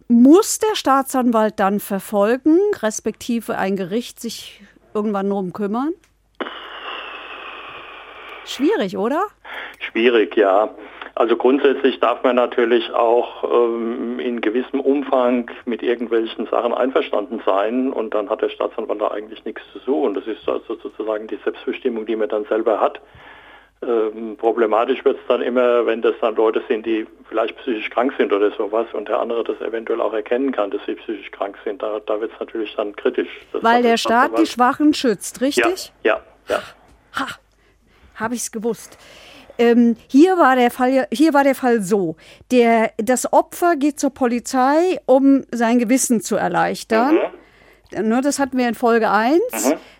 muss 0.10 0.60
der 0.60 0.76
Staatsanwalt 0.76 1.58
dann 1.58 1.80
verfolgen, 1.80 2.60
respektive 2.82 3.58
ein 3.58 3.78
Gericht 3.78 4.20
sich 4.20 4.62
irgendwann 4.94 5.30
drum 5.30 5.54
kümmern? 5.54 5.94
Schwierig, 8.44 8.98
oder? 8.98 9.28
Schwierig, 9.80 10.36
ja. 10.36 10.70
Also 11.16 11.38
grundsätzlich 11.38 12.00
darf 12.00 12.24
man 12.24 12.36
natürlich 12.36 12.92
auch 12.92 13.44
ähm, 13.44 14.20
in 14.20 14.42
gewissem 14.42 14.80
Umfang 14.80 15.50
mit 15.66 15.84
irgendwelchen 15.84 16.48
Sachen 16.48 16.74
einverstanden 16.74 17.40
sein 17.46 17.94
und 17.94 18.16
dann 18.16 18.30
hat 18.32 18.42
der 18.42 18.50
Staatsanwalt 18.50 19.00
da 19.00 19.10
eigentlich 19.10 19.46
nichts 19.46 19.62
zu 19.72 19.80
suchen. 19.80 20.16
Das 20.16 20.26
ist 20.26 20.48
also 20.50 20.76
sozusagen 20.76 21.28
die 21.28 21.38
Selbstbestimmung, 21.44 22.08
die 22.08 22.16
man 22.16 22.30
dann 22.30 22.46
selber 22.46 22.82
hat. 22.82 23.00
Ähm, 23.84 24.38
problematisch 24.38 25.06
wird 25.06 25.18
es 25.18 25.28
dann 25.28 25.42
immer, 25.42 25.86
wenn 25.86 26.02
das 26.02 26.16
dann 26.20 26.36
Leute 26.36 26.64
sind, 26.68 26.86
die 26.86 27.06
vielleicht 27.30 27.58
psychisch 27.58 27.92
krank 27.92 28.14
sind 28.18 28.34
oder 28.34 28.50
sowas 28.52 28.88
und 28.94 29.08
der 29.08 29.20
andere 29.20 29.44
das 29.44 29.60
eventuell 29.62 30.02
auch 30.02 30.14
erkennen 30.14 30.52
kann, 30.52 30.72
dass 30.72 30.82
sie 30.88 30.96
psychisch 30.96 31.30
krank 31.32 31.58
sind. 31.64 31.84
Da, 31.84 32.00
da 32.06 32.20
wird 32.22 32.32
es 32.34 32.40
natürlich 32.40 32.74
dann 32.76 32.96
kritisch. 32.96 33.30
Das 33.52 33.64
Weil 33.64 33.84
der 33.84 33.98
Staat 33.98 34.40
die 34.40 34.48
Schwachen 34.48 34.96
schützt, 34.96 35.42
Ja, 35.42 35.46
richtig? 35.46 35.92
ja, 36.04 36.22
ja. 36.48 36.60
Ha, 37.20 37.28
habe 38.16 38.34
ich 38.34 38.42
es 38.42 38.52
gewusst. 38.52 38.98
Ähm, 39.58 39.96
hier, 40.08 40.38
war 40.38 40.56
der 40.56 40.72
Fall, 40.72 41.08
hier 41.12 41.34
war 41.34 41.44
der 41.44 41.56
Fall 41.56 41.82
so. 41.82 42.16
Der, 42.52 42.92
das 42.98 43.32
Opfer 43.32 43.76
geht 43.76 44.00
zur 44.00 44.10
Polizei, 44.12 45.00
um 45.06 45.44
sein 45.52 45.80
Gewissen 45.80 46.22
zu 46.22 46.36
erleichtern. 46.36 47.18
Ne, 48.02 48.22
das 48.22 48.40
hatten 48.40 48.58
wir 48.58 48.68
in 48.68 48.76
Folge 48.76 49.10
1. 49.10 49.42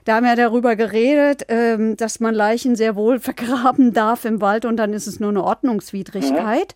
Da 0.06 0.16
haben 0.16 0.26
wir 0.26 0.36
darüber 0.36 0.76
geredet, 0.76 1.44
ähm, 1.48 1.96
dass 1.96 2.20
man 2.20 2.34
Leichen 2.34 2.76
sehr 2.76 2.96
wohl 2.96 3.20
vergraben 3.22 3.94
darf 3.94 4.26
im 4.26 4.42
Wald 4.42 4.66
und 4.66 4.78
dann 4.78 4.94
ist 4.94 5.08
es 5.08 5.20
nur 5.20 5.30
eine 5.30 5.44
Ordnungswidrigkeit. 5.44 6.74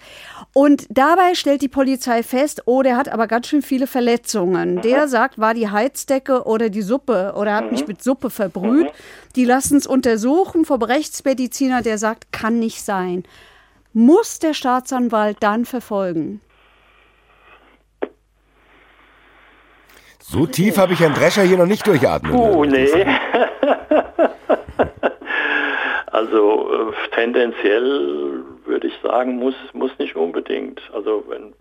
Und 0.54 0.88
dabei 0.90 1.36
stellt 1.36 1.62
die 1.62 1.68
Polizei 1.68 2.24
fest, 2.24 2.64
oh, 2.66 2.82
der 2.82 2.98
hat 2.98 3.10
aber 3.10 3.28
ganz 3.28 3.48
schön 3.48 3.62
viele 3.62 3.88
Verletzungen. 3.88 4.82
Der 4.82 5.08
sagt, 5.08 5.40
war 5.40 5.54
die 5.54 5.70
Heizdecke 5.70 6.44
oder 6.44 6.70
die 6.70 6.82
Suppe 6.82 7.34
oder 7.36 7.56
hat 7.56 7.72
mich 7.72 7.88
mit 7.88 8.04
Suppe 8.04 8.30
verbrüht. 8.30 8.92
Die 9.36 9.46
lassen 9.46 9.78
es 9.78 9.88
untersuchen 9.88 10.66
vom 10.66 10.82
Rechtsmediziner, 10.82 11.82
der 11.82 11.98
sagt, 11.98 12.32
kann 12.32 12.60
nicht 12.60 12.84
sein. 12.84 13.24
Muss 13.94 14.40
der 14.40 14.54
Staatsanwalt 14.54 15.38
dann 15.40 15.66
verfolgen? 15.66 16.42
So 20.30 20.46
tief 20.46 20.78
habe 20.78 20.92
ich 20.92 21.00
Herrn 21.00 21.14
Drescher 21.14 21.44
hier 21.44 21.58
noch 21.58 21.66
nicht 21.66 21.88
durchatmen. 21.88 22.34
Oh, 22.34 22.66
nee. 22.66 22.90
also 26.08 26.70
äh, 26.70 26.92
tendenziell 27.16 28.44
würde 28.66 28.88
ich 28.88 28.94
sagen, 29.02 29.38
muss, 29.38 29.56
muss 29.72 29.92
nicht 30.00 30.18
unbedingt. 30.18 30.82
Also 30.94 31.24
wenn, 31.30 31.54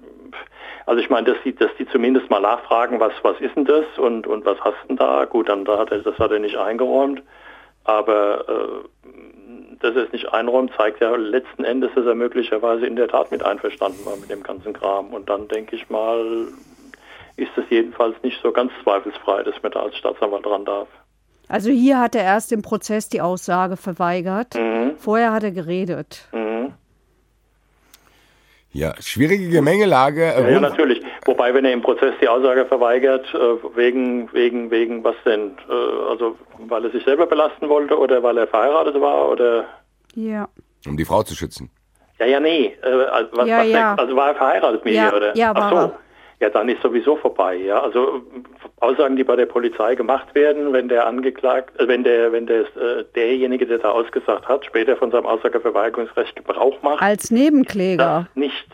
also 0.85 1.00
ich 1.00 1.09
meine, 1.09 1.33
dass 1.33 1.37
die, 1.44 1.55
dass 1.55 1.70
die 1.79 1.87
zumindest 1.87 2.29
mal 2.29 2.40
nachfragen, 2.40 2.98
was, 2.98 3.12
was 3.22 3.40
ist 3.40 3.55
denn 3.55 3.66
das 3.66 3.85
und, 3.98 4.26
und 4.26 4.44
was 4.44 4.61
hast 4.61 4.74
du 4.83 4.88
denn 4.88 4.96
da? 4.96 5.26
Gut, 5.26 5.48
dann 5.48 5.64
da 5.64 5.79
hat 5.79 5.92
er, 5.92 6.00
das 6.00 6.18
hat 6.18 6.33
er 6.33 6.40
nicht 6.40 6.57
eingeräumt. 6.57 7.22
Aber 7.85 8.48
äh, 8.48 9.09
dass 9.79 9.94
er 9.94 10.07
es 10.07 10.12
nicht 10.12 10.33
einräumt, 10.33 10.72
zeigt 10.76 11.00
ja 11.00 11.14
letzten 11.14 11.62
Endes, 11.62 11.92
dass 11.94 12.05
er 12.05 12.16
möglicherweise 12.16 12.85
in 12.85 12.96
der 12.96 13.07
Tat 13.07 13.31
mit 13.31 13.44
einverstanden 13.44 14.05
war 14.05 14.16
mit 14.16 14.29
dem 14.29 14.42
ganzen 14.42 14.72
Kram. 14.72 15.14
Und 15.14 15.29
dann 15.31 15.46
denke 15.46 15.76
ich 15.76 15.88
mal, 15.88 16.48
ist 17.37 17.57
es 17.57 17.64
jedenfalls 17.70 18.16
nicht 18.22 18.40
so 18.42 18.53
ganz 18.53 18.72
zweifelsfrei, 18.83 19.42
dass 19.42 19.55
man 19.62 19.72
da 19.72 19.81
als 19.81 19.96
Staatsanwalt 19.96 20.44
dran 20.44 20.64
darf. 20.64 20.88
Also 21.49 21.70
hier 21.70 22.01
hat 22.01 22.14
er 22.14 22.25
erst 22.25 22.53
im 22.53 22.62
Prozess 22.62 23.09
die 23.09 23.20
Aussage 23.20 23.77
verweigert. 23.77 24.55
Mhm. 24.55 24.96
Vorher 24.99 25.33
hat 25.33 25.44
er 25.44 25.53
geredet. 25.53 26.29
Mhm. 26.33 26.72
Ja, 28.72 28.94
schwierige 29.01 29.49
Gemengelage. 29.49 30.22
Ja, 30.22 30.49
ja, 30.49 30.61
natürlich. 30.61 31.03
Wobei, 31.25 31.55
wenn 31.55 31.64
er 31.64 31.72
im 31.72 31.81
Prozess 31.81 32.12
die 32.20 32.29
Aussage 32.29 32.66
verweigert, 32.66 33.25
äh, 33.33 33.38
wegen, 33.75 34.31
wegen, 34.35 34.70
wegen 34.70 35.03
was 35.03 35.14
denn? 35.25 35.57
Äh, 35.68 36.11
also, 36.11 36.37
weil 36.59 36.85
er 36.85 36.90
sich 36.90 37.03
selber 37.05 37.27
belasten 37.27 37.70
wollte 37.70 37.99
oder 37.99 38.22
weil 38.22 38.37
er 38.37 38.46
verheiratet 38.46 39.01
war 39.01 39.31
oder? 39.31 39.64
Ja. 40.14 40.49
Um 40.87 40.96
die 40.96 41.07
Frau 41.07 41.22
zu 41.22 41.35
schützen. 41.35 41.70
Ja, 42.18 42.27
ja, 42.27 42.40
nee. 42.40 42.77
Äh, 42.83 42.87
also, 42.87 43.31
was, 43.33 43.49
ja, 43.49 43.59
was 43.59 43.68
ja. 43.68 43.94
Der, 43.94 43.99
also 43.99 44.16
war 44.16 44.29
er 44.29 44.35
verheiratet 44.35 44.85
mit 44.85 44.94
ja, 44.94 45.09
ihr, 45.09 45.16
oder? 45.16 45.37
Ja, 45.37 45.55
war 45.55 45.62
Ach 45.62 45.83
so. 45.83 45.92
Ja, 46.38 46.51
dann 46.51 46.68
ist 46.68 46.83
sowieso 46.83 47.16
vorbei. 47.16 47.57
Ja, 47.57 47.81
also 47.81 48.22
Aussagen, 48.81 49.16
die 49.16 49.25
bei 49.25 49.37
der 49.37 49.46
Polizei 49.46 49.94
gemacht 49.94 50.35
werden, 50.35 50.72
wenn 50.75 50.88
der 50.88 51.07
angeklagt, 51.07 51.81
äh, 51.81 51.88
wenn 51.88 52.05
der, 52.05 52.31
wenn 52.33 52.46
der 52.46 52.62
äh, 52.77 53.05
derjenige, 53.14 53.66
der 53.66 53.79
da 53.79 53.90
ausgesagt 53.90 54.46
hat, 54.46 54.66
später 54.66 54.96
von 54.96 55.11
seinem 55.11 55.27
Aussageverweigerungsrecht 55.27 56.37
Gebrauch 56.37 56.83
macht, 56.83 57.01
als 57.01 57.31
Nebenkläger 57.31 58.29
nicht. 58.35 58.66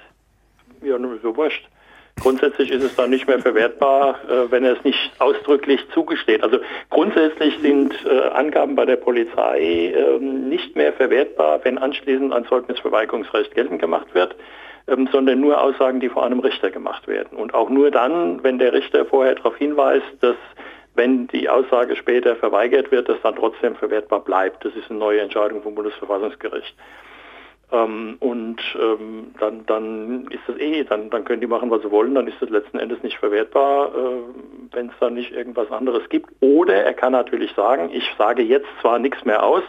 Ja, 0.82 0.98
nur 0.98 1.18
so 1.22 1.36
wurscht. 1.36 1.68
Grundsätzlich 2.20 2.70
ist 2.70 2.82
es 2.82 2.94
dann 2.96 3.10
nicht 3.10 3.26
mehr 3.26 3.38
verwertbar, 3.38 4.18
äh, 4.28 4.50
wenn 4.50 4.64
er 4.64 4.76
es 4.76 4.84
nicht 4.84 5.12
ausdrücklich 5.20 5.80
zugesteht. 5.94 6.42
Also 6.42 6.58
grundsätzlich 6.90 7.56
sind 7.62 7.94
äh, 8.04 8.28
Angaben 8.30 8.74
bei 8.74 8.84
der 8.84 8.96
Polizei 8.96 9.94
äh, 9.94 10.18
nicht 10.18 10.74
mehr 10.74 10.92
verwertbar, 10.92 11.60
wenn 11.62 11.78
anschließend 11.78 12.32
ein 12.32 12.44
Zeugnisverweigerungsrecht 12.46 13.54
geltend 13.54 13.80
gemacht 13.80 14.08
wird 14.14 14.34
ähm, 14.88 15.08
sondern 15.12 15.40
nur 15.40 15.60
Aussagen, 15.60 16.00
die 16.00 16.08
vor 16.08 16.24
einem 16.24 16.40
Richter 16.40 16.70
gemacht 16.70 17.06
werden. 17.06 17.36
Und 17.36 17.54
auch 17.54 17.70
nur 17.70 17.90
dann, 17.90 18.42
wenn 18.42 18.58
der 18.58 18.72
Richter 18.72 19.04
vorher 19.04 19.34
darauf 19.34 19.56
hinweist, 19.56 20.06
dass 20.20 20.36
wenn 20.94 21.26
die 21.28 21.48
Aussage 21.48 21.96
später 21.96 22.36
verweigert 22.36 22.90
wird, 22.90 23.08
das 23.08 23.16
dann 23.22 23.36
trotzdem 23.36 23.76
verwertbar 23.76 24.20
bleibt. 24.20 24.64
Das 24.64 24.74
ist 24.74 24.90
eine 24.90 24.98
neue 24.98 25.20
Entscheidung 25.20 25.62
vom 25.62 25.74
Bundesverfassungsgericht. 25.74 26.74
Ähm, 27.72 28.16
und 28.20 28.60
ähm, 28.78 29.34
dann, 29.40 29.64
dann 29.64 30.26
ist 30.28 30.42
das 30.46 30.58
eh, 30.58 30.84
dann, 30.84 31.08
dann 31.08 31.24
können 31.24 31.40
die 31.40 31.46
machen, 31.46 31.70
was 31.70 31.80
sie 31.82 31.90
wollen, 31.90 32.14
dann 32.14 32.26
ist 32.26 32.40
das 32.40 32.50
letzten 32.50 32.78
Endes 32.78 33.02
nicht 33.02 33.16
verwertbar, 33.18 33.94
äh, 33.94 34.76
wenn 34.76 34.88
es 34.88 34.94
dann 35.00 35.14
nicht 35.14 35.32
irgendwas 35.32 35.70
anderes 35.70 36.06
gibt. 36.10 36.30
Oder 36.40 36.84
er 36.84 36.92
kann 36.92 37.12
natürlich 37.12 37.52
sagen, 37.52 37.88
ich 37.90 38.04
sage 38.18 38.42
jetzt 38.42 38.68
zwar 38.82 38.98
nichts 38.98 39.24
mehr 39.24 39.42
aus, 39.42 39.62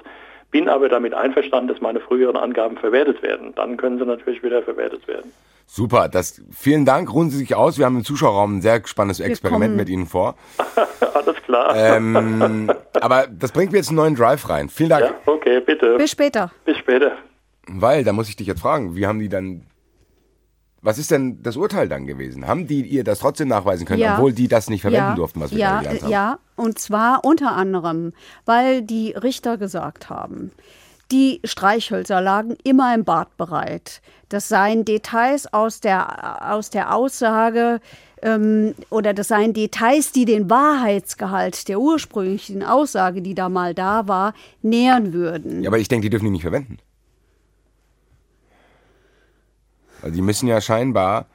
bin 0.54 0.70
aber 0.70 0.88
damit 0.88 1.13
einverstanden, 1.13 1.68
dass 1.68 1.82
meine 1.82 2.00
früheren 2.00 2.38
Angaben 2.38 2.78
verwertet 2.78 3.22
werden. 3.24 3.54
Dann 3.56 3.76
können 3.76 3.98
sie 3.98 4.06
natürlich 4.06 4.44
wieder 4.44 4.62
verwertet 4.62 5.06
werden. 5.08 5.34
Super, 5.66 6.08
das, 6.08 6.42
vielen 6.52 6.86
Dank, 6.86 7.12
ruhen 7.12 7.32
Sie 7.32 7.38
sich 7.38 7.56
aus. 7.56 7.80
Wir 7.80 7.86
haben 7.86 7.98
im 7.98 8.04
Zuschauerraum 8.04 8.58
ein 8.58 8.62
sehr 8.62 8.82
spannendes 8.86 9.20
Experiment 9.20 9.76
mit 9.76 9.89
Ihnen 9.89 10.06
vor. 10.06 10.36
Alles 11.13 11.36
klar. 11.44 11.76
Ähm, 11.76 12.72
aber 13.02 13.26
das 13.28 13.52
bringt 13.52 13.72
mir 13.72 13.80
jetzt 13.80 13.89
einen 13.89 13.98
neuen 13.98 14.16
Drive 14.16 14.48
rein. 14.48 14.70
Vielen 14.70 14.89
Dank. 14.89 15.06
Ja, 15.06 15.13
okay, 15.26 15.60
bitte. 15.60 15.98
Bis 15.98 16.12
später. 16.12 16.52
Bis 16.66 16.78
später. 16.78 17.13
Weil, 17.68 18.04
da 18.04 18.13
muss 18.13 18.30
ich 18.30 18.36
dich 18.36 18.46
jetzt 18.46 18.62
fragen, 18.62 18.96
wie 18.96 19.08
haben 19.08 19.20
die 19.20 19.30
dann 19.30 19.63
was 20.84 20.98
ist 20.98 21.12
denn 21.12 21.41
das 21.41 21.56
Urteil 21.56 21.88
dann 21.88 22.06
gewesen? 22.06 22.46
Haben 22.46 22.67
die 22.67 22.82
ihr 22.86 23.04
das 23.06 23.19
trotzdem 23.19 23.48
nachweisen 23.48 23.86
können, 23.86 24.02
Ja. 24.02 24.15
obwohl 24.15 24.34
die 24.34 24.50
das 24.50 24.69
nicht 24.69 24.82
verwenden 24.82 25.12
ja, 25.12 25.15
durften, 25.15 25.39
was 25.39 25.52
wir 25.52 25.58
ja, 25.58 25.80
gelernt 25.80 26.04
haben? 26.04 26.12
Ja, 26.12 26.39
und 26.58 26.78
zwar 26.78 27.24
unter 27.24 27.54
anderem, 27.54 28.13
weil 28.46 28.82
die 28.82 29.12
Richter 29.12 29.58
gesagt 29.58 30.10
haben, 30.10 30.52
die 31.12 31.39
Streichhölzer 31.46 32.19
lagen 32.22 32.58
immer 32.63 32.93
im 32.93 33.06
Bad 33.06 33.38
bereit. 33.38 34.02
Das 34.30 34.50
seien 34.50 34.84
Details 34.84 35.52
aus 35.54 35.80
der, 35.80 36.52
aus 36.54 36.69
der 36.69 36.93
Aussage 36.93 37.80
ähm, 38.22 38.74
oder 38.89 39.13
das 39.13 39.30
seien 39.30 39.54
Details, 39.54 40.12
die 40.12 40.26
den 40.26 40.50
Wahrheitsgehalt 40.50 41.67
der 41.69 41.80
ursprünglichen 41.80 42.63
Aussage, 42.63 43.22
die 43.22 43.36
da 43.36 43.48
mal 43.48 43.74
da 43.74 44.08
war, 44.08 44.34
nähern 44.62 45.13
würden. 45.13 45.63
Ja, 45.63 45.69
aber 45.69 45.78
ich 45.78 45.88
denke, 45.88 46.06
die 46.06 46.10
dürfen 46.10 46.26
die 46.26 46.32
nicht 46.32 46.41
verwenden. 46.41 46.78
Also 49.93 49.93
die 50.10 50.22
müssen 50.22 50.48
ja 50.48 50.60
scheinbar 50.62 51.26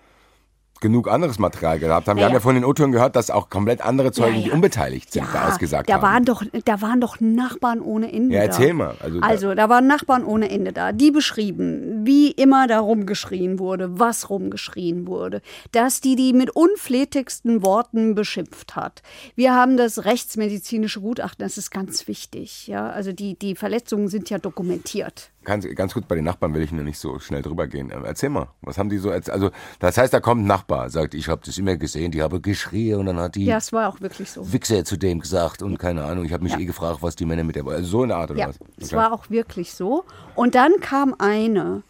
genug 0.80 1.08
anderes 1.10 1.40
Material 1.40 1.80
gehabt 1.80 2.06
haben. 2.06 2.18
Wir 2.18 2.20
Naja. 2.20 2.26
haben 2.28 2.34
ja 2.34 2.40
von 2.40 2.54
den 2.54 2.64
O-Tönen 2.64 2.92
gehört, 2.92 3.16
dass 3.16 3.32
auch 3.32 3.50
komplett 3.50 3.80
andere 3.84 4.12
Zeugen, 4.12 4.36
Ja, 4.36 4.42
die 4.42 4.48
ja. 4.50 4.54
unbeteiligt 4.54 5.12
sind, 5.12 5.26
da 5.32 5.48
ausgesagt 5.48 5.90
da 5.90 5.94
haben. 5.94 6.02
Waren 6.02 6.24
doch, 6.24 6.44
da 6.64 6.80
waren 6.80 7.00
doch 7.00 7.18
Nachbarn 7.18 7.80
ohne 7.80 8.12
Ende. 8.12 8.36
Ja, 8.36 8.42
erzähl 8.42 8.68
da. 8.68 8.74
mal. 8.74 8.94
Also 9.00 9.18
da- 9.20 9.26
Also, 9.26 9.54
da 9.56 9.68
waren 9.68 9.88
Nachbarn 9.88 10.22
ohne 10.22 10.48
Ende 10.48 10.72
da, 10.72 10.92
die 10.92 11.10
beschrieben, 11.10 12.06
wie 12.06 12.30
immer 12.30 12.68
da 12.68 12.78
rumgeschrien 12.78 13.58
wurde, 13.58 13.98
was 13.98 14.30
rumgeschrien 14.30 15.08
wurde, 15.08 15.42
dass 15.72 16.00
die 16.00 16.14
die 16.14 16.32
mit 16.32 16.50
unflätigsten 16.54 17.64
Worten 17.64 18.14
beschimpft 18.14 18.76
hat. 18.76 19.02
Wir 19.34 19.56
haben 19.56 19.76
das 19.76 20.04
rechtsmedizinische 20.04 21.00
Gutachten, 21.00 21.44
das 21.44 21.58
ist 21.58 21.72
ganz 21.72 22.06
wichtig. 22.06 22.68
Ja, 22.68 22.88
also 22.88 23.12
die, 23.12 23.36
die 23.36 23.56
Verletzungen 23.56 24.06
sind 24.06 24.30
ja 24.30 24.38
dokumentiert. 24.38 25.30
Ganz, 25.48 25.66
ganz 25.74 25.94
gut, 25.94 26.06
bei 26.06 26.14
den 26.14 26.24
Nachbarn 26.24 26.52
will 26.52 26.60
ich 26.60 26.72
nur 26.72 26.84
nicht 26.84 26.98
so 26.98 27.18
schnell 27.20 27.40
drüber 27.40 27.66
gehen. 27.66 27.90
Ähm, 27.90 28.04
Erzähl 28.04 28.28
mal, 28.28 28.48
was 28.60 28.76
haben 28.76 28.90
die 28.90 28.98
so, 28.98 29.08
erz- 29.10 29.30
also 29.30 29.50
das 29.80 29.96
heißt, 29.96 30.12
da 30.12 30.20
kommt 30.20 30.42
ein 30.42 30.46
Nachbar, 30.46 30.90
sagt, 30.90 31.14
ich 31.14 31.28
habe 31.28 31.40
das 31.44 31.56
immer 31.56 31.76
gesehen, 31.76 32.12
die 32.12 32.20
habe 32.22 32.40
geschrien 32.40 32.98
und 33.00 33.06
dann 33.06 33.16
hat 33.18 33.34
die 33.34 33.46
Ja, 33.46 33.56
es 33.56 33.72
war 33.72 33.88
auch 33.88 34.00
wirklich 34.02 34.30
so. 34.30 34.52
Wichser 34.52 34.84
zu 34.84 34.98
dem 34.98 35.20
gesagt 35.20 35.62
und 35.62 35.78
keine 35.78 36.04
Ahnung, 36.04 36.26
ich 36.26 36.32
habe 36.34 36.42
mich 36.44 36.52
Ja. 36.52 36.58
eh 36.58 36.66
gefragt, 36.66 36.98
was 37.00 37.16
die 37.16 37.24
Männer 37.24 37.44
mit 37.44 37.56
der, 37.56 37.66
also 37.66 37.88
so 37.88 38.02
eine 38.02 38.14
Art 38.16 38.30
oder 38.30 38.40
Ja, 38.40 38.48
was? 38.48 38.58
es 38.76 38.88
Okay. 38.88 38.96
war 38.96 39.12
auch 39.12 39.30
wirklich 39.30 39.72
so. 39.72 40.04
Und 40.34 40.54
dann 40.54 40.72
kam 40.80 41.14
eine 41.18 41.82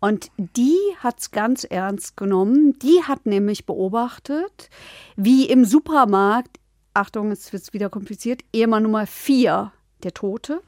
und 0.00 0.32
die 0.36 0.76
hat 0.98 1.20
es 1.20 1.30
ganz 1.30 1.62
ernst 1.64 2.16
genommen. 2.16 2.76
Die 2.80 3.00
hat 3.06 3.26
nämlich 3.26 3.64
beobachtet, 3.64 4.70
wie 5.14 5.46
im 5.48 5.64
Supermarkt, 5.64 6.58
Achtung, 6.94 7.30
jetzt 7.30 7.52
wird 7.52 7.62
es 7.62 7.72
wieder 7.72 7.90
kompliziert, 7.90 8.42
Ehemann 8.52 8.82
Nummer 8.82 9.06
4, 9.06 9.70
der 10.02 10.12
Tote, 10.14 10.60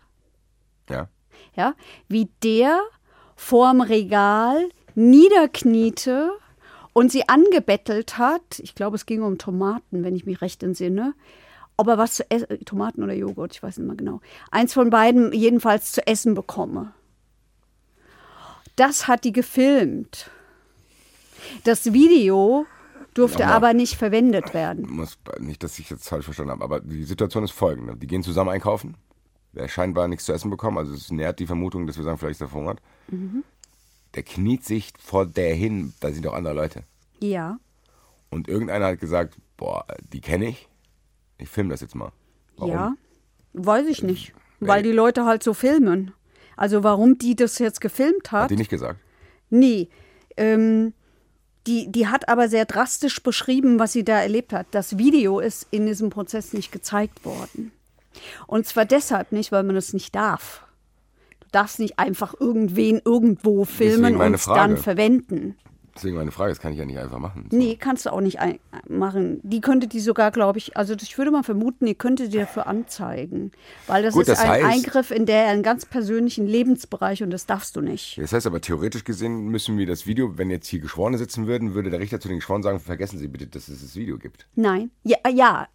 ja. 0.89 1.09
Ja, 1.57 1.75
wie 2.09 2.29
der 2.43 2.81
vorm 3.35 3.81
Regal 3.81 4.69
niederkniete 4.95 6.31
und 6.93 7.13
sie 7.13 7.29
angebettelt 7.29 8.19
hat. 8.19 8.59
Ich 8.59 8.75
glaube, 8.75 8.97
es 8.97 9.07
ging 9.07 9.23
um 9.23 9.39
Tomaten, 9.39 10.03
wenn 10.03 10.17
ich 10.17 10.25
mich 10.25 10.41
recht 10.41 10.63
entsinne. 10.63 11.15
Ob 11.77 11.89
er 11.89 11.99
was 11.99 12.15
zu 12.15 12.31
essen, 12.31 12.65
Tomaten 12.65 13.03
oder 13.03 13.13
Joghurt, 13.13 13.53
ich 13.53 13.63
weiß 13.63 13.77
nicht 13.77 13.87
mehr 13.87 13.97
genau. 13.97 14.21
Eins 14.51 14.73
von 14.73 14.89
beiden 14.89 15.33
jedenfalls 15.33 15.93
zu 15.93 16.07
essen 16.07 16.35
bekomme. 16.35 16.93
Das 18.77 19.09
hat 19.09 19.25
die 19.25 19.33
gefilmt. 19.33 20.31
Das 21.65 21.93
Video 21.93 22.67
durfte 23.13 23.41
Nochmal. 23.41 23.57
aber 23.57 23.75
nicht 23.75 23.97
verwendet 23.97 24.55
werden. 24.55 24.89
muss, 24.89 25.19
nicht, 25.39 25.63
dass 25.63 25.79
ich 25.79 25.91
jetzt 25.91 26.09
falsch 26.09 26.25
verstanden 26.25 26.53
habe, 26.53 26.65
aber 26.65 26.81
die 26.81 27.05
Situation 27.05 27.45
ist 27.45 27.53
folgende. 27.53 27.97
Die 27.97 28.07
gehen 28.07 28.23
zusammen 28.23 28.51
einkaufen. 28.51 28.97
Der 29.57 29.69
scheinbar 29.69 30.07
nichts 30.07 30.27
zu 30.27 30.33
essen 30.33 30.51
bekommen, 30.51 30.77
also 30.77 30.93
es 30.93 31.11
nährt 31.11 31.41
die 31.41 31.47
Vermutung, 31.47 31.87
dass 31.87 31.97
wir 31.97 32.05
sagen, 32.05 32.19
vielleicht 32.19 32.37
ist 32.37 32.43
er 32.43 32.49
verhungert. 32.49 32.81
Der 34.15 34.23
kniet 34.23 34.65
sich 34.65 34.93
vor 34.99 35.27
der 35.27 35.55
hin, 35.55 35.95
da 36.01 36.13
sind 36.13 36.27
auch 36.27 36.35
andere 36.35 36.55
Leute. 36.55 36.83
Ja. 37.21 37.59
Und 38.31 38.49
irgendeiner 38.49 38.87
hat 38.87 39.01
gesagt, 39.01 39.37
boah, 39.57 39.87
die 40.13 40.21
kenne 40.21 40.49
ich. 40.49 40.69
Ich 41.39 41.49
filme 41.49 41.71
das 41.71 41.81
jetzt 41.81 41.95
mal. 41.95 42.13
Warum? 42.57 42.73
Ja, 42.73 42.95
weiß 43.55 43.87
ich 43.87 44.03
nicht. 44.03 44.35
Weil 44.61 44.83
die 44.83 44.93
Leute 44.93 45.25
halt 45.25 45.43
so 45.43 45.55
filmen. 45.55 46.13
Also 46.57 46.83
warum 46.83 47.19
die 47.19 47.37
das 47.37 47.59
jetzt 47.59 47.81
gefilmt 47.81 48.33
Hat 48.33 48.43
hat? 48.43 48.51
die 48.51 48.57
nicht 48.57 48.71
gesagt? 48.71 48.99
Nee. 49.51 49.89
Ähm, 50.37 50.95
die, 51.67 51.91
die 51.91 52.07
hat 52.07 52.29
aber 52.29 52.49
sehr 52.49 52.65
drastisch 52.65 53.23
beschrieben, 53.23 53.79
was 53.79 53.93
sie 53.93 54.05
da 54.05 54.21
erlebt 54.21 54.53
hat. 54.53 54.67
Das 54.71 54.99
Video 54.99 55.41
ist 55.41 55.67
in 55.71 55.87
diesem 55.87 56.11
Prozess 56.11 56.53
nicht 56.53 56.73
gezeigt 56.73 57.25
worden. 57.25 57.73
Und 58.47 58.67
zwar 58.67 58.85
deshalb 58.85 59.33
nicht, 59.33 59.53
weil 59.53 59.63
man 59.63 59.75
das 59.75 59.93
nicht 59.93 60.15
darf. 60.15 60.65
Du 61.41 61.47
darfst 61.53 61.79
nicht 61.79 61.99
einfach 61.99 62.35
irgendwen 62.39 63.01
irgendwo 63.05 63.65
filmen 63.65 64.17
und 64.17 64.39
Frage. 64.39 64.59
dann 64.61 64.77
verwenden. 64.77 65.57
Deswegen 65.95 66.17
meine 66.17 66.31
Frage, 66.31 66.51
das 66.51 66.61
kann 66.61 66.73
ich 66.75 66.79
ja 66.79 66.85
nicht 66.85 66.99
einfach 66.99 67.19
machen. 67.19 67.49
Nee, 67.53 67.77
kannst 67.77 68.05
du 68.05 68.13
auch 68.13 68.21
nicht 68.21 68.39
machen. 68.87 69.41
Die 69.43 69.63
könnte 69.63 69.87
die 69.87 70.01
sogar, 70.01 70.31
glaube 70.31 70.59
ich, 70.59 70.77
also 70.77 70.95
ich 71.01 71.17
würde 71.17 71.31
mal 71.31 71.43
vermuten, 71.43 71.87
die 71.87 71.95
könnte 71.95 72.29
die 72.29 72.37
dafür 72.37 72.67
anzeigen. 72.67 73.51
Weil 73.87 74.03
das 74.03 74.13
Gut, 74.13 74.25
ist 74.25 74.29
das 74.29 74.41
ein 74.41 74.51
heißt- 74.63 74.73
Eingriff 74.75 75.11
in 75.11 75.25
der 75.25 75.47
einen 75.49 75.63
ganz 75.63 75.87
persönlichen 75.87 76.47
Lebensbereich 76.47 77.23
und 77.23 77.31
das 77.31 77.47
darfst 77.47 77.77
du 77.77 77.81
nicht. 77.81 78.19
Das 78.19 78.35
heißt 78.35 78.47
aber, 78.47 78.61
theoretisch 78.61 79.05
gesehen 79.05 79.47
müssen 79.49 79.79
wir 79.79 79.87
das 79.87 80.07
Video, 80.07 80.37
wenn 80.37 80.51
jetzt 80.51 80.67
hier 80.67 80.81
Geschworene 80.81 81.17
sitzen 81.17 81.47
würden, 81.47 81.73
würde 81.73 81.89
der 81.89 81.99
Richter 82.01 82.21
zu 82.21 82.29
den 82.29 82.39
Geschworenen 82.39 82.63
sagen, 82.65 82.79
vergessen 82.81 83.19
Sie 83.19 83.29
bitte, 83.29 83.47
dass 83.47 83.69
es 83.69 83.81
das 83.81 83.97
Video 83.97 84.19
gibt. 84.19 84.47
Nein. 84.55 84.91
Ja, 85.03 85.17
ja. 85.33 85.67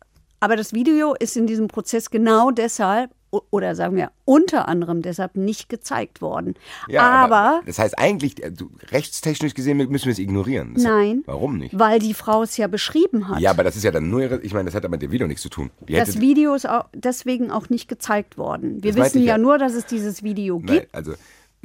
Aber 0.42 0.56
das 0.56 0.74
Video 0.74 1.14
ist 1.14 1.38
in 1.38 1.46
diesem 1.46 1.68
Prozess 1.68 2.10
genau 2.10 2.50
deshalb 2.50 3.12
oder 3.30 3.76
sagen 3.76 3.96
wir 3.96 4.12
unter 4.26 4.68
anderem 4.68 5.04
deshalb 5.04 5.36
nicht 5.38 5.70
gezeigt 5.70 6.20
worden. 6.20 6.56
Ja, 6.89 7.04
aber, 7.04 7.62
das 7.66 7.80
heißt 7.80 7.98
eigentlich, 7.98 8.44
äh, 8.44 8.52
rechtstechnisch 8.89 9.54
gesehen 9.54 9.78
müssen 9.78 10.06
wir 10.06 10.12
es 10.12 10.20
ignorieren. 10.20 10.74
Das 10.74 10.84
nein, 10.84 11.24
Warum 11.28 11.58
nicht? 11.58 11.78
weil 11.78 12.00
die 12.00 12.16
Frau 12.16 12.42
es 12.42 12.58
ja 12.58 12.68
beschrieben 12.68 13.30
hat. 13.30 13.39
Ja, 13.39 13.52
aber 13.52 13.64
das 13.64 13.76
ist 13.76 13.84
ja 13.84 13.92
dann 13.92 14.10
nur 14.10 14.22
ihre, 14.22 14.42
ich 14.42 14.54
meine, 14.54 14.66
das 14.66 14.76
hat 14.76 14.84
aber 14.84 14.94
mit 14.94 15.04
dem 15.04 15.12
Video 15.12 15.28
nichts 15.28 15.44
zu 15.44 15.50
tun. 15.50 15.70
Die 15.88 15.94
das 15.94 16.20
Video 16.20 16.56
ist 16.56 16.68
auch 16.68 16.86
deswegen 16.94 17.52
auch 17.52 17.70
nicht 17.70 17.88
gezeigt 17.88 18.38
worden. 18.38 18.84
Wir 18.84 18.96
wissen 18.96 19.20
ja 19.20 19.34
ja. 19.34 19.38
nur, 19.38 19.60
dass 19.60 19.76
es 19.76 19.86
dieses 19.86 20.24
Video 20.24 20.60
Nein, 20.62 20.80
gibt. 20.80 20.96
also 20.96 21.14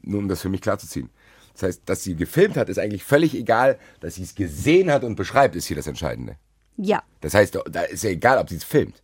nur 0.02 0.20
um 0.20 0.28
das 0.28 0.42
für 0.42 0.50
mich 0.50 0.60
klarzuziehen. 0.60 1.08
Das 1.54 1.62
heißt, 1.62 1.82
dass 1.86 2.04
sie 2.04 2.14
gefilmt 2.14 2.58
hat, 2.58 2.68
ist 2.68 2.78
eigentlich 2.78 3.02
völlig 3.02 3.34
egal. 3.34 3.78
Dass 4.00 4.16
sie 4.16 4.22
es 4.22 4.34
gesehen 4.34 4.92
hat 4.92 5.02
und 5.02 5.16
beschreibt, 5.16 5.56
ist 5.56 5.64
hier 5.64 5.76
das 5.76 5.86
Entscheidende. 5.86 6.36
Ja, 6.76 7.02
Das 7.20 7.34
heißt, 7.34 7.58
da 7.70 7.82
ist 7.82 8.04
ja 8.04 8.10
egal, 8.10 8.38
ob 8.38 8.48
sie 8.50 8.56
es 8.56 8.64
filmt. 8.64 9.02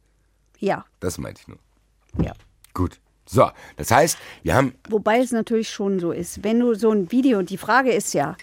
ja, 0.58 0.84
Das 1.00 1.18
meinte 1.18 1.40
ich 1.42 1.48
nur. 1.48 1.58
ja. 2.24 2.32
Gut. 2.74 2.98
So, 3.26 3.50
das 3.76 3.90
heißt, 3.90 4.18
wir 4.42 4.54
haben 4.54 4.74
Wobei 4.88 5.20
es 5.20 5.30
natürlich 5.32 5.70
schon 5.70 6.00
so 6.00 6.10
ist, 6.12 6.42
wenn 6.44 6.58
du 6.60 6.74
so 6.74 6.90
ein 6.90 7.10
Video, 7.12 7.40
die 7.42 7.56
Frage 7.56 7.92
ist 7.92 8.12
ja, 8.14 8.36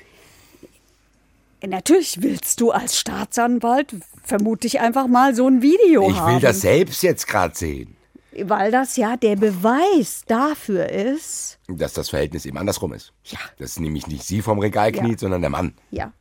natürlich 1.65 2.21
willst 2.21 2.59
du 2.61 2.71
als 2.71 2.97
Staatsanwalt, 2.97 3.95
vermute 4.23 4.67
ich 4.67 4.79
einfach 4.79 5.07
mal, 5.07 5.35
so 5.35 5.47
ein 5.47 5.61
Video 5.61 6.09
Ich 6.09 6.15
haben. 6.17 6.33
will 6.35 6.39
das 6.41 6.61
selbst 6.61 7.03
jetzt 7.03 7.27
gerade 7.27 7.55
sehen. 7.55 7.95
Weil 8.43 8.71
das 8.71 8.95
ja 8.95 9.17
der 9.17 9.35
Beweis 9.35 10.21
dafür 10.27 10.87
ist, 10.89 11.57
Dass 11.67 11.93
das 11.93 12.09
Verhältnis 12.09 12.45
eben 12.45 12.57
andersrum 12.57 12.93
ist. 12.93 13.11
Ja. 13.25 13.39
Dass 13.57 13.79
nämlich 13.79 14.07
nicht 14.07 14.23
sie 14.23 14.41
vom 14.41 14.59
Regal 14.59 14.95
Ja. 14.95 15.01
kniet, 15.03 15.19
sondern 15.19 15.41
der 15.41 15.49
Mann. 15.49 15.73
ja, 15.91 16.05
Und 16.05 16.13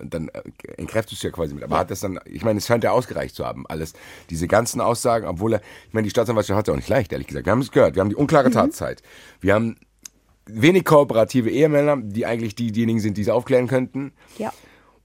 dann 0.00 0.28
äh, 0.28 0.42
entkräftest 0.76 1.22
du 1.22 1.26
ja 1.28 1.32
quasi 1.32 1.54
mit. 1.54 1.64
Aber 1.64 1.78
hat 1.78 1.90
das 1.90 2.00
dann, 2.00 2.18
ich 2.24 2.44
meine, 2.44 2.58
es 2.58 2.66
scheint 2.66 2.84
ja 2.84 2.92
ausgereicht 2.92 3.34
zu 3.34 3.44
haben, 3.44 3.66
alles. 3.66 3.92
Diese 4.30 4.46
ganzen 4.46 4.80
Aussagen, 4.80 5.26
obwohl 5.26 5.54
er, 5.54 5.60
ich 5.88 5.94
meine, 5.94 6.04
die 6.04 6.10
Staatsanwaltschaft 6.10 6.56
hat 6.56 6.64
es 6.64 6.68
ja 6.68 6.72
auch 6.72 6.78
nicht 6.78 6.88
leicht, 6.88 7.12
ehrlich 7.12 7.26
gesagt. 7.26 7.46
Wir 7.46 7.52
haben 7.52 7.60
es 7.60 7.70
gehört, 7.70 7.94
wir 7.94 8.00
haben 8.00 8.10
die 8.10 8.16
unklare 8.16 8.50
Tatzeit. 8.50 9.02
Wir 9.40 9.54
haben 9.54 9.76
wenig 10.46 10.84
kooperative 10.84 11.50
Ehemänner, 11.50 11.96
die 12.00 12.26
eigentlich 12.26 12.54
die, 12.54 12.72
diejenigen 12.72 13.00
sind, 13.00 13.16
die 13.16 13.22
es 13.22 13.28
aufklären 13.28 13.66
könnten. 13.66 14.12
ja. 14.38 14.52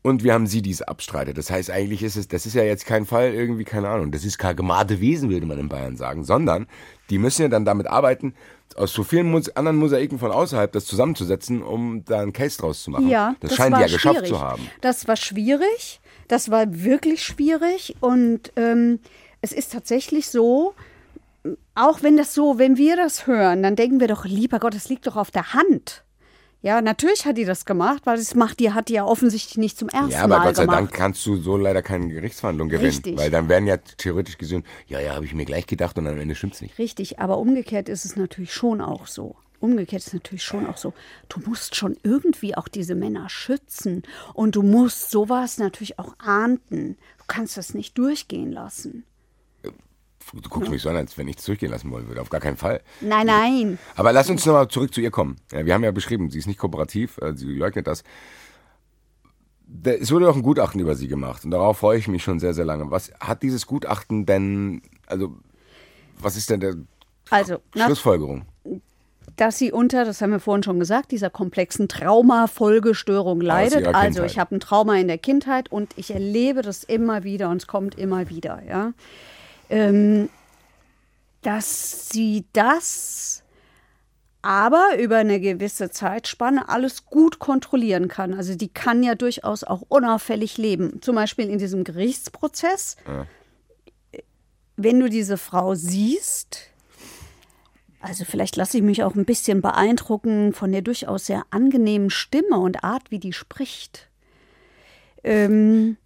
Und 0.03 0.23
wir 0.23 0.33
haben 0.33 0.47
sie, 0.47 0.63
die 0.63 0.71
es 0.71 0.81
abstreitet. 0.81 1.37
Das 1.37 1.51
heißt, 1.51 1.69
eigentlich 1.69 2.01
ist 2.01 2.15
es, 2.15 2.27
das 2.27 2.47
ist 2.47 2.55
ja 2.55 2.63
jetzt 2.63 2.87
kein 2.87 3.05
Fall 3.05 3.35
irgendwie, 3.35 3.65
keine 3.65 3.87
Ahnung, 3.87 4.11
das 4.11 4.25
ist 4.25 4.39
kein 4.39 4.57
Wesen, 4.57 5.29
würde 5.29 5.45
man 5.45 5.59
in 5.59 5.69
Bayern 5.69 5.95
sagen, 5.95 6.23
sondern 6.23 6.65
die 7.11 7.19
müssen 7.19 7.43
ja 7.43 7.47
dann 7.49 7.65
damit 7.65 7.85
arbeiten, 7.85 8.33
aus 8.77 8.93
so 8.93 9.03
vielen 9.03 9.29
Mus 9.29 9.49
anderen 9.49 9.77
Mosaiken 9.77 10.19
von 10.19 10.31
außerhalb 10.31 10.71
das 10.71 10.85
zusammenzusetzen, 10.85 11.61
um 11.61 12.03
da 12.05 12.21
einen 12.21 12.33
Case 12.33 12.57
draus 12.57 12.83
zu 12.83 12.91
machen. 12.91 13.09
Ja, 13.09 13.35
das, 13.39 13.55
scheinen 13.55 13.71
die 13.71 13.73
war 13.73 13.81
ja 13.81 13.87
geschafft 13.87 14.15
schwierig. 14.17 14.29
zu 14.29 14.39
haben. 14.39 14.67
Das 14.81 15.07
war 15.07 15.15
schwierig. 15.15 15.99
Das 16.27 16.49
war 16.49 16.65
wirklich 16.69 17.23
schwierig. 17.23 17.95
Und 17.99 18.51
ähm, 18.55 18.99
es 19.41 19.51
ist 19.51 19.71
tatsächlich 19.71 20.29
so, 20.29 20.73
auch 21.75 22.03
wenn 22.03 22.17
das 22.17 22.33
so, 22.33 22.57
wenn 22.57 22.77
wir 22.77 22.95
das 22.95 23.27
hören, 23.27 23.63
dann 23.63 23.75
denken 23.75 23.99
wir 23.99 24.07
doch, 24.07 24.25
lieber 24.25 24.59
Gott, 24.59 24.75
das 24.75 24.89
liegt 24.89 25.07
doch 25.07 25.15
auf 25.15 25.31
der 25.31 25.53
Hand. 25.53 26.03
Ja, 26.63 26.79
natürlich 26.81 27.25
hat 27.25 27.37
die 27.37 27.45
das 27.45 27.65
gemacht, 27.65 28.03
weil 28.05 28.17
das 28.17 28.35
macht 28.35 28.59
die, 28.59 28.71
hat 28.71 28.89
die 28.89 28.93
ja 28.93 29.05
offensichtlich 29.05 29.57
nicht 29.57 29.79
zum 29.79 29.89
ersten 29.89 30.11
Ja, 30.11 30.23
aber 30.23 30.37
Mal 30.37 30.45
Gott 30.45 30.55
sei 30.57 30.63
gemacht. 30.63 30.77
Dank 30.77 30.93
kannst 30.93 31.25
du 31.25 31.37
so 31.37 31.57
leider 31.57 31.81
keine 31.81 32.07
Gerichtsverhandlung 32.07 32.69
gewinnen. 32.69 32.89
Richtig. 32.89 33.17
Weil 33.17 33.31
dann 33.31 33.49
werden 33.49 33.65
ja 33.65 33.77
theoretisch 33.77 34.37
gesehen, 34.37 34.63
ja, 34.87 34.99
ja, 34.99 35.15
habe 35.15 35.25
ich 35.25 35.33
mir 35.33 35.45
gleich 35.45 35.65
gedacht 35.65 35.97
und 35.97 36.07
am 36.07 36.19
Ende 36.19 36.35
stimmt's 36.35 36.61
nicht. 36.61 36.77
Richtig, 36.77 37.19
aber 37.19 37.39
umgekehrt 37.39 37.89
ist 37.89 38.05
es 38.05 38.15
natürlich 38.15 38.53
schon 38.53 38.79
auch 38.79 39.07
so. 39.07 39.35
Umgekehrt 39.59 40.01
ist 40.01 40.07
es 40.07 40.13
natürlich 40.13 40.43
schon 40.43 40.67
auch 40.67 40.77
so. 40.77 40.93
Du 41.29 41.39
musst 41.47 41.75
schon 41.75 41.97
irgendwie 42.03 42.55
auch 42.55 42.67
diese 42.67 42.95
Männer 42.95 43.29
schützen 43.29 44.03
und 44.33 44.55
du 44.55 44.61
musst 44.61 45.11
sowas 45.11 45.57
natürlich 45.57 45.97
auch 45.99 46.15
ahnden. 46.19 46.97
Du 47.17 47.23
kannst 47.27 47.57
das 47.57 47.73
nicht 47.73 47.97
durchgehen 47.97 48.51
lassen. 48.51 49.03
Du 50.33 50.49
guckst 50.49 50.69
mich 50.71 50.81
so 50.81 50.89
an, 50.89 50.95
als 50.95 51.17
wenn 51.17 51.27
ich 51.27 51.37
es 51.37 51.45
durchgehen 51.45 51.71
lassen 51.71 51.91
wollen 51.91 52.07
würde. 52.07 52.21
Auf 52.21 52.29
gar 52.29 52.39
keinen 52.41 52.57
Fall. 52.57 52.81
Nein, 53.01 53.27
nein. 53.27 53.77
Aber 53.95 54.11
lass 54.13 54.29
uns 54.29 54.45
nochmal 54.45 54.67
zurück 54.67 54.93
zu 54.93 55.01
ihr 55.01 55.11
kommen. 55.11 55.35
Ja, 55.51 55.65
wir 55.65 55.73
haben 55.73 55.83
ja 55.83 55.91
beschrieben, 55.91 56.29
sie 56.29 56.39
ist 56.39 56.47
nicht 56.47 56.59
kooperativ, 56.59 57.17
äh, 57.19 57.35
sie 57.35 57.47
leugnet 57.53 57.87
das. 57.87 58.03
Da- 59.67 59.91
Es 59.91 60.11
wurde 60.11 60.29
auch 60.29 60.35
ein 60.35 60.41
Gutachten 60.43 60.79
über 60.81 60.95
sie 60.95 61.07
gemacht 61.07 61.45
und 61.45 61.51
darauf 61.51 61.77
freue 61.79 61.97
ich 61.97 62.07
mich 62.07 62.23
schon 62.23 62.39
sehr, 62.39 62.53
sehr 62.53 62.65
lange. 62.65 62.91
Was 62.91 63.11
hat 63.19 63.41
dieses 63.43 63.65
Gutachten 63.67 64.25
denn, 64.25 64.81
also, 65.07 65.35
was 66.19 66.35
ist 66.37 66.49
denn 66.49 66.59
der 66.59 66.75
Also, 67.29 67.57
Schlussfolgerung? 67.75 68.45
dass 69.37 69.57
sie 69.57 69.71
unter, 69.71 70.03
das 70.03 70.21
haben 70.21 70.31
wir 70.31 70.39
vorhin 70.41 70.61
schon 70.61 70.77
gesagt, 70.77 71.11
dieser 71.11 71.29
komplexen 71.29 71.87
Traumafolgestörung 71.87 73.39
leidet. 73.39 73.87
Also 73.87 74.23
ich 74.23 74.37
habe 74.37 74.55
ein 74.55 74.59
Trauma 74.59 74.97
in 74.97 75.07
der 75.07 75.17
Kindheit 75.17 75.71
und 75.71 75.93
ich 75.97 76.11
erlebe 76.11 76.61
das 76.61 76.83
immer 76.83 77.23
wieder 77.23 77.49
und 77.49 77.57
es 77.57 77.67
kommt 77.67 77.95
immer 77.95 78.29
wieder, 78.29 78.61
ja. 78.67 78.91
Ähm, 79.71 80.29
dass 81.41 82.09
sie 82.09 82.45
das 82.53 83.43
aber 84.43 84.97
über 84.99 85.17
eine 85.17 85.39
gewisse 85.39 85.91
Zeitspanne 85.91 86.69
alles 86.69 87.05
gut 87.05 87.39
kontrollieren 87.39 88.07
kann. 88.07 88.33
Also 88.33 88.55
die 88.55 88.69
kann 88.69 89.03
ja 89.03 89.15
durchaus 89.15 89.63
auch 89.63 89.83
unauffällig 89.87 90.57
leben. 90.57 91.01
Zum 91.01 91.15
Beispiel 91.15 91.49
in 91.49 91.59
diesem 91.59 91.83
Gerichtsprozess. 91.83 92.97
Wenn 94.77 94.99
du 94.99 95.09
diese 95.09 95.37
Frau 95.37 95.75
siehst, 95.75 96.71
also 98.01 98.25
vielleicht 98.25 98.55
lasse 98.55 98.77
ich 98.77 98.83
mich 98.83 99.03
auch 99.03 99.13
ein 99.13 99.25
bisschen 99.25 99.61
beeindrucken 99.61 100.53
von 100.53 100.71
der 100.71 100.81
durchaus 100.81 101.27
sehr 101.27 101.43
angenehmen 101.51 102.09
Stimme 102.09 102.57
und 102.57 102.83
Art, 102.83 103.11
wie 103.11 103.19
die 103.19 103.33
spricht. 103.33 104.09
Ähm, 105.23 105.97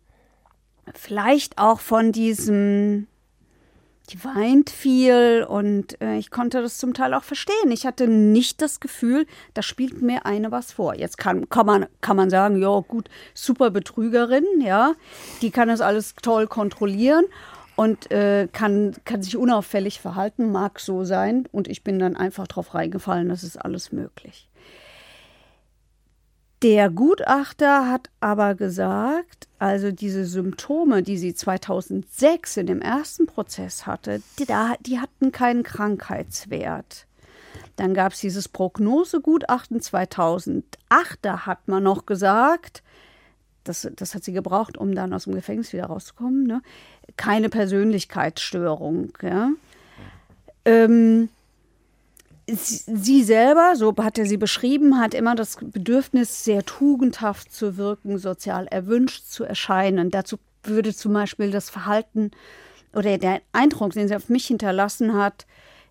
vielleicht 0.94 1.58
auch 1.58 1.80
von 1.80 2.12
diesem, 2.12 3.08
die 4.10 4.24
weint 4.24 4.70
viel 4.70 5.46
und 5.48 6.00
äh, 6.02 6.18
ich 6.18 6.30
konnte 6.30 6.62
das 6.62 6.78
zum 6.78 6.94
Teil 6.94 7.14
auch 7.14 7.24
verstehen. 7.24 7.72
Ich 7.72 7.86
hatte 7.86 8.08
nicht 8.08 8.62
das 8.62 8.80
Gefühl, 8.80 9.26
da 9.54 9.62
spielt 9.62 10.02
mir 10.02 10.26
eine 10.26 10.52
was 10.52 10.72
vor. 10.72 10.96
Jetzt 10.96 11.18
kann, 11.18 11.50
kann, 11.50 11.66
man, 11.66 11.88
kann 12.02 12.16
man 12.16 12.30
sagen, 12.30 12.62
ja 12.62 12.80
gut, 12.80 13.10
super 13.34 13.72
Betrügerin, 13.72 14.46
ja, 14.62 14.94
die 15.42 15.52
kann 15.52 15.68
das 15.68 15.82
alles 15.82 16.14
toll 16.22 16.48
kontrollieren 16.48 17.26
und 17.76 18.12
äh, 18.12 18.48
kann, 18.52 18.96
kann 19.06 19.22
sich 19.22 19.38
unauffällig 19.38 20.00
verhalten, 20.00 20.52
mag 20.52 20.80
so 20.80 21.04
sein. 21.04 21.48
Und 21.52 21.68
ich 21.68 21.84
bin 21.84 22.00
dann 22.00 22.16
einfach 22.16 22.48
drauf 22.48 22.74
reingefallen, 22.74 23.30
das 23.30 23.44
ist 23.44 23.58
alles 23.58 23.92
möglich. 23.92 24.50
Der 26.62 26.90
Gutachter 26.90 27.90
hat 27.90 28.10
aber 28.22 28.56
gesagt, 28.56 29.45
also 29.60 29.92
diese 29.92 30.26
Symptome, 30.26 31.02
die 31.02 31.18
sie 31.18 31.34
2006 31.34 32.58
in 32.58 32.68
dem 32.68 32.82
ersten 32.82 33.26
Prozess 33.26 33.86
hatte, 33.86 34.22
die, 34.40 34.48
die 34.82 35.00
hatten 35.00 35.32
keinen 35.32 35.64
Krankheitswert. 35.64 37.08
Dann 37.78 37.94
gab 37.94 38.14
es 38.14 38.20
dieses 38.20 38.48
Prognosegutachten 38.50 39.82
2008, 39.82 41.20
da 41.22 41.46
hat 41.46 41.68
man 41.68 41.84
noch 41.84 42.06
gesagt, 42.06 42.84
das, 43.64 43.88
das 43.96 44.14
hat 44.14 44.24
sie 44.24 44.34
gebraucht, 44.34 44.78
um 44.78 44.94
dann 44.94 45.14
aus 45.14 45.24
dem 45.24 45.36
Gefängnis 45.36 45.74
wieder 45.74 45.86
rauszukommen, 45.86 46.46
ne? 46.46 46.62
keine 47.18 47.50
Persönlichkeitsstörung. 47.50 49.14
Ja? 49.22 49.52
Ähm, 50.66 51.30
sie, 52.48 53.24
selber, 53.24 53.76
so 53.76 53.94
hat 53.98 54.18
er 54.18 54.26
sie 54.26 54.38
beschrieben, 54.38 55.00
hat 55.00 55.14
immer 55.14 55.36
das 55.36 55.58
Bedürfnis, 55.60 56.44
sehr 56.44 56.64
tugendhaft 56.66 57.54
zu 57.54 57.78
wirken, 57.78 58.18
sozial 58.18 58.68
erwünscht 58.68 59.26
zu 59.28 59.44
erscheinen. 59.44 60.12
Dazu 60.12 60.38
würde 60.64 60.94
zum 60.94 61.14
Beispiel 61.14 61.52
das 61.52 61.70
Verhalten 61.70 62.32
oder 62.94 63.18
der 63.18 63.42
Eindruck, 63.52 63.94
den 63.94 64.08
sie 64.08 64.16
auf 64.16 64.30
mich 64.30 64.48
hinterlassen 64.48 65.14
hat, 65.16 65.46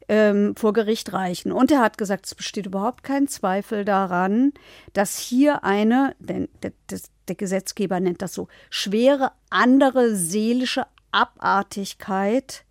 ähm, 0.09 0.55
vor 0.57 0.73
Gericht 0.73 1.13
reichen. 1.13 1.53
Und 1.53 1.71
er 1.71 1.81
hat 1.81 1.99
gesagt, 1.99 2.27
es 2.27 2.35
besteht 2.35 2.67
überhaupt 2.67 3.03
kein 3.03 3.29
Zweifel 3.29 3.85
daran, 3.85 4.53
dass 4.93 5.19
hier 5.19 5.65
eine, 5.65 6.15
denn 6.19 6.49
der, 6.63 6.73
das, 6.89 7.11
der 7.29 7.37
Gesetzgeber 7.37 8.01
nennt 8.01 8.23
das 8.23 8.35
so, 8.35 8.49
schwere 8.71 9.33
andere 9.51 10.15
seelische 10.15 10.87
Abartigkeit 11.11 12.65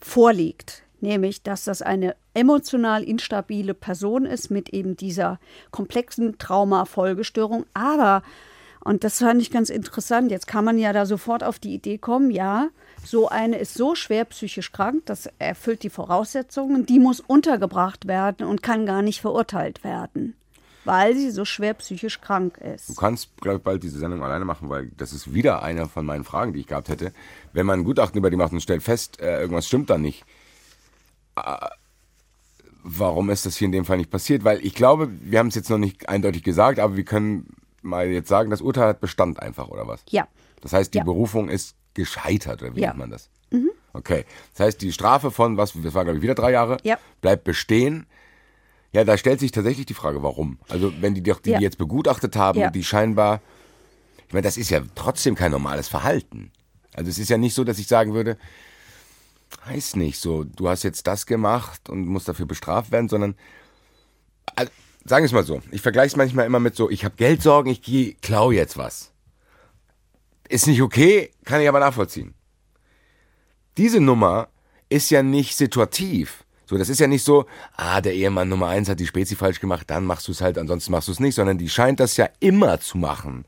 vorliegt. 0.00 0.82
Nämlich, 1.00 1.42
dass 1.42 1.64
das 1.64 1.82
eine 1.82 2.16
emotional 2.36 3.02
instabile 3.02 3.74
Person 3.74 4.26
ist 4.26 4.50
mit 4.50 4.68
eben 4.68 4.96
dieser 4.96 5.40
komplexen 5.70 6.38
Traumafolgestörung. 6.38 7.64
Aber, 7.74 8.22
und 8.84 9.02
das 9.02 9.18
fand 9.18 9.40
ich 9.40 9.50
ganz 9.50 9.70
interessant, 9.70 10.30
jetzt 10.30 10.46
kann 10.46 10.64
man 10.64 10.78
ja 10.78 10.92
da 10.92 11.06
sofort 11.06 11.42
auf 11.42 11.58
die 11.58 11.74
Idee 11.74 11.98
kommen, 11.98 12.30
ja, 12.30 12.68
so 13.04 13.28
eine 13.28 13.58
ist 13.58 13.74
so 13.74 13.94
schwer 13.94 14.24
psychisch 14.26 14.72
krank, 14.72 15.02
das 15.06 15.28
erfüllt 15.38 15.82
die 15.82 15.90
Voraussetzungen, 15.90 16.86
die 16.86 16.98
muss 16.98 17.20
untergebracht 17.20 18.06
werden 18.06 18.46
und 18.46 18.62
kann 18.62 18.84
gar 18.84 19.02
nicht 19.02 19.20
verurteilt 19.20 19.84
werden, 19.84 20.34
weil 20.84 21.14
sie 21.14 21.30
so 21.30 21.44
schwer 21.44 21.74
psychisch 21.74 22.20
krank 22.20 22.58
ist. 22.58 22.88
Du 22.88 22.94
kannst, 22.94 23.36
glaube 23.40 23.58
ich, 23.58 23.62
bald 23.62 23.82
diese 23.82 23.98
Sendung 23.98 24.22
alleine 24.22 24.44
machen, 24.44 24.68
weil 24.68 24.90
das 24.96 25.12
ist 25.12 25.32
wieder 25.32 25.62
eine 25.62 25.86
von 25.86 26.04
meinen 26.04 26.24
Fragen, 26.24 26.52
die 26.52 26.60
ich 26.60 26.66
gehabt 26.66 26.88
hätte. 26.88 27.12
Wenn 27.52 27.66
man 27.66 27.80
ein 27.80 27.84
Gutachten 27.84 28.18
über 28.18 28.30
die 28.30 28.36
macht 28.36 28.52
und 28.52 28.60
stellt 28.60 28.82
fest, 28.82 29.20
äh, 29.20 29.40
irgendwas 29.40 29.66
stimmt 29.66 29.88
da 29.88 29.98
nicht, 29.98 30.24
äh, 31.36 31.68
warum 32.88 33.30
ist 33.30 33.44
das 33.46 33.56
hier 33.56 33.66
in 33.66 33.72
dem 33.72 33.84
Fall 33.84 33.96
nicht 33.98 34.10
passiert? 34.10 34.44
Weil 34.44 34.64
ich 34.64 34.74
glaube, 34.74 35.10
wir 35.20 35.38
haben 35.40 35.48
es 35.48 35.56
jetzt 35.56 35.68
noch 35.70 35.78
nicht 35.78 36.08
eindeutig 36.08 36.42
gesagt, 36.44 36.78
aber 36.78 36.96
wir 36.96 37.04
können 37.04 37.48
mal 37.82 38.06
jetzt 38.08 38.28
sagen, 38.28 38.48
das 38.50 38.60
Urteil 38.60 38.88
hat 38.88 39.00
Bestand 39.00 39.40
einfach, 39.42 39.68
oder 39.68 39.86
was? 39.88 40.02
Ja. 40.08 40.26
Das 40.60 40.72
heißt, 40.72 40.94
die 40.94 40.98
Ja. 40.98 41.04
Berufung 41.04 41.48
ist 41.48 41.74
gescheitert, 41.94 42.62
oder 42.62 42.74
wie 42.76 42.80
Ja. 42.80 42.88
nennt 42.88 42.98
man 42.98 43.10
das? 43.10 43.28
Okay. 43.92 44.24
Das 44.54 44.66
heißt, 44.66 44.82
die 44.82 44.92
Strafe 44.92 45.30
von, 45.30 45.56
was, 45.56 45.72
das 45.82 45.94
war 45.94 46.04
glaube 46.04 46.18
ich 46.18 46.22
wieder 46.22 46.34
drei 46.34 46.52
Jahre, 46.52 46.76
Ja. 46.84 46.98
bleibt 47.22 47.44
bestehen. 47.44 48.06
Ja, 48.92 49.04
da 49.04 49.16
stellt 49.18 49.40
sich 49.40 49.50
tatsächlich 49.52 49.86
die 49.86 49.94
Frage, 49.94 50.22
warum? 50.22 50.58
Also, 50.68 50.92
wenn 51.00 51.14
die 51.14 51.22
doch 51.22 51.40
die, 51.40 51.50
Ja. 51.50 51.60
jetzt 51.60 51.78
begutachtet 51.78 52.36
haben, 52.36 52.60
Ja. 52.60 52.70
die 52.70 52.84
scheinbar, 52.84 53.40
ich 54.28 54.32
meine, 54.32 54.42
das 54.42 54.56
ist 54.56 54.70
ja 54.70 54.80
trotzdem 54.94 55.34
kein 55.34 55.50
normales 55.50 55.88
Verhalten. 55.88 56.50
Also, 56.94 57.10
es 57.10 57.18
ist 57.18 57.30
ja 57.30 57.36
nicht 57.38 57.54
so, 57.54 57.64
dass 57.64 57.78
ich 57.78 57.86
sagen 57.88 58.14
würde, 58.14 58.36
heißt 59.64 59.96
nicht 59.96 60.20
so, 60.20 60.44
du 60.44 60.68
hast 60.68 60.82
jetzt 60.82 61.06
das 61.06 61.26
gemacht 61.26 61.88
und 61.88 62.06
musst 62.06 62.28
dafür 62.28 62.46
bestraft 62.46 62.92
werden, 62.92 63.08
sondern, 63.08 63.34
also, 64.54 64.70
sagen 65.04 65.22
wir 65.22 65.26
es 65.26 65.32
mal 65.32 65.44
so, 65.44 65.60
ich 65.70 65.82
vergleiche 65.82 66.08
es 66.08 66.16
manchmal 66.16 66.46
immer 66.46 66.60
mit 66.60 66.76
so, 66.76 66.90
ich 66.90 67.04
habe 67.04 67.16
Geldsorgen, 67.16 67.70
ich 67.70 67.82
gehe, 67.82 68.14
klau 68.22 68.50
jetzt 68.50 68.76
was. 68.76 69.12
Ist 70.48 70.66
nicht 70.66 70.82
okay, 70.82 71.30
kann 71.44 71.60
ich 71.60 71.68
aber 71.68 71.80
nachvollziehen. 71.80 72.34
Diese 73.76 74.00
Nummer 74.00 74.48
ist 74.88 75.10
ja 75.10 75.22
nicht 75.22 75.56
situativ. 75.56 76.44
So, 76.66 76.78
das 76.78 76.88
ist 76.88 76.98
ja 76.98 77.06
nicht 77.06 77.24
so, 77.24 77.46
ah, 77.76 78.00
der 78.00 78.14
Ehemann 78.14 78.48
Nummer 78.48 78.66
eins 78.68 78.88
hat 78.88 78.98
die 78.98 79.06
Spezi 79.06 79.36
falsch 79.36 79.60
gemacht, 79.60 79.88
dann 79.88 80.04
machst 80.04 80.26
du 80.26 80.32
es 80.32 80.40
halt, 80.40 80.58
ansonsten 80.58 80.90
machst 80.90 81.08
du 81.08 81.12
es 81.12 81.20
nicht, 81.20 81.36
sondern 81.36 81.58
die 81.58 81.68
scheint 81.68 82.00
das 82.00 82.16
ja 82.16 82.28
immer 82.40 82.80
zu 82.80 82.98
machen. 82.98 83.44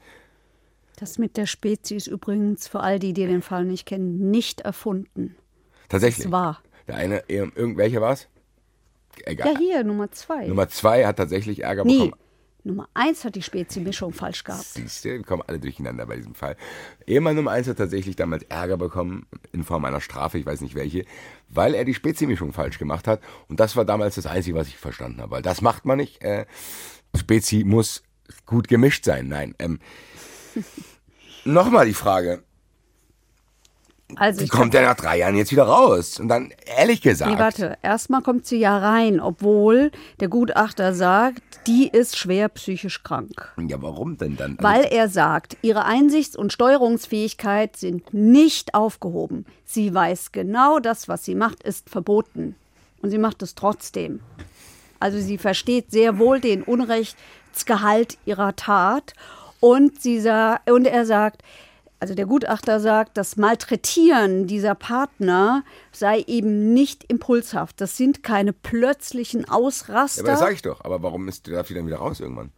Das 0.96 1.18
mit 1.18 1.36
der 1.36 1.46
Spezies 1.46 2.07
übrigens, 2.07 2.68
für 2.68 2.80
all 2.80 2.99
die, 2.99 3.12
die 3.12 3.26
den 3.26 3.42
Fall 3.42 3.64
nicht 3.64 3.86
kennen, 3.86 4.30
nicht 4.30 4.61
erfunden. 4.62 5.36
Tatsächlich. 5.89 6.26
Es 6.26 6.32
war. 6.32 6.62
Der 6.86 6.97
eine, 6.97 7.24
irgendwelcher 7.28 8.01
war 8.01 8.12
es? 8.12 8.28
Egal. 9.24 9.53
Ja, 9.53 9.59
hier, 9.59 9.84
Nummer 9.84 10.11
zwei. 10.11 10.47
Nummer 10.47 10.68
zwei 10.68 11.07
hat 11.07 11.16
tatsächlich 11.16 11.64
Ärger 11.64 11.84
nee, 11.84 11.95
bekommen. 11.95 12.22
Nummer 12.64 12.89
eins 12.95 13.24
hat 13.24 13.34
die 13.34 13.43
Spezi-Mischung 13.43 14.12
falsch 14.12 14.45
gehabt. 14.45 14.64
Siehst 14.64 15.05
du, 15.05 15.11
wir 15.11 15.22
kommen 15.22 15.43
alle 15.47 15.59
durcheinander 15.59 16.07
bei 16.07 16.16
diesem 16.16 16.34
Fall. 16.34 16.57
Ehemann 17.07 17.36
Nummer 17.36 17.53
eins 17.53 17.68
hat 17.68 17.78
tatsächlich 17.78 18.16
damals 18.16 18.45
Ärger 18.45 18.76
bekommen, 18.76 19.26
in 19.53 19.64
Form 19.64 19.84
einer 19.84 20.01
Strafe, 20.01 20.39
ich 20.39 20.47
weiß 20.47 20.61
nicht 20.61 20.74
welche, 20.74 21.05
weil 21.49 21.74
er 21.74 21.84
die 21.84 21.95
Spezimischung 21.95 22.53
falsch 22.53 22.78
gemacht 22.78 23.07
hat. 23.07 23.20
Und 23.49 23.61
das 23.61 23.76
war 23.76 23.84
damals 23.84 24.16
das 24.16 24.26
Einzige, 24.26 24.57
was 24.57 24.68
ich 24.68 24.76
verstanden 24.76 25.20
habe. 25.20 25.30
Weil 25.30 25.43
das 25.43 25.62
macht 25.62 25.84
man 25.84 25.99
nicht. 25.99 26.22
Äh, 26.22 26.47
Spezi 27.16 27.64
muss 27.64 28.03
gut 28.45 28.68
gemischt 28.68 29.05
sein. 29.05 29.28
Nein. 29.28 29.55
Ähm, 29.59 29.78
Nochmal 31.45 31.86
die 31.86 31.95
Frage. 31.95 32.43
Also 34.16 34.42
ich 34.42 34.50
kommt 34.50 34.72
der 34.72 34.82
nach 34.82 34.94
drei 34.94 35.18
Jahren 35.18 35.36
jetzt 35.36 35.52
wieder 35.52 35.64
raus? 35.64 36.18
Und 36.18 36.28
dann, 36.28 36.52
ehrlich 36.78 37.02
gesagt. 37.02 37.30
Nee, 37.30 37.38
warte. 37.38 37.76
Erstmal 37.82 38.22
kommt 38.22 38.46
sie 38.46 38.59
ja 38.59 38.78
rein, 38.78 39.20
obwohl 39.20 39.90
der 40.20 40.28
Gutachter 40.28 40.94
sagt, 40.94 41.42
die 41.66 41.88
ist 41.88 42.16
schwer 42.16 42.48
psychisch 42.48 43.02
krank. 43.02 43.52
Ja, 43.59 43.82
warum 43.82 44.16
denn 44.16 44.36
dann? 44.36 44.59
Also, 44.59 44.62
Weil 44.62 44.84
er 44.90 45.09
sagt, 45.09 45.59
ihre 45.61 45.84
Einsichts- 45.84 46.36
und 46.36 46.52
Steuerungsfähigkeit 46.52 47.76
sind 47.76 48.14
nicht 48.14 48.74
aufgehoben. 48.74 49.44
Sie 49.64 49.92
weiß 49.92 50.32
genau, 50.32 50.78
das, 50.78 51.09
was 51.09 51.24
sie 51.24 51.34
macht, 51.34 51.62
ist 51.62 51.90
verboten. 51.90 52.54
Und 53.02 53.11
sie 53.11 53.18
macht 53.18 53.42
es 53.42 53.54
trotzdem. 53.54 54.20
Also 55.00 55.20
sie 55.20 55.38
versteht 55.38 55.90
sehr 55.90 56.18
wohl 56.18 56.40
den 56.40 56.62
Unrechtsgehalt 56.62 58.18
ihrer 58.24 58.56
Tat. 58.56 59.12
Und, 59.61 60.00
sie 60.00 60.20
sa 60.20 60.61
und 60.66 60.86
er 60.86 61.04
sagt, 61.04 61.42
also 62.01 62.14
der 62.14 62.26
Gutachter 62.26 62.78
sagt, 62.78 63.16
das 63.16 63.36
Malträtieren 63.36 64.46
dieser 64.46 64.74
Partner 64.74 65.64
sei 65.90 66.20
eben 66.26 66.72
nicht 66.72 67.05
impulshaft. 67.05 67.80
Das 67.80 67.96
sind 67.96 68.22
keine 68.22 68.53
plötzlichen 68.53 69.40
Ja, 69.40 69.49
aber 69.49 69.57
Ausraster. 69.57 70.22
das 70.22 70.38
sage 70.38 70.55
ich 70.55 70.62
doch. 70.62 70.84
Aber 70.84 71.03
warum 71.03 71.28
ist, 71.28 71.49
darf 71.49 71.66
die 71.68 71.74
dann 71.74 71.86
wieder 71.86 71.96
raus 71.99 72.20
irgendwann? 72.20 72.53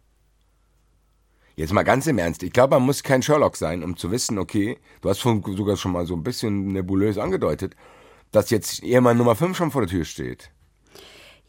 Jetzt 1.55 1.73
mal 1.73 1.83
ganz 1.83 2.07
im 2.07 2.17
Ernst. 2.17 2.43
Ich 2.43 2.53
glaube, 2.53 2.75
man 2.75 2.83
muss 2.83 3.03
kein 3.03 3.21
Sherlock 3.21 3.57
sein, 3.57 3.83
um 3.83 3.97
zu 3.97 4.11
wissen, 4.11 4.37
okay, 4.37 4.77
du 5.01 5.09
hast 5.09 5.21
sogar 5.21 5.75
schon 5.75 5.91
mal 5.91 6.05
so 6.05 6.15
ein 6.15 6.23
bisschen 6.23 6.67
nebulös 6.67 7.17
angedeutet, 7.17 7.75
dass 8.31 8.49
jetzt 8.51 8.81
Ehemann 8.83 9.17
Nummer 9.17 9.35
5 9.35 9.57
schon 9.57 9.71
vor 9.71 9.81
der 9.81 9.89
Tür 9.89 10.05
steht. 10.05 10.51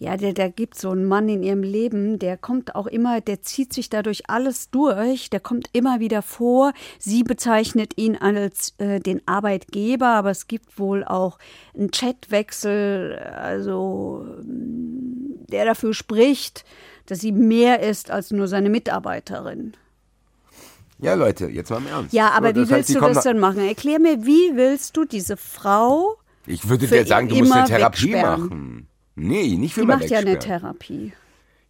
Ja, 0.02 0.16
der, 0.16 0.32
der 0.32 0.50
gibt 0.50 0.76
so 0.76 0.90
einen 0.90 1.04
Mann 1.04 1.28
in 1.28 1.44
ihrem 1.44 1.62
Leben, 1.62 2.18
der 2.18 2.36
kommt 2.36 2.74
auch 2.74 2.88
immer, 2.88 3.20
der 3.20 3.40
zieht 3.42 3.72
sich 3.72 3.88
dadurch 3.88 4.28
alles 4.28 4.68
durch, 4.68 5.30
der 5.30 5.38
kommt 5.38 5.68
immer 5.72 6.00
wieder 6.00 6.22
vor. 6.22 6.72
Sie 6.98 7.22
bezeichnet 7.22 7.92
ihn 7.94 8.16
als 8.16 8.74
äh, 8.78 8.98
den 8.98 9.22
Arbeitgeber, 9.26 10.08
aber 10.08 10.32
es 10.32 10.48
gibt 10.48 10.76
wohl 10.80 11.04
auch 11.04 11.38
einen 11.78 11.92
Chatwechsel, 11.92 13.16
also 13.16 14.26
mm, 14.42 15.46
der 15.52 15.66
dafür 15.66 15.94
spricht, 15.94 16.64
dass 17.06 17.20
sie 17.20 17.30
mehr 17.30 17.78
ist 17.78 18.10
als 18.10 18.32
nur 18.32 18.48
seine 18.48 18.70
Mitarbeiterin. 18.70 19.74
Ja, 20.98 21.14
Leute, 21.14 21.46
jetzt 21.46 21.70
mal 21.70 21.76
im 21.76 21.86
Ernst. 21.86 22.12
Ja, 22.12 22.30
aber 22.30 22.48
wie 22.56 22.60
das 22.62 22.62
heißt, 22.62 22.70
willst 22.72 22.88
die 22.88 22.94
du 22.94 23.00
das 23.02 23.22
denn 23.22 23.38
machen? 23.38 23.60
Erklär 23.60 24.00
mir, 24.00 24.26
wie 24.26 24.56
willst 24.56 24.96
du 24.96 25.04
diese 25.04 25.36
Frau, 25.36 26.16
Ich 26.44 26.68
würde 26.68 26.88
dir 26.88 27.06
sagen, 27.06 27.28
du 27.28 27.36
musst 27.36 27.52
eine 27.52 27.68
Therapie 27.68 28.16
machen. 28.16 28.88
Nee, 29.14 29.56
nicht 29.56 29.74
für 29.74 29.80
die 29.80 29.84
immer 29.84 29.96
macht 29.96 30.10
ja 30.10 30.18
eine. 30.18 30.38
Therapie. 30.38 31.12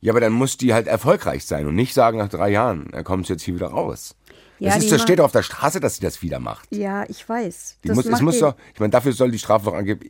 Ja, 0.01 0.13
aber 0.13 0.21
dann 0.21 0.33
muss 0.33 0.57
die 0.57 0.75
halt 0.75 0.89
erfolgreich 0.89 1.45
sein 1.45 1.67
und 1.67 1.75
nicht 1.75 1.95
sagen 1.95 2.19
nach 2.19 2.29
drei 2.29 2.51
Jahren, 2.51 2.93
er 2.93 3.05
kommt 3.05 3.29
jetzt 3.29 3.43
hier 3.43 3.55
wieder 3.55 3.69
raus. 3.69 4.17
Ja, 4.59 4.75
das, 4.75 4.85
ist, 4.85 4.93
das 4.93 5.03
steht 5.03 5.19
doch 5.19 5.25
auf 5.25 5.33
der 5.33 5.43
Straße, 5.43 5.81
dass 5.81 5.97
sie 5.97 6.03
das 6.03 6.23
wieder 6.23 6.39
macht. 6.39 6.69
Ja, 6.75 7.05
ich 7.09 7.29
weiß. 7.29 7.79
Die 7.83 7.89
Das 7.89 7.97
muss, 7.97 8.07
es 8.07 8.21
muss 8.21 8.39
doch, 8.39 8.55
ich 8.75 8.81
meine, 8.81 8.91
dafür 8.91 9.13
soll 9.13 9.31
die 9.31 9.39
Strafe 9.39 9.67
doch 9.67 9.75
angeben. 9.75 10.01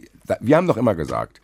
Wir 0.40 0.56
haben 0.56 0.66
doch 0.66 0.76
immer 0.76 0.94
gesagt, 0.94 1.40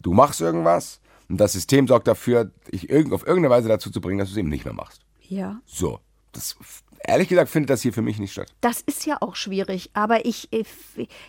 du 0.00 0.12
machst 0.12 0.40
irgendwas 0.40 1.00
und 1.28 1.38
das 1.38 1.52
System 1.52 1.86
sorgt 1.86 2.08
dafür, 2.08 2.50
dich 2.72 2.90
auf 3.12 3.26
irgendeine 3.26 3.50
Weise 3.50 3.68
dazu 3.68 3.90
zu 3.90 4.00
bringen, 4.00 4.18
dass 4.18 4.28
du 4.28 4.32
es 4.32 4.38
eben 4.38 4.48
nicht 4.48 4.64
mehr 4.64 4.74
machst. 4.74 5.02
Ja. 5.28 5.60
So. 5.66 6.00
Das, 6.32 6.56
ehrlich 7.04 7.28
gesagt 7.28 7.50
findet 7.50 7.70
das 7.70 7.82
hier 7.82 7.92
für 7.92 8.02
mich 8.02 8.18
nicht 8.18 8.32
statt. 8.32 8.48
Das 8.60 8.80
ist 8.82 9.06
ja 9.06 9.18
auch 9.20 9.36
schwierig, 9.36 9.90
aber 9.92 10.24
ich, 10.24 10.48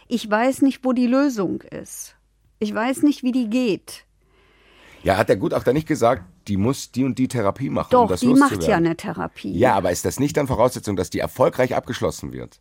ich 0.07 0.29
weiß 0.29 0.61
nicht, 0.61 0.83
wo 0.83 0.93
die 0.93 1.07
Lösung 1.07 1.61
ist. 1.61 2.15
Ich 2.59 2.73
weiß 2.73 3.03
nicht, 3.03 3.23
wie 3.23 3.31
die 3.31 3.49
geht. 3.49 4.05
Ja, 5.03 5.15
hat 5.15 5.29
der 5.29 5.37
Gutachter 5.37 5.71
nicht 5.71 5.87
gesagt, 5.87 6.23
die 6.47 6.57
muss 6.57 6.91
die 6.91 7.05
und 7.05 7.17
die 7.17 7.29
Therapie 7.29 7.69
machen, 7.69 7.95
um 7.95 8.01
Doch, 8.03 8.09
das 8.09 8.19
die 8.19 8.33
macht 8.33 8.63
ja 8.63 8.75
eine 8.75 8.97
Therapie. 8.97 9.57
Ja, 9.57 9.75
aber 9.75 9.91
ist 9.91 10.03
das 10.03 10.19
nicht 10.19 10.35
dann 10.35 10.47
Voraussetzung, 10.47 10.97
dass 10.97 11.09
die 11.09 11.19
erfolgreich 11.19 11.73
abgeschlossen 11.75 12.33
wird? 12.33 12.59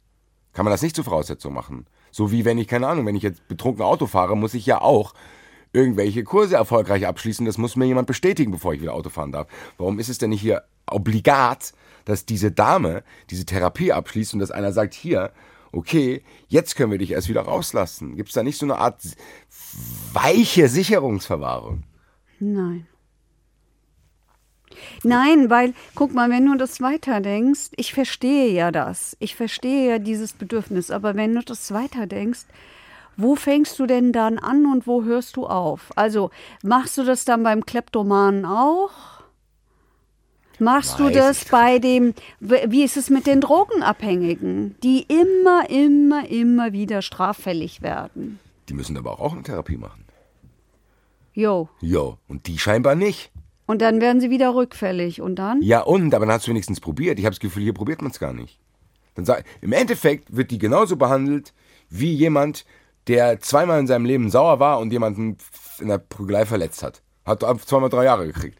Kann 0.53 0.65
man 0.65 0.71
das 0.71 0.83
nicht 0.83 0.95
zur 0.95 1.05
Voraussetzung 1.05 1.53
machen? 1.53 1.87
So 2.13 2.31
wie 2.31 2.45
wenn 2.45 2.59
ich, 2.59 2.69
keine 2.69 2.87
Ahnung, 2.87 3.07
wenn 3.07 3.17
ich 3.17 3.23
jetzt 3.23 3.47
betrunken 3.49 3.83
Auto 3.83 4.07
fahre, 4.07 4.37
muss 4.37 4.55
ich 4.55 4.67
ja 4.67 4.81
auch 4.81 5.15
irgendwelche 5.73 6.25
Kurse 6.25 6.55
erfolgreich 6.55 7.07
abschließen. 7.07 7.45
Das 7.45 7.59
muss 7.59 7.77
mir 7.77 7.87
jemand 7.87 8.07
bestätigen, 8.07 8.53
bevor 8.53 8.73
ich 8.75 8.81
wieder 8.81 8.95
Auto 8.95 9.11
fahren 9.11 9.33
darf. 9.33 9.49
Warum 9.77 9.99
ist 9.99 10.09
es 10.09 10.19
denn 10.19 10.31
nicht 10.31 10.41
hier 10.41 10.63
obligat, 10.87 11.73
dass 12.05 12.25
diese 12.25 12.51
Dame 12.51 13.03
diese 13.31 13.45
Therapie 13.45 13.93
abschließt 13.93 14.33
und 14.33 14.41
dass 14.41 14.51
einer 14.51 14.73
sagt, 14.73 14.95
hier, 14.95 15.33
okay, 15.73 16.23
jetzt 16.49 16.77
können 16.77 16.91
wir 16.91 16.99
dich 16.99 17.13
erst 17.13 17.29
wieder 17.29 17.43
rauslassen? 17.43 18.17
Gibt 18.17 18.29
es 18.31 18.35
da 18.35 18.43
nicht 18.43 18.59
so 18.59 18.67
eine 18.67 18.79
Art 18.79 19.01
weiche 20.13 20.69
Sicherungsverwahrung? 20.69 21.85
Nein. 22.41 22.87
Nein, 25.03 25.51
weil, 25.51 25.75
guck 25.95 26.15
mal, 26.15 26.31
wenn 26.31 26.47
du 26.47 26.57
das 26.57 26.81
weiterdenkst, 26.81 27.71
ich 27.77 27.93
verstehe 27.93 28.53
ja 28.53 28.71
das. 28.71 29.17
Ich 29.19 29.35
verstehe 29.35 29.89
ja 29.89 29.99
dieses 29.99 30.33
Bedürfnis, 30.33 30.91
aber 30.91 31.15
wenn 31.15 31.35
du 31.35 31.43
das 31.43 31.73
weiterdenkst, 31.73 32.47
wo 33.17 33.35
fängst 33.35 33.79
du 33.79 33.87
denn 33.87 34.13
dann 34.13 34.39
an 34.39 34.67
und 34.67 34.87
wo 34.87 35.03
hörst 35.03 35.37
du 35.37 35.47
auf? 35.47 35.91
Also, 35.97 36.31
machst 36.63 36.97
du 36.99 37.05
das 37.05 37.25
dann 37.25 37.43
beim 37.43 37.67
Kleptomanen 37.67 38.45
auch? 38.45 39.18
Machst 40.59 40.99
du 40.99 41.05
Weiß 41.05 41.15
das 41.15 41.43
ich. 41.43 41.51
bei 41.51 41.79
dem, 41.79 42.15
wie 42.41 42.83
ist 42.83 42.97
es 42.97 43.11
mit 43.11 43.27
den 43.27 43.41
Drogenabhängigen, 43.41 44.77
die 44.83 45.03
immer, 45.03 45.71
immer, 45.71 46.29
immer 46.29 46.73
wieder 46.73 47.03
straffällig 47.03 47.83
werden? 47.83 48.41
Die 48.69 48.75
müssen 48.75 48.97
aber 48.97 49.21
auch 49.21 49.33
eine 49.33 49.43
Therapie 49.43 49.77
machen. 49.77 50.05
Jo. 51.33 51.69
Jo, 51.81 52.19
und 52.27 52.47
die 52.49 52.59
scheinbar 52.59 52.97
nicht. 52.97 53.31
Und 53.67 53.83
dann 53.83 54.01
werden 54.01 54.21
sie 54.21 54.31
wieder 54.31 54.55
rückfällig. 54.55 55.21
Und 55.21 55.37
dann? 55.37 55.63
Ja, 55.63 55.83
und, 55.83 56.15
aber 56.15 56.27
dann 56.27 56.35
hast 56.35 56.47
du 56.47 56.51
wenigstens 56.51 56.81
probiert. 56.81 57.19
Ich 57.19 57.25
habe 57.25 57.35
das 57.35 57.41
Gefühl, 57.41 57.63
hier 57.63 57.75
probiert 57.75 58.03
man 58.03 58.11
es 58.11 58.19
gar 58.19 58.33
nicht. 58.33 58.59
Dann 59.15 59.25
sag, 59.25 59.45
Im 59.61 59.73
Endeffekt 59.73 60.35
wird 60.35 60.51
die 60.51 60.59
genauso 60.59 60.97
behandelt 60.97 61.53
wie 61.91 62.13
jemand, 62.13 62.65
der 63.09 63.41
zweimal 63.41 63.79
in 63.81 63.87
seinem 63.87 64.05
Leben 64.05 64.31
sauer 64.31 64.59
war 64.59 64.79
und 64.79 64.91
jemanden 64.91 65.37
in 65.81 65.89
der 65.89 65.99
Prügelei 65.99 66.47
verletzt 66.47 66.83
hat. 66.83 67.03
Hat 67.25 67.41
zweimal 67.67 67.91
drei 67.91 68.05
Jahre 68.05 68.27
gekriegt. 68.27 68.59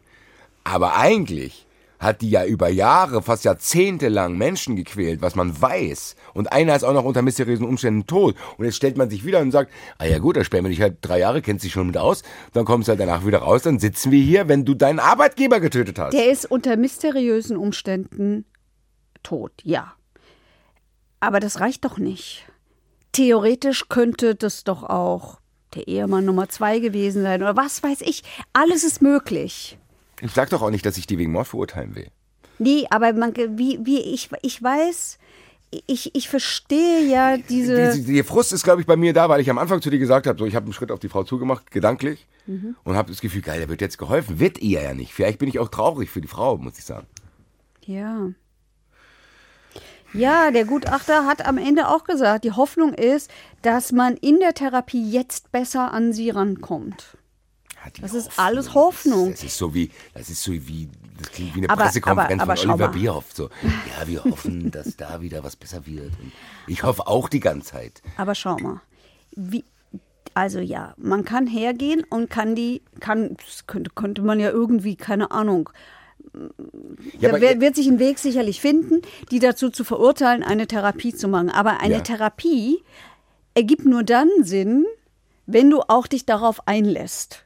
Aber 0.65 0.97
eigentlich 0.97 1.67
hat 1.99 2.21
die 2.21 2.31
ja 2.31 2.45
über 2.45 2.69
Jahre, 2.69 3.23
fast 3.23 3.45
Jahrzehnte 3.45 4.09
lang 4.09 4.37
Menschen 4.37 4.77
gequält, 4.77 5.21
was 5.23 5.35
man 5.35 5.61
weiß. 5.61 6.17
Und 6.35 6.53
einer 6.53 6.77
ist 6.77 6.85
auch 6.85 6.93
noch 6.93 7.05
unter 7.05 7.23
mysteriösen 7.23 7.67
Umständen 7.67 8.07
tot. 8.07 8.37
Und 8.57 8.65
jetzt 8.65 8.77
stellt 8.77 8.97
man 8.97 9.11
sich 9.11 9.25
wieder 9.25 9.41
und 9.41 9.51
sagt, 9.51 9.73
ah 9.99 10.05
ja 10.05 10.19
gut, 10.19 10.37
dann 10.37 10.45
sperren 10.45 10.65
wir 10.65 10.71
dich 10.71 10.81
halt 10.81 10.99
drei 11.01 11.19
Jahre, 11.21 11.43
kennst 11.43 11.65
dich 11.65 11.73
schon 11.73 11.89
mit 11.89 11.97
aus, 11.97 12.23
dann 12.53 12.65
kommst 12.65 12.89
du 12.89 12.91
halt 12.91 13.01
danach 13.01 13.27
wieder 13.27 13.39
raus, 13.39 13.63
dann 13.63 13.79
sitzen 13.79 14.13
wir 14.13 14.23
hier, 14.23 14.49
wenn 14.49 14.65
du 14.65 14.75
deinen 14.75 15.01
Arbeitgeber 15.01 15.61
getötet 15.61 15.99
hast. 15.99 16.13
Der 16.13 16.31
ist 16.31 16.51
unter 16.51 16.77
mysteriösen 16.77 17.57
Umständen 17.57 18.45
tot, 19.23 19.53
ja. 19.65 19.95
Aber 21.21 21.41
das 21.41 21.61
reicht 21.61 21.85
doch 21.85 21.99
nicht. 21.99 22.47
Theoretisch 23.13 23.89
könnte 23.89 24.35
das 24.35 24.63
doch 24.65 24.85
auch 24.85 25.41
der 25.75 25.89
Ehemann 25.89 26.25
Nummer 26.25 26.49
zwei 26.49 26.79
gewesen 26.79 27.23
sein 27.23 27.43
oder 27.43 27.57
was 27.57 27.83
weiß 27.83 28.03
ich. 28.03 28.23
Alles 28.53 28.85
ist 28.85 29.03
möglich. 29.03 29.79
Ich 30.21 30.33
sag 30.33 30.51
doch 30.51 30.63
auch 30.63 30.71
nicht, 30.71 30.85
dass 30.85 30.97
ich 30.97 31.07
die 31.07 31.19
wegen 31.19 31.33
Mord 31.33 31.47
verurteilen 31.47 31.95
will. 31.95 32.09
Nee, 32.59 32.87
aber 32.91 33.13
man, 33.13 33.35
wie, 33.37 33.79
wie 33.85 34.01
ich, 34.01 34.31
ich 34.43 34.63
weiß, 34.63 35.19
ich, 35.87 36.15
ich 36.15 36.29
verstehe 36.29 37.07
ja 37.07 37.37
diese. 37.37 37.93
Die, 37.93 38.05
die, 38.05 38.13
die 38.15 38.23
Frust 38.23 38.53
ist, 38.53 38.65
glaube 38.65 38.81
ich, 38.81 38.87
bei 38.87 38.97
mir 38.97 39.13
da, 39.13 39.29
weil 39.29 39.41
ich 39.41 39.51
am 39.51 39.59
Anfang 39.59 39.83
zu 39.83 39.91
dir 39.91 39.99
gesagt 39.99 40.27
habe, 40.27 40.39
so, 40.39 40.47
ich 40.47 40.57
habe 40.57 40.65
einen 40.65 40.73
Schritt 40.73 40.91
auf 40.91 40.99
die 40.99 41.09
Frau 41.09 41.25
zugemacht, 41.25 41.71
gedanklich, 41.71 42.27
mhm. 42.47 42.75
und 42.85 42.97
habe 42.97 43.11
das 43.11 43.21
Gefühl, 43.21 43.43
geil, 43.43 43.61
der 43.61 43.69
wird 43.69 43.81
jetzt 43.81 43.99
geholfen. 43.99 44.41
Wird 44.41 44.59
ihr 44.59 44.83
ja 44.83 44.95
nicht. 44.95 45.13
Vielleicht 45.13 45.39
bin 45.39 45.49
ich 45.49 45.59
auch 45.59 45.69
traurig 45.69 46.11
für 46.11 46.21
die 46.21 46.29
Frau, 46.29 46.57
muss 46.57 46.79
ich 46.79 46.85
sagen. 46.85 47.07
Ja. 47.85 48.31
Ja, 50.15 50.51
der 50.51 50.65
Gutachter 50.65 51.27
hat 51.27 51.45
am 51.45 51.59
Ende 51.59 51.89
auch 51.89 52.05
gesagt, 52.05 52.45
die 52.45 52.53
Hoffnung 52.53 52.95
ist, 52.95 53.31
dass 53.61 53.93
man 53.93 54.17
in 54.17 54.41
der 54.41 54.55
Therapie 54.55 55.11
jetzt 55.11 55.53
besser 55.53 55.93
an 55.93 56.15
sie 56.15 56.31
rankommt. 56.31 57.18
Das 58.01 58.15
ist 58.15 58.27
Hoffnung. 58.29 58.47
alles 58.47 58.75
Hoffnung. 58.75 59.31
Das 59.31 59.45
ist 59.45 59.57
so 59.57 59.75
wie, 59.75 59.91
das 60.15 60.31
ist 60.31 60.43
so 60.43 60.53
wie, 60.53 60.89
das 61.19 61.31
klingt 61.33 61.55
wie 61.55 61.61
eine 61.61 61.71
aber, 61.71 61.85
Pressekonferenz 61.85 62.43
aber, 62.43 62.53
aber 62.53 62.61
von 62.61 62.71
Oliver 62.71 62.89
Bierhoff. 62.89 63.27
So, 63.33 63.45
ja, 63.63 64.07
wir 64.07 64.25
hoffen, 64.25 64.71
dass 64.71 64.97
da 64.97 65.21
wieder 65.21 65.43
was 65.45 65.57
besser 65.57 65.87
wird. 65.87 66.13
Und 66.19 66.33
ich 66.67 66.83
hoffe 66.83 67.07
auch 67.07 67.29
die 67.29 67.41
ganze 67.41 67.73
Zeit. 67.73 68.03
Aber 68.17 68.35
schau 68.35 68.59
mal, 68.59 68.81
wie, 69.35 69.65
also 70.35 70.59
ja, 70.59 70.95
man 70.97 71.25
kann 71.25 71.47
hergehen 71.47 72.05
und 72.09 72.31
kann 72.31 72.55
die, 72.55 72.83
kann, 73.01 73.37
das 73.37 73.67
könnte, 73.67 73.91
könnte 73.95 74.23
man 74.23 74.41
ja 74.41 74.51
irgendwie, 74.51 74.97
keine 74.97 75.31
Ahnung, 75.31 75.71
ja, 77.19 77.31
da 77.33 77.41
wird 77.41 77.75
sich 77.75 77.89
ein 77.89 77.99
Weg 77.99 78.19
sicherlich 78.19 78.61
finden, 78.61 79.03
die 79.31 79.39
dazu 79.39 79.71
zu 79.71 79.83
verurteilen, 79.85 80.43
eine 80.43 80.67
Therapie 80.67 81.15
zu 81.15 81.27
machen. 81.29 81.51
Aber 81.51 81.81
eine 81.81 81.95
ja. 81.95 82.01
Therapie 82.01 82.83
ergibt 83.55 83.85
nur 83.85 84.05
dann 84.05 84.29
Sinn, 84.43 84.85
wenn 85.47 85.71
du 85.71 85.81
auch 85.81 86.07
dich 86.07 86.27
darauf 86.27 86.67
einlässt. 86.69 87.45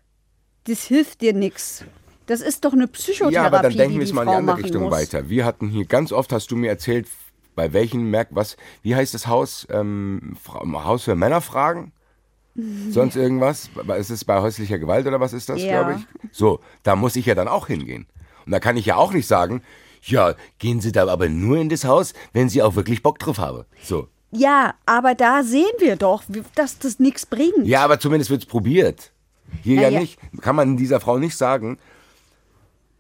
Das 0.64 0.84
hilft 0.84 1.20
dir 1.20 1.32
nichts. 1.32 1.84
Das 2.26 2.40
ist 2.40 2.64
doch 2.64 2.72
eine 2.72 2.86
Psychotherapie. 2.86 3.34
Ja, 3.34 3.46
aber 3.46 3.60
dann 3.60 3.76
denken 3.76 3.98
wir 3.98 4.04
es 4.04 4.12
mal 4.12 4.22
in 4.22 4.28
die 4.28 4.34
andere 4.34 4.58
Richtung 4.58 4.84
muss. 4.84 4.92
weiter. 4.92 5.28
Wir 5.28 5.44
hatten 5.44 5.68
hier 5.68 5.84
ganz 5.84 6.12
oft, 6.12 6.32
hast 6.32 6.50
du 6.50 6.56
mir 6.56 6.68
erzählt, 6.68 7.08
bei 7.54 7.72
welchen 7.72 8.10
Merk 8.10 8.28
was, 8.30 8.56
wie 8.82 8.94
heißt 8.94 9.12
das 9.12 9.26
Haus? 9.26 9.66
Ähm, 9.70 10.36
Haus 10.46 11.04
für 11.04 11.14
Männerfragen? 11.14 11.92
Sonst 12.90 13.16
irgendwas? 13.16 13.70
Ist 13.98 14.10
es 14.10 14.24
bei 14.24 14.40
häuslicher 14.40 14.78
Gewalt 14.78 15.06
oder 15.06 15.20
was 15.20 15.32
ist 15.32 15.48
das, 15.48 15.62
ja. 15.62 15.82
glaube 15.82 16.00
ich? 16.00 16.30
So, 16.32 16.60
da 16.82 16.96
muss 16.96 17.16
ich 17.16 17.26
ja 17.26 17.34
dann 17.34 17.48
auch 17.48 17.66
hingehen. 17.66 18.06
Und 18.46 18.52
da 18.52 18.60
kann 18.60 18.76
ich 18.76 18.86
ja 18.86 18.96
auch 18.96 19.12
nicht 19.12 19.26
sagen, 19.26 19.62
ja, 20.02 20.34
gehen 20.58 20.80
Sie 20.80 20.92
da 20.92 21.06
aber 21.06 21.28
nur 21.28 21.58
in 21.58 21.68
das 21.68 21.84
Haus, 21.84 22.12
wenn 22.32 22.48
Sie 22.48 22.62
auch 22.62 22.74
wirklich 22.74 23.02
Bock 23.02 23.18
drauf 23.18 23.38
haben. 23.38 23.64
So. 23.82 24.08
Ja, 24.30 24.74
aber 24.86 25.14
da 25.14 25.42
sehen 25.42 25.72
wir 25.78 25.96
doch, 25.96 26.22
dass 26.54 26.78
das 26.78 26.98
nichts 26.98 27.26
bringt. 27.26 27.66
Ja, 27.66 27.84
aber 27.84 28.00
zumindest 28.00 28.30
wird 28.30 28.42
es 28.42 28.48
probiert. 28.48 29.12
Hier 29.62 29.82
ja, 29.82 29.88
ja, 29.88 30.00
nicht. 30.00 30.18
Kann 30.40 30.56
man 30.56 30.76
dieser 30.76 31.00
Frau 31.00 31.18
nicht 31.18 31.36
sagen, 31.36 31.78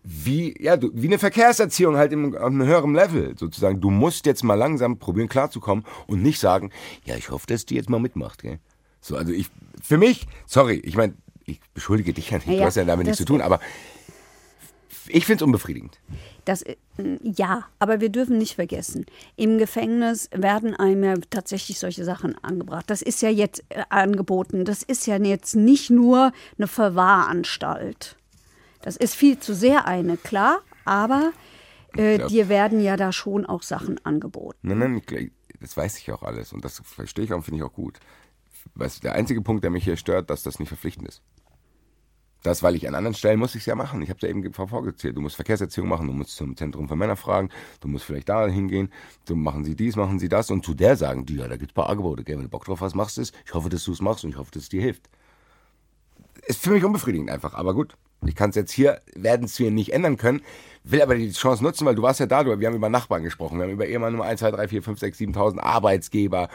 wie, 0.04 0.54
ja, 0.60 0.76
du, 0.76 0.90
wie 0.94 1.06
eine 1.06 1.18
Verkehrserziehung 1.18 1.96
halt 1.96 2.12
im, 2.12 2.34
auf 2.34 2.46
einem 2.46 2.64
höheren 2.64 2.94
Level 2.94 3.34
sozusagen. 3.38 3.80
Du 3.80 3.90
musst 3.90 4.26
jetzt 4.26 4.42
mal 4.42 4.54
langsam 4.54 4.98
probieren 4.98 5.28
klarzukommen 5.28 5.84
und 6.06 6.22
nicht 6.22 6.40
sagen, 6.40 6.70
ja, 7.04 7.16
ich 7.16 7.30
hoffe, 7.30 7.46
dass 7.46 7.66
die 7.66 7.76
jetzt 7.76 7.88
mal 7.88 8.00
mitmacht. 8.00 8.42
Gell? 8.42 8.58
So, 9.00 9.16
also 9.16 9.32
ich, 9.32 9.48
für 9.80 9.98
mich, 9.98 10.26
sorry, 10.46 10.76
ich 10.84 10.96
meine, 10.96 11.14
ich 11.44 11.60
beschuldige 11.74 12.12
dich 12.12 12.30
ja 12.30 12.38
nicht, 12.38 12.48
ja, 12.48 12.56
du 12.56 12.64
hast 12.64 12.76
ja 12.76 12.84
damit 12.84 13.06
nichts 13.06 13.18
zu 13.18 13.24
tun, 13.24 13.40
aber 13.40 13.60
ich 15.08 15.26
finde 15.26 15.42
es 15.42 15.46
unbefriedigend. 15.46 15.98
Das, 16.44 16.62
äh, 16.62 16.76
ja, 17.22 17.66
aber 17.78 18.00
wir 18.00 18.08
dürfen 18.08 18.38
nicht 18.38 18.54
vergessen, 18.56 19.06
im 19.36 19.58
Gefängnis 19.58 20.28
werden 20.32 20.74
einem 20.74 21.04
ja 21.04 21.14
tatsächlich 21.30 21.78
solche 21.78 22.04
Sachen 22.04 22.36
angebracht. 22.42 22.88
Das 22.88 23.02
ist 23.02 23.22
ja 23.22 23.30
jetzt 23.30 23.64
äh, 23.68 23.82
angeboten. 23.88 24.64
Das 24.64 24.82
ist 24.82 25.06
ja 25.06 25.16
jetzt 25.16 25.54
nicht 25.54 25.90
nur 25.90 26.32
eine 26.58 26.66
Verwahranstalt. 26.66 28.16
Das 28.82 28.96
ist 28.96 29.14
viel 29.14 29.38
zu 29.38 29.54
sehr 29.54 29.86
eine, 29.86 30.16
klar, 30.16 30.60
aber 30.84 31.32
äh, 31.96 32.26
dir 32.26 32.48
werden 32.48 32.80
ja 32.80 32.96
da 32.96 33.12
schon 33.12 33.46
auch 33.46 33.62
Sachen 33.62 34.04
angeboten. 34.04 34.58
Nein, 34.62 34.78
nein, 34.78 35.30
das 35.60 35.76
weiß 35.76 35.98
ich 35.98 36.10
auch 36.10 36.22
alles 36.22 36.52
und 36.52 36.64
das 36.64 36.82
verstehe 36.84 37.24
ich 37.24 37.32
auch 37.32 37.36
und 37.36 37.42
finde 37.44 37.58
ich 37.58 37.64
auch 37.64 37.72
gut. 37.72 38.00
Weißt, 38.74 39.04
der 39.04 39.14
einzige 39.14 39.42
Punkt, 39.42 39.64
der 39.64 39.70
mich 39.70 39.84
hier 39.84 39.96
stört, 39.96 40.30
dass 40.30 40.42
das 40.42 40.58
nicht 40.58 40.68
verpflichtend 40.68 41.08
ist. 41.08 41.22
Das, 42.42 42.62
weil 42.62 42.74
ich 42.74 42.88
an 42.88 42.94
anderen 42.94 43.14
Stellen 43.14 43.38
muss 43.38 43.54
ich 43.54 43.60
es 43.60 43.66
ja 43.66 43.74
machen. 43.74 44.02
Ich 44.02 44.08
habe 44.08 44.18
es 44.18 44.22
ja 44.22 44.28
eben 44.28 44.52
vorgezählt. 44.52 45.16
Du 45.16 45.20
musst 45.20 45.36
Verkehrserziehung 45.36 45.88
machen, 45.88 46.08
du 46.08 46.12
musst 46.12 46.34
zum 46.36 46.56
Zentrum 46.56 46.88
für 46.88 46.96
Männer 46.96 47.16
fragen, 47.16 47.50
du 47.80 47.88
musst 47.88 48.04
vielleicht 48.04 48.28
da 48.28 48.46
hingehen, 48.48 48.90
so 49.26 49.36
machen 49.36 49.64
sie 49.64 49.76
dies, 49.76 49.94
machen 49.94 50.18
sie 50.18 50.28
das 50.28 50.50
und 50.50 50.64
zu 50.64 50.74
der 50.74 50.96
sagen 50.96 51.24
die, 51.24 51.36
ja, 51.36 51.46
da 51.46 51.56
gibt 51.56 51.70
es 51.70 51.72
ein 51.72 51.74
paar 51.74 51.88
Angebote, 51.88 52.24
gell, 52.24 52.36
wenn 52.36 52.44
du 52.44 52.48
Bock 52.48 52.64
drauf 52.64 52.80
hast, 52.80 52.94
machst 52.94 53.16
du 53.16 53.22
es. 53.22 53.32
Ich 53.46 53.54
hoffe, 53.54 53.68
dass 53.68 53.84
du 53.84 53.92
es 53.92 54.00
machst 54.00 54.24
und 54.24 54.30
ich 54.30 54.36
hoffe, 54.36 54.50
dass 54.52 54.64
es 54.64 54.68
dir 54.68 54.82
hilft. 54.82 55.08
Ist 56.46 56.62
für 56.62 56.70
mich 56.70 56.84
unbefriedigend 56.84 57.30
einfach, 57.30 57.54
aber 57.54 57.74
gut. 57.74 57.96
Ich 58.24 58.36
kann 58.36 58.50
es 58.50 58.56
jetzt 58.56 58.70
hier, 58.70 59.00
werden 59.16 59.46
es 59.46 59.56
hier 59.56 59.70
nicht 59.72 59.92
ändern 59.92 60.16
können, 60.16 60.42
will 60.84 61.02
aber 61.02 61.16
die 61.16 61.32
Chance 61.32 61.62
nutzen, 61.62 61.86
weil 61.86 61.96
du 61.96 62.02
warst 62.02 62.20
ja 62.20 62.26
da, 62.26 62.44
du, 62.44 62.58
wir 62.58 62.66
haben 62.68 62.76
über 62.76 62.88
Nachbarn 62.88 63.24
gesprochen, 63.24 63.58
wir 63.58 63.64
haben 63.64 63.72
über 63.72 63.86
Ehemann 63.86 64.12
Nummer 64.12 64.24
1, 64.26 64.40
2, 64.40 64.52
3, 64.52 64.68
4, 64.68 64.82
5, 64.82 64.98
6, 65.00 65.18
7.000 65.18 65.58
Arbeitsgeber, 65.58 66.48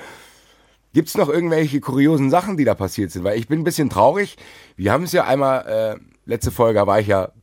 Gibt 0.98 1.10
es 1.10 1.16
noch 1.16 1.30
irgendwelche 1.30 1.80
kuriosen 1.80 2.32
Sachen, 2.32 2.58
die 2.58 2.66
da 2.66 2.74
passiert 2.74 3.12
sind? 3.12 3.24
Weil 3.24 3.38
ich 3.38 3.48
bin 3.48 3.60
ein 3.60 3.64
bisschen 3.64 3.88
traurig. 3.88 4.36
Wir 4.78 4.92
haben 4.92 5.04
es 5.04 5.12
ja 5.12 5.26
einmal, 5.26 5.68
äh, 5.68 6.00
letzte 6.26 6.50
Folge 6.50 6.88
war 6.88 7.00
ich 7.00 7.06
ja 7.06 7.34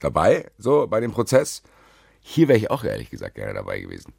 dabei, 0.00 0.50
so 0.56 0.86
bei 0.86 1.00
dem 1.00 1.12
Prozess. 1.12 1.62
Hier 2.20 2.48
wäre 2.48 2.56
ich 2.56 2.70
auch 2.70 2.82
ehrlich 2.82 3.10
gesagt 3.10 3.34
gerne 3.34 3.52
dabei 3.52 3.80
gewesen. 3.80 4.14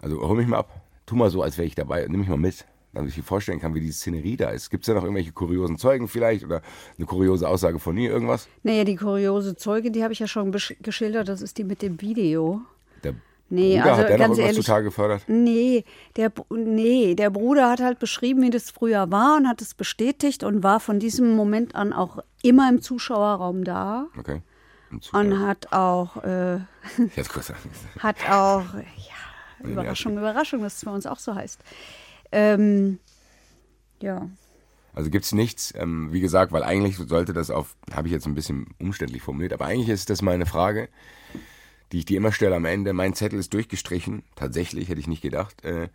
Also 0.00 0.18
hol 0.26 0.34
mich 0.34 0.46
mal 0.46 0.56
ab. 0.56 0.80
Tu 1.04 1.14
mal 1.14 1.28
so, 1.28 1.42
als 1.42 1.58
wäre 1.58 1.66
ich 1.66 1.74
dabei. 1.74 2.06
Nimm 2.08 2.20
mich 2.20 2.30
mal 2.30 2.38
mit, 2.38 2.64
damit 2.94 3.10
ich 3.10 3.18
mir 3.18 3.22
vorstellen 3.22 3.60
kann, 3.60 3.74
wie 3.74 3.80
die 3.80 3.92
Szenerie 3.92 4.38
da 4.38 4.48
ist. 4.48 4.70
Gibt 4.70 4.84
es 4.84 4.86
da 4.86 4.94
noch 4.94 5.02
irgendwelche 5.02 5.32
kuriosen 5.32 5.76
Zeugen 5.76 6.08
vielleicht 6.08 6.42
oder 6.42 6.62
eine 6.96 7.04
kuriose 7.04 7.46
Aussage 7.46 7.78
von 7.78 7.98
ihr, 7.98 8.08
irgendwas? 8.08 8.48
Naja, 8.62 8.84
die 8.84 8.96
kuriose 8.96 9.56
Zeuge, 9.56 9.90
die 9.90 10.02
habe 10.02 10.14
ich 10.14 10.20
ja 10.20 10.26
schon 10.26 10.52
geschildert. 10.52 11.28
Das 11.28 11.42
ist 11.42 11.58
die 11.58 11.64
mit 11.64 11.82
dem 11.82 12.00
Video. 12.00 12.62
Der 13.04 13.14
Nee, 13.48 13.76
Bruder, 13.76 13.90
also 13.90 14.02
hat 14.02 14.08
der 14.08 14.18
ganz 14.18 14.36
noch 14.36 14.44
ehrlich, 14.44 14.56
zutage 14.56 14.84
gefördert? 14.84 15.22
Nee 15.28 15.84
der, 16.16 16.32
nee, 16.50 17.14
der 17.14 17.30
Bruder 17.30 17.70
hat 17.70 17.80
halt 17.80 17.98
beschrieben, 17.98 18.42
wie 18.42 18.50
das 18.50 18.70
früher 18.70 19.10
war 19.10 19.36
und 19.36 19.48
hat 19.48 19.60
es 19.60 19.74
bestätigt 19.74 20.44
und 20.44 20.62
war 20.62 20.80
von 20.80 20.98
diesem 20.98 21.36
Moment 21.36 21.74
an 21.74 21.92
auch 21.92 22.18
immer 22.42 22.68
im 22.68 22.80
Zuschauerraum 22.80 23.64
da. 23.64 24.06
Okay. 24.18 24.42
Und 25.12 25.40
hat 25.40 25.72
auch, 25.72 26.22
äh, 26.24 26.60
hat 27.98 28.16
auch, 28.30 28.64
ja, 28.74 29.68
Überraschung, 29.68 30.16
Überraschung, 30.16 30.62
dass 30.62 30.76
es 30.76 30.84
bei 30.84 30.90
uns 30.90 31.06
auch 31.06 31.18
so 31.18 31.34
heißt. 31.34 31.60
Ähm, 32.32 32.98
ja. 34.00 34.28
Also 34.94 35.10
gibt 35.10 35.26
es 35.26 35.32
nichts, 35.32 35.74
ähm, 35.76 36.12
wie 36.12 36.20
gesagt, 36.20 36.52
weil 36.52 36.62
eigentlich 36.62 36.96
sollte 36.96 37.34
das 37.34 37.50
auf, 37.50 37.76
habe 37.92 38.08
ich 38.08 38.12
jetzt 38.12 38.26
ein 38.26 38.34
bisschen 38.34 38.68
umständlich 38.78 39.22
formuliert, 39.22 39.52
aber 39.52 39.66
eigentlich 39.66 39.90
ist 39.90 40.08
das 40.08 40.22
meine 40.22 40.46
Frage 40.46 40.88
die 41.92 41.98
ich 41.98 42.04
dir 42.04 42.16
immer 42.16 42.32
stelle 42.32 42.56
am 42.56 42.64
Ende. 42.64 42.92
Mein 42.92 43.14
Zettel 43.14 43.38
ist 43.38 43.52
durchgestrichen. 43.54 44.22
Tatsächlich, 44.34 44.88
hätte 44.88 45.00
ich 45.00 45.06
nicht 45.06 45.22
gedacht. 45.22 45.64
Äh, 45.64 45.88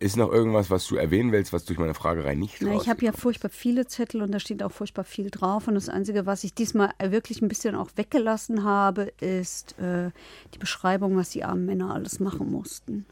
ist 0.00 0.16
noch 0.16 0.30
irgendwas, 0.30 0.70
was 0.70 0.86
du 0.86 0.96
erwähnen 0.96 1.32
willst, 1.32 1.52
was 1.52 1.64
durch 1.64 1.78
meine 1.78 1.94
Fragerei 1.94 2.34
nicht 2.34 2.58
Na, 2.60 2.74
Ich 2.74 2.90
habe 2.90 3.04
ja 3.04 3.12
furchtbar 3.12 3.48
viele 3.48 3.86
Zettel 3.86 4.20
und 4.20 4.32
da 4.32 4.38
steht 4.38 4.62
auch 4.62 4.72
furchtbar 4.72 5.04
viel 5.04 5.30
drauf. 5.30 5.66
Und 5.66 5.74
das 5.74 5.88
Einzige, 5.88 6.26
was 6.26 6.44
ich 6.44 6.52
diesmal 6.52 6.90
wirklich 7.02 7.40
ein 7.40 7.48
bisschen 7.48 7.74
auch 7.74 7.90
weggelassen 7.96 8.64
habe, 8.64 9.12
ist 9.20 9.78
äh, 9.78 10.10
die 10.54 10.58
Beschreibung, 10.58 11.16
was 11.16 11.30
die 11.30 11.44
armen 11.44 11.64
Männer 11.64 11.94
alles 11.94 12.20
machen 12.20 12.50
mussten 12.50 13.06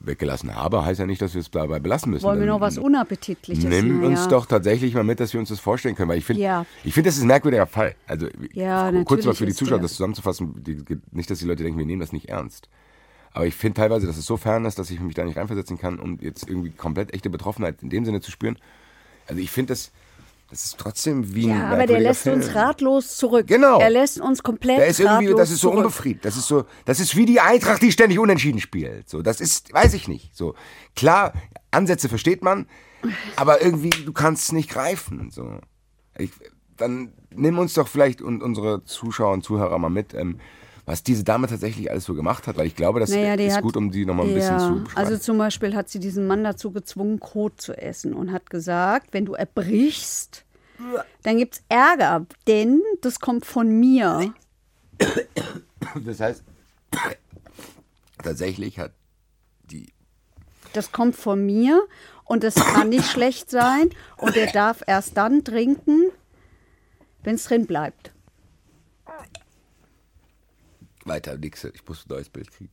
weggelassen 0.00 0.54
habe, 0.54 0.84
heißt 0.84 1.00
ja 1.00 1.06
nicht, 1.06 1.20
dass 1.20 1.34
wir 1.34 1.40
es 1.40 1.50
dabei 1.50 1.78
belassen 1.78 2.10
müssen. 2.10 2.24
Wollen 2.24 2.40
wir 2.40 2.46
noch 2.46 2.60
was 2.60 2.78
Unappetitliches? 2.78 3.64
Nimm 3.64 4.02
uns 4.02 4.20
ja. 4.20 4.26
doch 4.28 4.46
tatsächlich 4.46 4.94
mal 4.94 5.04
mit, 5.04 5.20
dass 5.20 5.32
wir 5.32 5.40
uns 5.40 5.50
das 5.50 5.60
vorstellen 5.60 5.94
können, 5.94 6.08
weil 6.08 6.18
ich 6.18 6.24
finde, 6.24 6.42
ja. 6.42 6.66
ich 6.84 6.94
finde, 6.94 7.08
das 7.08 7.16
ist 7.16 7.22
ein 7.22 7.28
merkwürdiger 7.28 7.66
Fall. 7.66 7.94
Also 8.06 8.26
ja, 8.52 8.90
kurz 9.04 9.24
mal 9.24 9.34
für 9.34 9.46
die 9.46 9.54
Zuschauer 9.54 9.78
das 9.80 9.92
zusammenzufassen, 9.92 10.62
die, 10.64 10.84
nicht, 11.12 11.30
dass 11.30 11.38
die 11.38 11.46
Leute 11.46 11.62
denken, 11.62 11.78
wir 11.78 11.86
nehmen 11.86 12.00
das 12.00 12.12
nicht 12.12 12.28
ernst. 12.28 12.68
Aber 13.32 13.46
ich 13.46 13.54
finde 13.54 13.80
teilweise, 13.80 14.06
dass 14.06 14.16
es 14.16 14.26
so 14.26 14.36
fern 14.36 14.64
ist, 14.64 14.78
dass 14.78 14.90
ich 14.90 15.00
mich 15.00 15.14
da 15.14 15.24
nicht 15.24 15.36
reinversetzen 15.36 15.78
kann, 15.78 16.00
um 16.00 16.18
jetzt 16.20 16.48
irgendwie 16.48 16.70
komplett 16.70 17.14
echte 17.14 17.30
Betroffenheit 17.30 17.82
in 17.82 17.90
dem 17.90 18.04
Sinne 18.04 18.20
zu 18.20 18.30
spüren. 18.30 18.58
Also 19.26 19.40
ich 19.40 19.50
finde 19.50 19.72
das 19.72 19.92
das 20.50 20.64
ist 20.64 20.78
trotzdem 20.78 21.34
wie 21.34 21.50
ein 21.50 21.58
Ja, 21.58 21.68
aber 21.68 21.86
der 21.86 22.00
lässt 22.00 22.22
Film. 22.22 22.36
uns 22.36 22.54
ratlos 22.54 23.16
zurück. 23.16 23.46
Genau. 23.46 23.78
Er 23.78 23.90
lässt 23.90 24.20
uns 24.20 24.42
komplett 24.42 24.78
der 24.78 24.88
ist 24.88 24.98
irgendwie, 25.00 25.26
ratlos 25.26 25.40
Das 25.40 25.50
ist 25.50 25.60
so 25.60 25.70
unbefriedigt. 25.72 26.24
Das 26.24 26.36
ist 26.36 26.48
so, 26.48 26.64
das 26.84 26.98
ist 27.00 27.16
wie 27.16 27.24
die 27.24 27.40
Eintracht, 27.40 27.80
die 27.82 27.92
ständig 27.92 28.18
unentschieden 28.18 28.60
spielt. 28.60 29.08
So, 29.08 29.22
das 29.22 29.40
ist, 29.40 29.72
weiß 29.72 29.94
ich 29.94 30.08
nicht. 30.08 30.36
So, 30.36 30.54
klar, 30.96 31.32
Ansätze 31.70 32.08
versteht 32.08 32.42
man, 32.42 32.66
aber 33.36 33.62
irgendwie, 33.62 33.90
du 33.90 34.12
kannst 34.12 34.44
es 34.44 34.52
nicht 34.52 34.68
greifen. 34.70 35.30
So, 35.30 35.60
ich, 36.18 36.30
dann 36.76 37.12
nimm 37.32 37.58
uns 37.58 37.74
doch 37.74 37.86
vielleicht 37.86 38.20
und 38.20 38.42
unsere 38.42 38.84
Zuschauer 38.84 39.32
und 39.32 39.44
Zuhörer 39.44 39.78
mal 39.78 39.88
mit. 39.88 40.14
Ähm, 40.14 40.40
was 40.90 41.04
diese 41.04 41.22
Dame 41.22 41.46
tatsächlich 41.46 41.88
alles 41.88 42.04
so 42.04 42.14
gemacht 42.14 42.48
hat, 42.48 42.56
weil 42.56 42.66
ich 42.66 42.74
glaube, 42.74 42.98
das 42.98 43.10
naja, 43.10 43.34
ist 43.34 43.54
hat, 43.54 43.62
gut, 43.62 43.76
um 43.76 43.92
die 43.92 44.04
nochmal 44.04 44.26
ein 44.26 44.32
ja, 44.32 44.38
bisschen 44.38 44.58
zu 44.58 44.82
beschreiben. 44.82 44.96
Also 44.96 45.18
zum 45.18 45.38
Beispiel 45.38 45.76
hat 45.76 45.88
sie 45.88 46.00
diesen 46.00 46.26
Mann 46.26 46.42
dazu 46.42 46.72
gezwungen, 46.72 47.20
Kot 47.20 47.60
zu 47.60 47.74
essen 47.74 48.12
und 48.12 48.32
hat 48.32 48.50
gesagt, 48.50 49.12
wenn 49.12 49.24
du 49.24 49.34
erbrichst, 49.34 50.44
dann 51.22 51.38
gibt 51.38 51.54
es 51.54 51.62
Ärger, 51.68 52.26
denn 52.48 52.82
das 53.02 53.20
kommt 53.20 53.46
von 53.46 53.70
mir. 53.70 54.34
Das 56.04 56.18
heißt, 56.18 56.42
tatsächlich 58.20 58.80
hat 58.80 58.92
die... 59.70 59.92
Das 60.72 60.90
kommt 60.90 61.14
von 61.14 61.46
mir 61.46 61.86
und 62.24 62.42
das 62.42 62.56
kann 62.56 62.88
nicht 62.88 63.06
schlecht 63.06 63.48
sein 63.48 63.90
und 64.16 64.36
er 64.36 64.50
darf 64.50 64.82
erst 64.88 65.16
dann 65.16 65.44
trinken, 65.44 66.10
wenn 67.22 67.36
es 67.36 67.44
drin 67.44 67.66
bleibt. 67.66 68.10
Weiter, 71.04 71.36
nix. 71.38 71.64
Ich 71.64 71.86
muss 71.86 72.04
ein 72.06 72.14
neues 72.14 72.28
Bild 72.28 72.50
kriegen. 72.50 72.70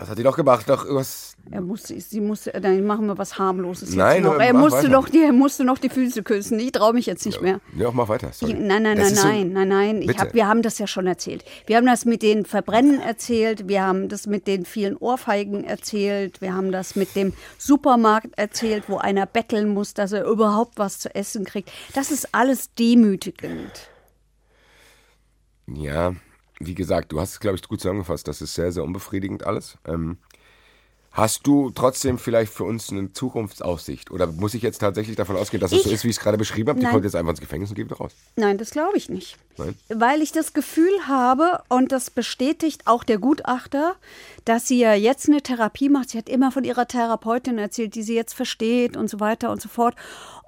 Was 0.00 0.08
hat 0.08 0.16
die 0.16 0.22
doch 0.22 0.36
gemacht? 0.36 0.68
Doch 0.68 0.84
irgendwas. 0.84 1.34
Er 1.50 1.60
musste, 1.60 2.00
sie 2.00 2.20
musste, 2.20 2.52
dann 2.52 2.86
machen 2.86 3.06
wir 3.06 3.18
was 3.18 3.36
harmloses 3.36 3.96
Nein, 3.96 4.22
jetzt 4.22 4.32
noch. 4.32 4.38
Er 4.38 4.52
musste 4.54 4.78
weiter. 4.78 4.88
noch, 4.90 5.08
die, 5.08 5.24
er 5.24 5.32
musste 5.32 5.64
noch 5.64 5.78
die 5.78 5.88
Füße 5.88 6.22
küssen. 6.22 6.60
Ich 6.60 6.70
traue 6.70 6.92
mich 6.92 7.06
jetzt 7.06 7.26
nicht 7.26 7.42
mehr. 7.42 7.60
Ja, 7.76 7.90
mach 7.90 8.08
weiter. 8.08 8.30
Ich, 8.30 8.42
nein, 8.42 8.84
nein, 8.84 8.96
Das 8.96 9.06
nein, 9.10 9.12
ist 9.14 9.20
so- 9.22 9.26
nein, 9.26 9.52
nein, 9.52 9.68
nein. 9.98 10.14
Hab, 10.18 10.34
wir 10.34 10.46
haben 10.46 10.62
das 10.62 10.78
ja 10.78 10.86
schon 10.86 11.08
erzählt. 11.08 11.44
Wir 11.66 11.78
haben 11.78 11.86
das 11.86 12.04
mit 12.04 12.22
den 12.22 12.44
Verbrennen 12.44 13.00
erzählt. 13.00 13.66
Wir 13.66 13.82
haben 13.84 14.08
das 14.08 14.28
mit 14.28 14.46
den 14.46 14.64
vielen 14.66 14.96
Ohrfeigen 14.96 15.64
erzählt. 15.64 16.40
Wir 16.40 16.54
haben 16.54 16.70
das 16.70 16.94
mit 16.94 17.16
dem 17.16 17.32
Supermarkt 17.58 18.38
erzählt, 18.38 18.84
wo 18.86 18.98
einer 18.98 19.26
betteln 19.26 19.68
muss, 19.74 19.94
dass 19.94 20.12
er 20.12 20.24
überhaupt 20.26 20.78
was 20.78 21.00
zu 21.00 21.12
essen 21.12 21.44
kriegt. 21.44 21.72
Das 21.94 22.12
ist 22.12 22.32
alles 22.36 22.72
demütigend. 22.74 23.72
Ja, 25.74 26.14
wie 26.60 26.74
gesagt, 26.74 27.12
du 27.12 27.20
hast 27.20 27.32
es, 27.32 27.40
glaube 27.40 27.56
ich, 27.56 27.62
gut 27.66 27.80
zusammengefasst. 27.80 28.26
Das 28.26 28.40
ist 28.42 28.54
sehr, 28.54 28.72
sehr 28.72 28.84
unbefriedigend 28.84 29.46
alles. 29.46 29.78
Ähm, 29.86 30.18
hast 31.12 31.46
du 31.46 31.70
trotzdem 31.70 32.18
vielleicht 32.18 32.52
für 32.52 32.64
uns 32.64 32.90
eine 32.90 33.12
Zukunftsaussicht? 33.12 34.10
Oder 34.10 34.26
muss 34.26 34.54
ich 34.54 34.62
jetzt 34.62 34.78
tatsächlich 34.78 35.16
davon 35.16 35.36
ausgehen, 35.36 35.60
dass 35.60 35.72
es 35.72 35.84
so 35.84 35.90
ist, 35.90 36.04
wie 36.04 36.08
ich 36.08 36.16
es 36.16 36.22
gerade 36.22 36.38
beschrieben 36.38 36.70
habe? 36.70 36.80
Die 36.80 36.84
Nein. 36.84 36.92
kommt 36.92 37.04
jetzt 37.04 37.14
einfach 37.14 37.30
ins 37.30 37.40
Gefängnis 37.40 37.70
und 37.70 37.76
geht 37.76 37.86
wieder 37.86 37.98
raus. 37.98 38.12
Nein, 38.36 38.58
das 38.58 38.70
glaube 38.70 38.96
ich 38.96 39.08
nicht. 39.08 39.36
Nein? 39.56 39.74
Weil 39.88 40.22
ich 40.22 40.32
das 40.32 40.52
Gefühl 40.52 41.06
habe, 41.06 41.62
und 41.68 41.92
das 41.92 42.10
bestätigt 42.10 42.86
auch 42.86 43.04
der 43.04 43.18
Gutachter, 43.18 43.96
dass 44.44 44.66
sie 44.66 44.80
ja 44.80 44.94
jetzt 44.94 45.28
eine 45.28 45.42
Therapie 45.42 45.88
macht. 45.88 46.10
Sie 46.10 46.18
hat 46.18 46.28
immer 46.28 46.50
von 46.50 46.64
ihrer 46.64 46.88
Therapeutin 46.88 47.58
erzählt, 47.58 47.94
die 47.94 48.02
sie 48.02 48.14
jetzt 48.14 48.34
versteht 48.34 48.96
und 48.96 49.08
so 49.08 49.20
weiter 49.20 49.50
und 49.50 49.62
so 49.62 49.68
fort. 49.68 49.94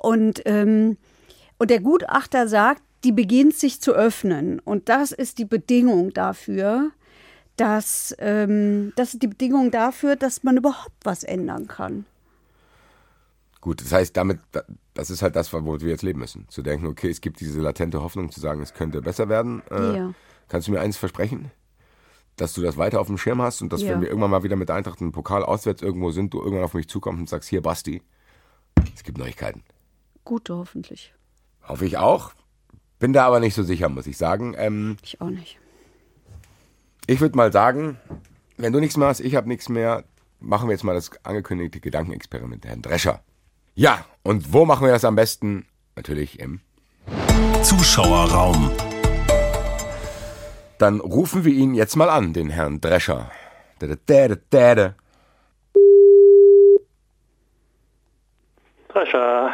Und, 0.01 0.43
ähm, 0.47 0.97
und 1.59 1.71
der 1.71 1.81
Gutachter 1.81 2.49
sagt, 2.49 2.83
die 3.05 3.13
beginnt 3.13 3.55
sich 3.55 3.81
zu 3.81 3.93
öffnen. 3.93 4.59
Und 4.61 4.89
das 4.89 5.13
ist 5.13 5.39
die 5.39 5.45
Bedingung 5.45 6.13
dafür, 6.13 6.91
dass 7.57 8.15
ähm, 8.19 8.93
das 8.97 9.15
ist 9.15 9.23
die 9.23 9.27
Bedingung 9.29 9.71
dafür, 9.71 10.17
dass 10.17 10.43
man 10.43 10.57
überhaupt 10.57 10.97
was 11.05 11.25
ändern 11.25 11.67
kann. 11.67 12.07
Gut, 13.61 13.83
das 13.83 13.93
heißt, 13.93 14.17
damit, 14.17 14.41
das 14.95 15.11
ist 15.11 15.21
halt 15.21 15.37
das, 15.37 15.53
wo 15.53 15.81
wir 15.81 15.89
jetzt 15.89 16.03
leben 16.03 16.21
müssen. 16.21 16.47
Zu 16.49 16.63
denken, 16.63 16.87
okay, 16.87 17.11
es 17.11 17.21
gibt 17.21 17.41
diese 17.41 17.61
latente 17.61 18.03
Hoffnung, 18.03 18.31
zu 18.31 18.41
sagen, 18.41 18.63
es 18.63 18.73
könnte 18.73 19.03
besser 19.03 19.29
werden. 19.29 19.63
Äh, 19.71 19.97
Ja. 19.97 20.15
Kannst 20.49 20.67
du 20.67 20.73
mir 20.73 20.81
eines 20.81 20.97
versprechen? 20.97 21.51
Dass 22.37 22.55
du 22.55 22.63
das 22.63 22.77
weiter 22.79 23.01
auf 23.01 23.07
dem 23.07 23.19
Schirm 23.19 23.43
hast 23.43 23.61
und 23.61 23.73
dass, 23.73 23.83
Ja. 23.83 23.91
wenn 23.93 24.01
wir 24.01 24.09
irgendwann 24.09 24.31
mal 24.31 24.43
wieder 24.43 24.57
mit 24.57 24.71
Eintracht 24.71 25.01
im 25.03 25.13
Pokal 25.13 25.45
auswärts 25.45 25.83
irgendwo 25.83 26.11
sind, 26.11 26.33
du 26.33 26.39
irgendwann 26.41 26.65
auf 26.65 26.75
mich 26.75 26.89
zukommst 26.89 27.21
und 27.21 27.29
sagst, 27.29 27.49
hier, 27.51 27.61
Basti, 27.61 28.03
es 28.95 29.03
gibt 29.05 29.19
Neuigkeiten. 29.19 29.63
Gute 30.25 30.57
hoffentlich. 30.57 31.13
Hoffe 31.63 31.85
ich 31.85 31.99
auch. 31.99 32.33
Bin 33.01 33.13
da 33.15 33.27
aber 33.27 33.41
nicht 33.41 33.55
so 33.55 33.63
sicher, 33.65 33.89
muss 33.89 34.07
ich 34.07 34.17
sagen. 34.17 34.55
Ähm, 34.57 34.97
Ich 35.03 35.21
auch 35.21 35.31
nicht. 35.31 35.59
ich 37.07 37.21
würde 37.21 37.37
mal 37.37 37.51
sagen, 37.51 37.99
wenn 38.59 38.73
du 38.73 38.79
nichts 38.79 38.97
mehr 38.97 39.09
hast, 39.09 39.21
ich 39.21 39.35
habe 39.35 39.49
nichts 39.49 39.69
mehr, 39.69 40.05
machen 40.39 40.69
wir 40.69 40.73
jetzt 40.75 40.85
mal 40.85 40.95
das 40.95 41.11
angekündigte 41.25 41.81
Gedankenexperiment, 41.81 42.65
Herrn 42.67 42.83
Drescher. 42.83 43.23
Ja, 43.75 44.05
und 44.23 44.53
wo 44.53 44.67
machen 44.67 44.85
wir 44.87 44.93
das 44.93 45.05
am 45.05 45.17
besten? 45.17 45.67
Natürlich 45.97 46.39
im. 46.39 46.61
Zuschauerraum. 47.63 48.71
Dann 50.79 51.01
rufen 51.01 51.45
wir 51.45 51.53
ihn 51.53 51.75
jetzt 51.75 51.97
mal 51.97 52.11
an, 52.11 52.33
den 52.33 52.51
Herrn 52.51 52.81
Drescher. 52.81 53.31
Drescher. 58.89 59.53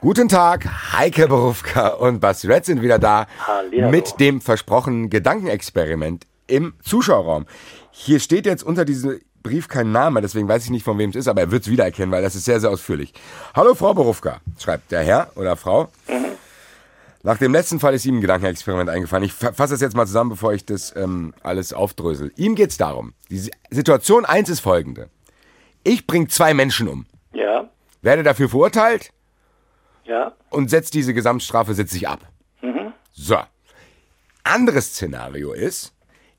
Guten 0.00 0.28
Tag, 0.28 0.66
Heike 0.92 1.26
Berufka 1.26 1.88
und 1.88 2.20
Bas 2.20 2.44
Red 2.46 2.64
sind 2.64 2.82
wieder 2.82 2.98
da 2.98 3.26
Hallihallo. 3.46 3.90
mit 3.90 4.20
dem 4.20 4.40
versprochenen 4.40 5.10
Gedankenexperiment 5.10 6.26
im 6.46 6.74
Zuschauerraum. 6.82 7.46
Hier 7.90 8.20
steht 8.20 8.46
jetzt 8.46 8.62
unter 8.62 8.84
diesem 8.84 9.18
Brief 9.42 9.68
kein 9.68 9.92
Name, 9.92 10.20
deswegen 10.20 10.48
weiß 10.48 10.64
ich 10.64 10.70
nicht, 10.70 10.84
von 10.84 10.98
wem 10.98 11.10
es 11.10 11.16
ist, 11.16 11.28
aber 11.28 11.40
er 11.40 11.50
wird 11.50 11.62
es 11.62 11.70
wiedererkennen, 11.70 12.10
weil 12.12 12.22
das 12.22 12.34
ist 12.34 12.44
sehr, 12.44 12.60
sehr 12.60 12.70
ausführlich. 12.70 13.14
Hallo 13.54 13.74
Frau 13.74 13.94
Berufka, 13.94 14.40
schreibt 14.58 14.92
der 14.92 15.02
Herr 15.02 15.30
oder 15.34 15.56
Frau. 15.56 15.88
Nach 17.22 17.38
dem 17.38 17.52
letzten 17.52 17.80
Fall 17.80 17.94
ist 17.94 18.04
ihm 18.06 18.18
ein 18.18 18.20
Gedankenexperiment 18.20 18.88
eingefallen. 18.90 19.24
Ich 19.24 19.32
fa- 19.32 19.52
fasse 19.52 19.74
das 19.74 19.80
jetzt 19.80 19.96
mal 19.96 20.06
zusammen, 20.06 20.30
bevor 20.30 20.52
ich 20.52 20.64
das 20.64 20.94
ähm, 20.94 21.34
alles 21.42 21.72
aufdrösel. 21.72 22.32
Ihm 22.36 22.54
geht 22.54 22.70
es 22.70 22.76
darum, 22.76 23.14
die 23.30 23.38
Si- 23.38 23.50
Situation 23.70 24.24
1 24.24 24.48
ist 24.48 24.60
folgende. 24.60 25.08
Ich 25.82 26.06
bringe 26.06 26.28
zwei 26.28 26.54
Menschen 26.54 26.86
um, 26.86 27.06
Ja, 27.32 27.68
werde 28.02 28.22
dafür 28.22 28.48
verurteilt, 28.48 29.10
ja, 30.06 30.32
und 30.50 30.70
setzt 30.70 30.94
diese 30.94 31.14
Gesamtstrafe, 31.14 31.74
sitze 31.74 31.96
ich 31.96 32.08
ab. 32.08 32.20
So. 33.12 33.38
Anderes 34.44 34.86
Szenario 34.94 35.52
ist, 35.52 35.92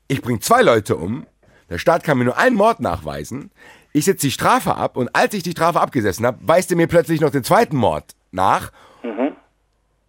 ich 0.08 0.22
bringe 0.22 0.40
zwei 0.40 0.62
Leute 0.62 0.96
um, 0.96 1.26
der 1.68 1.78
Staat 1.78 2.04
kann 2.04 2.18
mir 2.18 2.24
nur 2.24 2.38
einen 2.38 2.56
Mord 2.56 2.80
nachweisen, 2.80 3.50
ich 3.92 4.06
setze 4.06 4.26
die 4.26 4.30
Strafe 4.32 4.76
ab 4.76 4.96
und 4.96 5.14
als 5.14 5.34
ich 5.34 5.42
die 5.42 5.52
Strafe 5.52 5.80
abgesessen 5.80 6.24
habe, 6.26 6.38
weist 6.40 6.70
er 6.70 6.76
mir 6.76 6.86
plötzlich 6.86 7.20
noch 7.20 7.30
den 7.30 7.44
zweiten 7.44 7.76
Mord 7.76 8.14
nach 8.30 8.72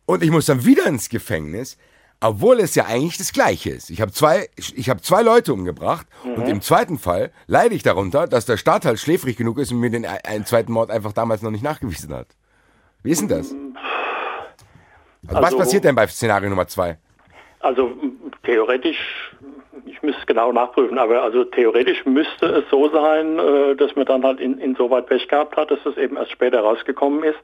und 0.10 0.24
ich 0.24 0.32
muss 0.32 0.48
dann 0.48 0.66
wieder 0.66 0.88
ins 0.88 1.10
Gefängnis, 1.10 1.78
obwohl 2.20 2.60
es 2.62 2.74
ja 2.74 2.86
eigentlich 2.88 3.20
das 3.20 3.32
Gleiche 3.32 3.70
ist. 3.70 3.92
Ich 3.92 4.02
habe 4.02 4.12
zwei, 4.12 4.50
ich 4.56 4.90
habe 4.90 5.02
zwei 5.02 5.22
Leute 5.22 5.54
umgebracht 5.54 6.08
und 6.24 6.48
im 6.48 6.62
zweiten 6.62 6.98
Fall 6.98 7.32
leide 7.46 7.76
ich 7.76 7.84
darunter, 7.84 8.26
dass 8.26 8.48
der 8.48 8.58
Staat 8.58 8.86
halt 8.86 9.00
schläfrig 9.00 9.38
genug 9.38 9.60
ist 9.60 9.72
und 9.72 9.80
mir 9.80 9.92
den 9.92 10.08
einen 10.08 10.48
zweiten 10.48 10.72
Mord 10.72 10.90
einfach 10.90 11.14
damals 11.14 11.44
noch 11.44 11.52
nicht 11.52 11.64
nachgewiesen 11.64 12.12
hat. 12.12 12.26
Wie 13.04 13.12
ist 13.12 13.22
denn 13.22 13.30
das? 13.30 13.52
Also, 15.28 15.42
was 15.42 15.44
Also- 15.46 15.58
passiert 15.58 15.84
denn 15.84 15.96
bei 15.96 16.08
Szenario 16.08 16.50
Nummer 16.50 16.68
zwei? 16.68 16.98
Also 17.62 17.88
m, 17.88 18.32
theoretisch, 18.44 18.98
ich 19.86 20.02
müsste 20.02 20.22
es 20.22 20.28
genau 20.28 20.52
nachprüfen, 20.54 20.98
aber 20.98 21.24
also 21.24 21.44
theoretisch 21.44 22.06
müsste 22.06 22.46
es 22.46 22.64
so 22.72 22.90
sein, 22.90 23.38
äh, 23.38 23.76
dass 23.76 23.96
man 23.96 24.06
dann 24.06 24.24
halt 24.24 24.40
in, 24.40 24.58
insoweit 24.60 25.08
Pech 25.08 25.28
gehabt 25.28 25.58
hat, 25.58 25.70
dass 25.72 25.80
das 25.84 25.98
eben 25.98 26.16
erst 26.16 26.32
später 26.32 26.62
rausgekommen 26.62 27.24
ist 27.24 27.38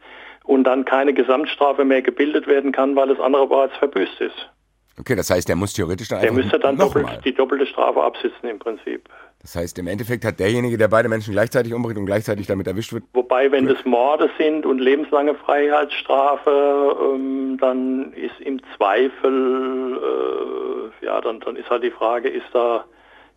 und 0.45 0.63
dann 0.63 0.85
keine 0.85 1.13
Gesamtstrafe 1.13 1.83
mehr 1.83 2.01
gebildet 2.01 2.47
werden 2.47 2.71
kann, 2.71 2.95
weil 2.95 3.07
das 3.09 3.19
andere 3.19 3.47
bereits 3.47 3.75
verbüßt 3.77 4.21
ist. 4.21 4.49
Okay, 4.97 5.15
das 5.15 5.29
heißt, 5.29 5.49
der 5.49 5.57
muss 5.57 5.73
theoretisch 5.73 6.07
dann 6.07 6.21
Der 6.21 6.31
müsste 6.31 6.59
dann 6.59 6.77
doppelt, 6.77 7.07
die 7.25 7.33
doppelte 7.33 7.65
Strafe 7.67 8.01
absitzen 8.01 8.47
im 8.47 8.59
Prinzip. 8.59 9.09
Das 9.45 9.55
heißt, 9.55 9.77
im 9.77 9.85
Endeffekt 9.85 10.25
hat 10.25 10.39
derjenige, 10.39 10.75
der 10.75 10.87
beide 10.87 11.07
Menschen 11.07 11.31
gleichzeitig 11.31 11.71
umbringt 11.71 11.99
und 11.99 12.07
gleichzeitig 12.07 12.47
damit 12.47 12.65
erwischt 12.65 12.93
wird, 12.93 13.03
Wobei, 13.13 13.51
wenn 13.51 13.67
das 13.67 13.85
Morde 13.85 14.27
sind 14.39 14.65
und 14.65 14.79
lebenslange 14.79 15.35
Freiheitsstrafe, 15.35 16.97
ähm, 17.13 17.55
dann 17.61 18.11
ist 18.13 18.39
im 18.39 18.59
Zweifel, 18.75 20.01
äh, 20.01 21.05
ja, 21.05 21.21
dann, 21.21 21.41
dann 21.41 21.57
ist 21.57 21.69
halt 21.69 21.83
die 21.83 21.91
Frage, 21.91 22.27
ist 22.27 22.47
da, 22.53 22.85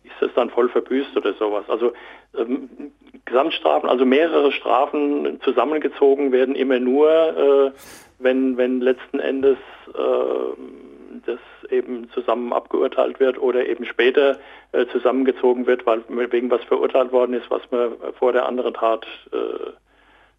ist 0.03 0.15
das 0.19 0.31
dann 0.33 0.49
voll 0.49 0.67
verbüßt 0.69 1.15
oder 1.15 1.35
sowas? 1.35 1.65
Also 1.67 1.93
ähm, 2.35 2.91
Gesamtstrafen, 3.25 3.87
also 3.87 4.03
mehrere 4.03 4.51
Strafen 4.51 5.39
zusammengezogen 5.43 6.31
werden 6.31 6.55
immer 6.55 6.79
nur, 6.79 7.07
äh, 7.07 7.71
wenn, 8.17 8.57
wenn 8.57 8.81
letzten 8.81 9.19
Endes 9.19 9.59
äh, 9.93 10.88
das 11.25 11.39
eben 11.71 12.09
zusammen 12.11 12.53
abgeurteilt 12.53 13.19
wird 13.19 13.39
oder 13.39 13.65
eben 13.67 13.85
später 13.85 14.39
äh, 14.71 14.85
zusammengezogen 14.87 15.67
wird, 15.67 15.85
weil 15.85 16.03
wegen 16.07 16.49
was 16.51 16.63
verurteilt 16.63 17.11
worden 17.11 17.33
ist, 17.33 17.49
was 17.49 17.61
man 17.71 17.93
vor 18.17 18.33
der 18.33 18.45
anderen 18.45 18.73
Tat 18.73 19.05
äh, 19.31 19.71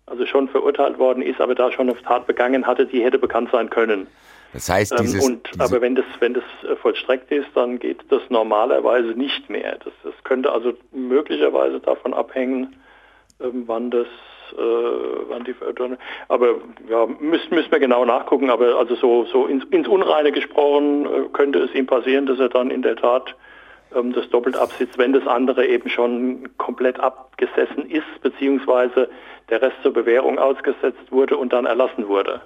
also 0.06 0.26
schon 0.26 0.48
verurteilt 0.48 0.98
worden 0.98 1.22
ist, 1.22 1.40
aber 1.40 1.54
da 1.54 1.70
schon 1.70 1.88
eine 1.88 2.00
Tat 2.02 2.26
begangen 2.26 2.66
hatte, 2.66 2.86
die 2.86 3.02
hätte 3.04 3.18
bekannt 3.18 3.50
sein 3.52 3.70
können. 3.70 4.08
das 4.52 4.68
heißt, 4.68 4.92
Ähm, 4.92 4.98
dieses, 5.06 5.24
und 5.24 5.48
diese, 5.54 5.62
aber 5.62 5.80
wenn 5.80 5.94
das 5.94 6.04
wenn 6.18 6.34
das 6.34 6.44
äh, 6.68 6.74
vollstreckt 6.76 7.30
ist, 7.30 7.48
dann 7.54 7.78
geht 7.78 8.00
das 8.08 8.22
normalerweise 8.28 9.10
nicht 9.10 9.48
mehr. 9.48 9.78
Das, 9.84 9.92
das 10.02 10.14
könnte 10.24 10.50
also 10.52 10.72
möglicherweise 10.92 11.78
davon 11.80 12.12
abhängen, 12.12 12.76
ähm, 13.40 13.64
wann 13.66 13.90
das 13.90 14.08
äh, 14.52 15.28
wann 15.28 15.44
die 15.44 15.54
Verurteilung. 15.54 15.98
Aber 16.28 16.56
ja, 16.88 17.06
müssen 17.18 17.54
müssen 17.54 17.70
wir 17.70 17.78
genau 17.78 18.04
nachgucken. 18.04 18.50
Aber 18.50 18.76
also 18.76 18.94
so 18.96 19.24
so 19.26 19.46
ins, 19.46 19.64
ins 19.70 19.88
Unreine 19.88 20.32
gesprochen 20.32 21.06
äh, 21.06 21.28
könnte 21.32 21.60
es 21.60 21.74
ihm 21.74 21.86
passieren, 21.86 22.26
dass 22.26 22.38
er 22.38 22.48
dann 22.48 22.70
in 22.70 22.82
der 22.82 22.96
Tat 22.96 23.34
ähm, 23.94 24.12
das 24.12 24.28
doppelt 24.30 24.56
absitzt, 24.56 24.98
wenn 24.98 25.12
das 25.12 25.26
andere 25.26 25.66
eben 25.66 25.88
schon 25.88 26.48
komplett 26.58 27.00
abgesessen 27.00 27.90
ist, 27.90 28.22
beziehungsweise 28.22 29.08
der 29.48 29.62
Rest 29.62 29.76
zur 29.82 29.92
Bewährung 29.92 30.38
ausgesetzt 30.38 31.10
wurde 31.10 31.36
und 31.36 31.52
dann 31.52 31.66
erlassen 31.66 32.08
wurde. 32.08 32.42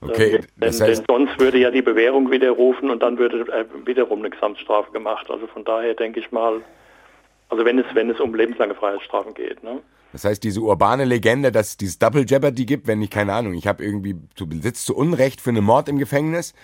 okay, 0.00 0.36
Ähm, 0.36 0.46
das 0.56 0.78
denn, 0.78 0.88
heißt, 0.88 0.98
denn 1.00 1.06
sonst 1.08 1.40
würde 1.40 1.58
ja 1.58 1.70
die 1.70 1.82
Bewährung 1.82 2.30
widerrufen 2.30 2.90
und 2.90 3.02
dann 3.02 3.18
würde 3.18 3.40
äh, 3.52 3.64
wiederum 3.84 4.20
eine 4.20 4.30
Gesamtstrafe 4.30 4.92
gemacht. 4.92 5.30
Also 5.30 5.46
von 5.48 5.64
daher 5.64 5.94
denke 5.94 6.20
ich 6.20 6.30
mal, 6.30 6.62
also 7.48 7.64
wenn 7.64 7.78
es, 7.78 7.86
wenn 7.94 8.10
es 8.10 8.20
um 8.20 8.34
lebenslange 8.34 8.74
Freiheitsstrafen 8.74 9.34
geht. 9.34 9.62
Ne? 9.62 9.80
Das 10.12 10.24
heißt, 10.24 10.42
diese 10.42 10.60
urbane 10.60 11.04
Legende, 11.04 11.52
dass 11.52 11.70
es 11.70 11.76
dieses 11.76 11.98
Double 11.98 12.24
Jeopardy 12.26 12.64
gibt, 12.64 12.86
wenn 12.86 13.02
ich, 13.02 13.10
keine 13.10 13.34
Ahnung, 13.34 13.54
ich 13.54 13.66
habe 13.66 13.84
irgendwie, 13.84 14.16
du 14.36 14.46
sitzt 14.60 14.86
zu 14.86 14.96
Unrecht 14.96 15.40
für 15.40 15.50
einen 15.50 15.64
Mord 15.64 15.88
im 15.88 15.98
Gefängnis, 15.98 16.54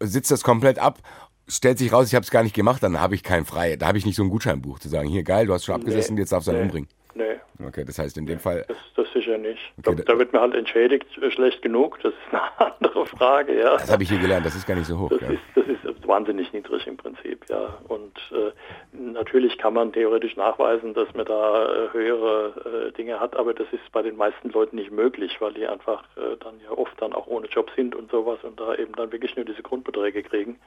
sitzt 0.00 0.30
das 0.30 0.42
komplett 0.42 0.78
ab, 0.78 0.98
stellt 1.46 1.78
sich 1.78 1.92
raus, 1.92 2.08
ich 2.08 2.14
habe 2.14 2.24
es 2.24 2.30
gar 2.30 2.42
nicht 2.42 2.54
gemacht, 2.54 2.82
dann 2.82 3.00
habe 3.00 3.14
ich 3.14 3.22
kein 3.22 3.44
Frei, 3.44 3.76
da 3.76 3.86
habe 3.86 3.98
ich 3.98 4.06
nicht 4.06 4.16
so 4.16 4.22
ein 4.22 4.30
Gutscheinbuch 4.30 4.78
zu 4.78 4.88
sagen, 4.88 5.08
hier 5.08 5.22
geil, 5.22 5.46
du 5.46 5.52
hast 5.52 5.64
schon 5.64 5.74
abgesessen, 5.74 6.16
jetzt 6.16 6.32
darfst 6.32 6.48
du 6.48 6.52
einen 6.52 6.62
umbringen. 6.62 6.88
Nee, 7.14 7.36
Okay, 7.62 7.84
das 7.84 7.98
heißt 7.98 8.16
in 8.18 8.26
dem 8.26 8.40
Fall, 8.40 8.64
das, 8.66 8.76
das 8.96 9.12
sicher 9.12 9.38
nicht. 9.38 9.60
Okay, 9.84 9.96
da, 9.96 10.12
da 10.12 10.18
wird 10.18 10.32
man 10.32 10.42
halt 10.42 10.54
entschädigt, 10.54 11.06
äh, 11.18 11.30
schlecht 11.30 11.62
genug, 11.62 12.00
das 12.02 12.12
ist 12.12 12.34
eine 12.34 12.42
andere 12.76 13.06
Frage, 13.06 13.58
ja. 13.58 13.76
das 13.76 13.90
habe 13.90 14.02
ich 14.02 14.08
hier 14.08 14.18
gelernt, 14.18 14.44
das 14.44 14.56
ist 14.56 14.66
gar 14.66 14.74
nicht 14.74 14.86
so 14.86 14.98
hoch. 14.98 15.10
Das 15.10 15.20
Gell? 15.20 15.34
ist, 15.34 15.42
das 15.54 15.66
ist 15.68 16.08
wahnsinnig 16.08 16.52
niedrig 16.52 16.86
im 16.86 16.96
Prinzip, 16.96 17.44
ja. 17.48 17.78
Und 17.88 18.18
äh, 18.32 18.52
natürlich 18.92 19.58
kann 19.58 19.74
man 19.74 19.92
theoretisch 19.92 20.36
nachweisen, 20.36 20.94
dass 20.94 21.12
man 21.14 21.26
da 21.26 21.64
äh, 21.64 21.92
höhere 21.92 22.88
äh, 22.88 22.92
Dinge 22.92 23.20
hat, 23.20 23.36
aber 23.36 23.54
das 23.54 23.68
ist 23.72 23.90
bei 23.92 24.02
den 24.02 24.16
meisten 24.16 24.50
Leuten 24.50 24.76
nicht 24.76 24.90
möglich, 24.90 25.40
weil 25.40 25.54
die 25.54 25.66
einfach 25.66 26.04
äh, 26.16 26.36
dann 26.40 26.60
ja 26.60 26.70
oft 26.70 27.00
dann 27.00 27.12
auch 27.12 27.26
ohne 27.26 27.46
Job 27.46 27.70
sind 27.76 27.94
und 27.94 28.10
sowas 28.10 28.38
und 28.42 28.58
da 28.58 28.74
eben 28.74 28.94
dann 28.94 29.12
wirklich 29.12 29.36
nur 29.36 29.44
diese 29.44 29.62
Grundbeträge 29.62 30.22
kriegen. 30.22 30.58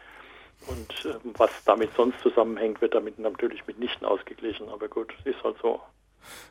Und 0.67 1.07
was 1.37 1.51
damit 1.65 1.93
sonst 1.95 2.19
zusammenhängt, 2.21 2.81
wird 2.81 2.95
damit 2.95 3.19
natürlich 3.19 3.67
mitnichten 3.67 4.07
ausgeglichen. 4.07 4.69
Aber 4.69 4.87
gut, 4.87 5.13
ist 5.23 5.43
halt 5.43 5.55
so. 5.61 5.79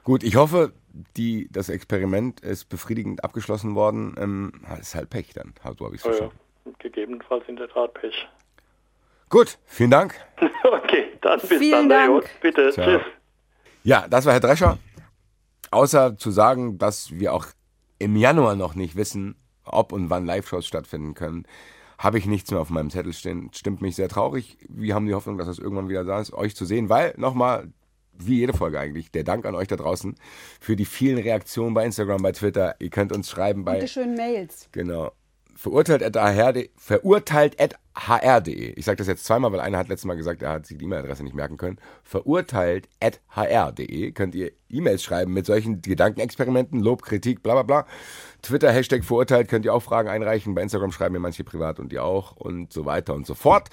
Gut, 0.04 0.22
ich 0.22 0.36
hoffe, 0.36 0.72
die, 1.16 1.48
das 1.50 1.68
Experiment 1.68 2.40
ist 2.40 2.68
befriedigend 2.68 3.24
abgeschlossen 3.24 3.74
worden. 3.74 4.14
Ähm, 4.18 4.52
ist 4.80 4.94
halt 4.94 5.10
Pech 5.10 5.32
dann. 5.34 5.54
So 5.78 5.84
habe 5.84 5.94
ich 5.94 6.00
es 6.00 6.06
verstanden. 6.06 6.36
ja. 6.64 6.72
Gegebenenfalls 6.78 7.44
in 7.48 7.56
der 7.56 7.68
Tat 7.68 7.94
Pech. 7.94 8.28
Gut, 9.28 9.58
vielen 9.66 9.90
Dank. 9.90 10.14
okay, 10.64 11.12
dann 11.20 11.40
bis 11.40 11.58
Vielen 11.58 11.88
dann. 11.88 12.12
Dank. 12.12 12.30
Bitte, 12.40 12.70
Ciao. 12.70 12.86
tschüss. 12.86 13.06
Ja, 13.82 14.06
das 14.08 14.24
war 14.24 14.32
Herr 14.32 14.40
Drescher. 14.40 14.78
Außer 15.70 16.16
zu 16.16 16.30
sagen, 16.30 16.78
dass 16.78 17.10
wir 17.12 17.32
auch 17.32 17.46
im 17.98 18.16
Januar 18.16 18.56
noch 18.56 18.74
nicht 18.74 18.96
wissen, 18.96 19.36
ob 19.64 19.92
und 19.92 20.10
wann 20.10 20.26
Live-Shows 20.26 20.66
stattfinden 20.66 21.14
können, 21.14 21.46
habe 21.98 22.18
ich 22.18 22.26
nichts 22.26 22.50
mehr 22.50 22.60
auf 22.60 22.70
meinem 22.70 22.90
Zettel 22.90 23.12
stehen. 23.12 23.50
Stimmt 23.52 23.80
mich 23.80 23.96
sehr 23.96 24.08
traurig. 24.08 24.58
Wir 24.68 24.94
haben 24.94 25.06
die 25.06 25.14
Hoffnung, 25.14 25.38
dass 25.38 25.48
es 25.48 25.58
irgendwann 25.58 25.88
wieder 25.88 26.04
da 26.04 26.20
ist, 26.20 26.32
euch 26.32 26.54
zu 26.54 26.64
sehen, 26.64 26.88
weil 26.88 27.14
nochmal, 27.16 27.72
wie 28.18 28.38
jede 28.38 28.52
Folge 28.52 28.78
eigentlich, 28.78 29.10
der 29.10 29.24
Dank 29.24 29.46
an 29.46 29.54
euch 29.54 29.68
da 29.68 29.76
draußen 29.76 30.14
für 30.60 30.76
die 30.76 30.84
vielen 30.84 31.18
Reaktionen 31.18 31.74
bei 31.74 31.84
Instagram, 31.84 32.22
bei 32.22 32.32
Twitter. 32.32 32.76
Ihr 32.78 32.90
könnt 32.90 33.12
uns 33.12 33.30
schreiben 33.30 33.64
bei 33.64 33.74
Bitte 33.74 33.88
schön 33.88 34.14
Mails. 34.14 34.68
Genau. 34.72 35.12
Verurteilt 35.56 36.02
at 36.02 36.16
hr.de. 36.16 36.68
Verurteilt 36.76 37.58
at 37.58 37.76
hr.de. 37.96 38.72
Ich 38.74 38.84
sage 38.84 38.98
das 38.98 39.06
jetzt 39.06 39.24
zweimal, 39.24 39.52
weil 39.52 39.60
einer 39.60 39.78
hat 39.78 39.88
letztes 39.88 40.04
Mal 40.04 40.16
gesagt, 40.16 40.42
er 40.42 40.50
hat 40.50 40.66
sich 40.66 40.76
die 40.76 40.84
E-Mail-Adresse 40.84 41.24
nicht 41.24 41.34
merken 41.34 41.56
können. 41.56 41.78
Verurteilt 42.02 42.90
at 43.00 43.20
hr.de. 43.34 44.12
Könnt 44.12 44.34
ihr 44.34 44.52
E-Mails 44.68 45.02
schreiben 45.02 45.32
mit 45.32 45.46
solchen 45.46 45.80
Gedankenexperimenten, 45.80 46.80
Lob, 46.80 47.02
Kritik, 47.02 47.42
bla 47.42 47.54
bla 47.54 47.62
bla. 47.62 47.86
Twitter, 48.42 48.70
Hashtag 48.70 49.02
verurteilt, 49.02 49.48
könnt 49.48 49.64
ihr 49.64 49.72
auch 49.72 49.82
Fragen 49.82 50.10
einreichen. 50.10 50.54
Bei 50.54 50.60
Instagram 50.60 50.92
schreiben 50.92 51.14
mir 51.14 51.20
manche 51.20 51.42
privat 51.42 51.80
und 51.80 51.90
ihr 51.90 52.04
auch 52.04 52.36
und 52.36 52.70
so 52.70 52.84
weiter 52.84 53.14
und 53.14 53.26
so 53.26 53.34
fort. 53.34 53.70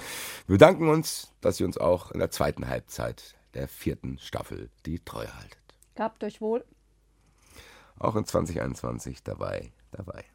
Wir 0.47 0.53
bedanken 0.53 0.87
uns, 0.87 1.33
dass 1.41 1.59
ihr 1.59 1.65
uns 1.65 1.77
auch 1.77 2.11
in 2.11 2.19
der 2.19 2.31
zweiten 2.31 2.69
Halbzeit 2.69 3.35
der 3.54 3.68
vierten 3.68 4.18
Staffel 4.20 4.70
die 4.86 4.99
Treue 4.99 5.34
haltet. 5.36 5.60
Gehabt 5.95 6.24
euch 6.24 6.41
wohl. 6.41 6.64
Auch 7.99 8.16
in 8.16 8.26
2021 8.26 9.24
dabei, 9.24 9.72
dabei. 9.91 10.26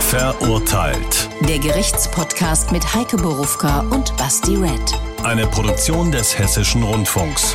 Verurteilt. 0.00 1.28
Der 1.48 1.58
Gerichtspodcast 1.58 2.72
mit 2.72 2.94
Heike 2.94 3.16
Borufka 3.16 3.80
und 3.90 4.16
Basti 4.16 4.56
Red. 4.56 5.00
Eine 5.24 5.46
Produktion 5.46 6.12
des 6.12 6.38
Hessischen 6.38 6.82
Rundfunks. 6.82 7.54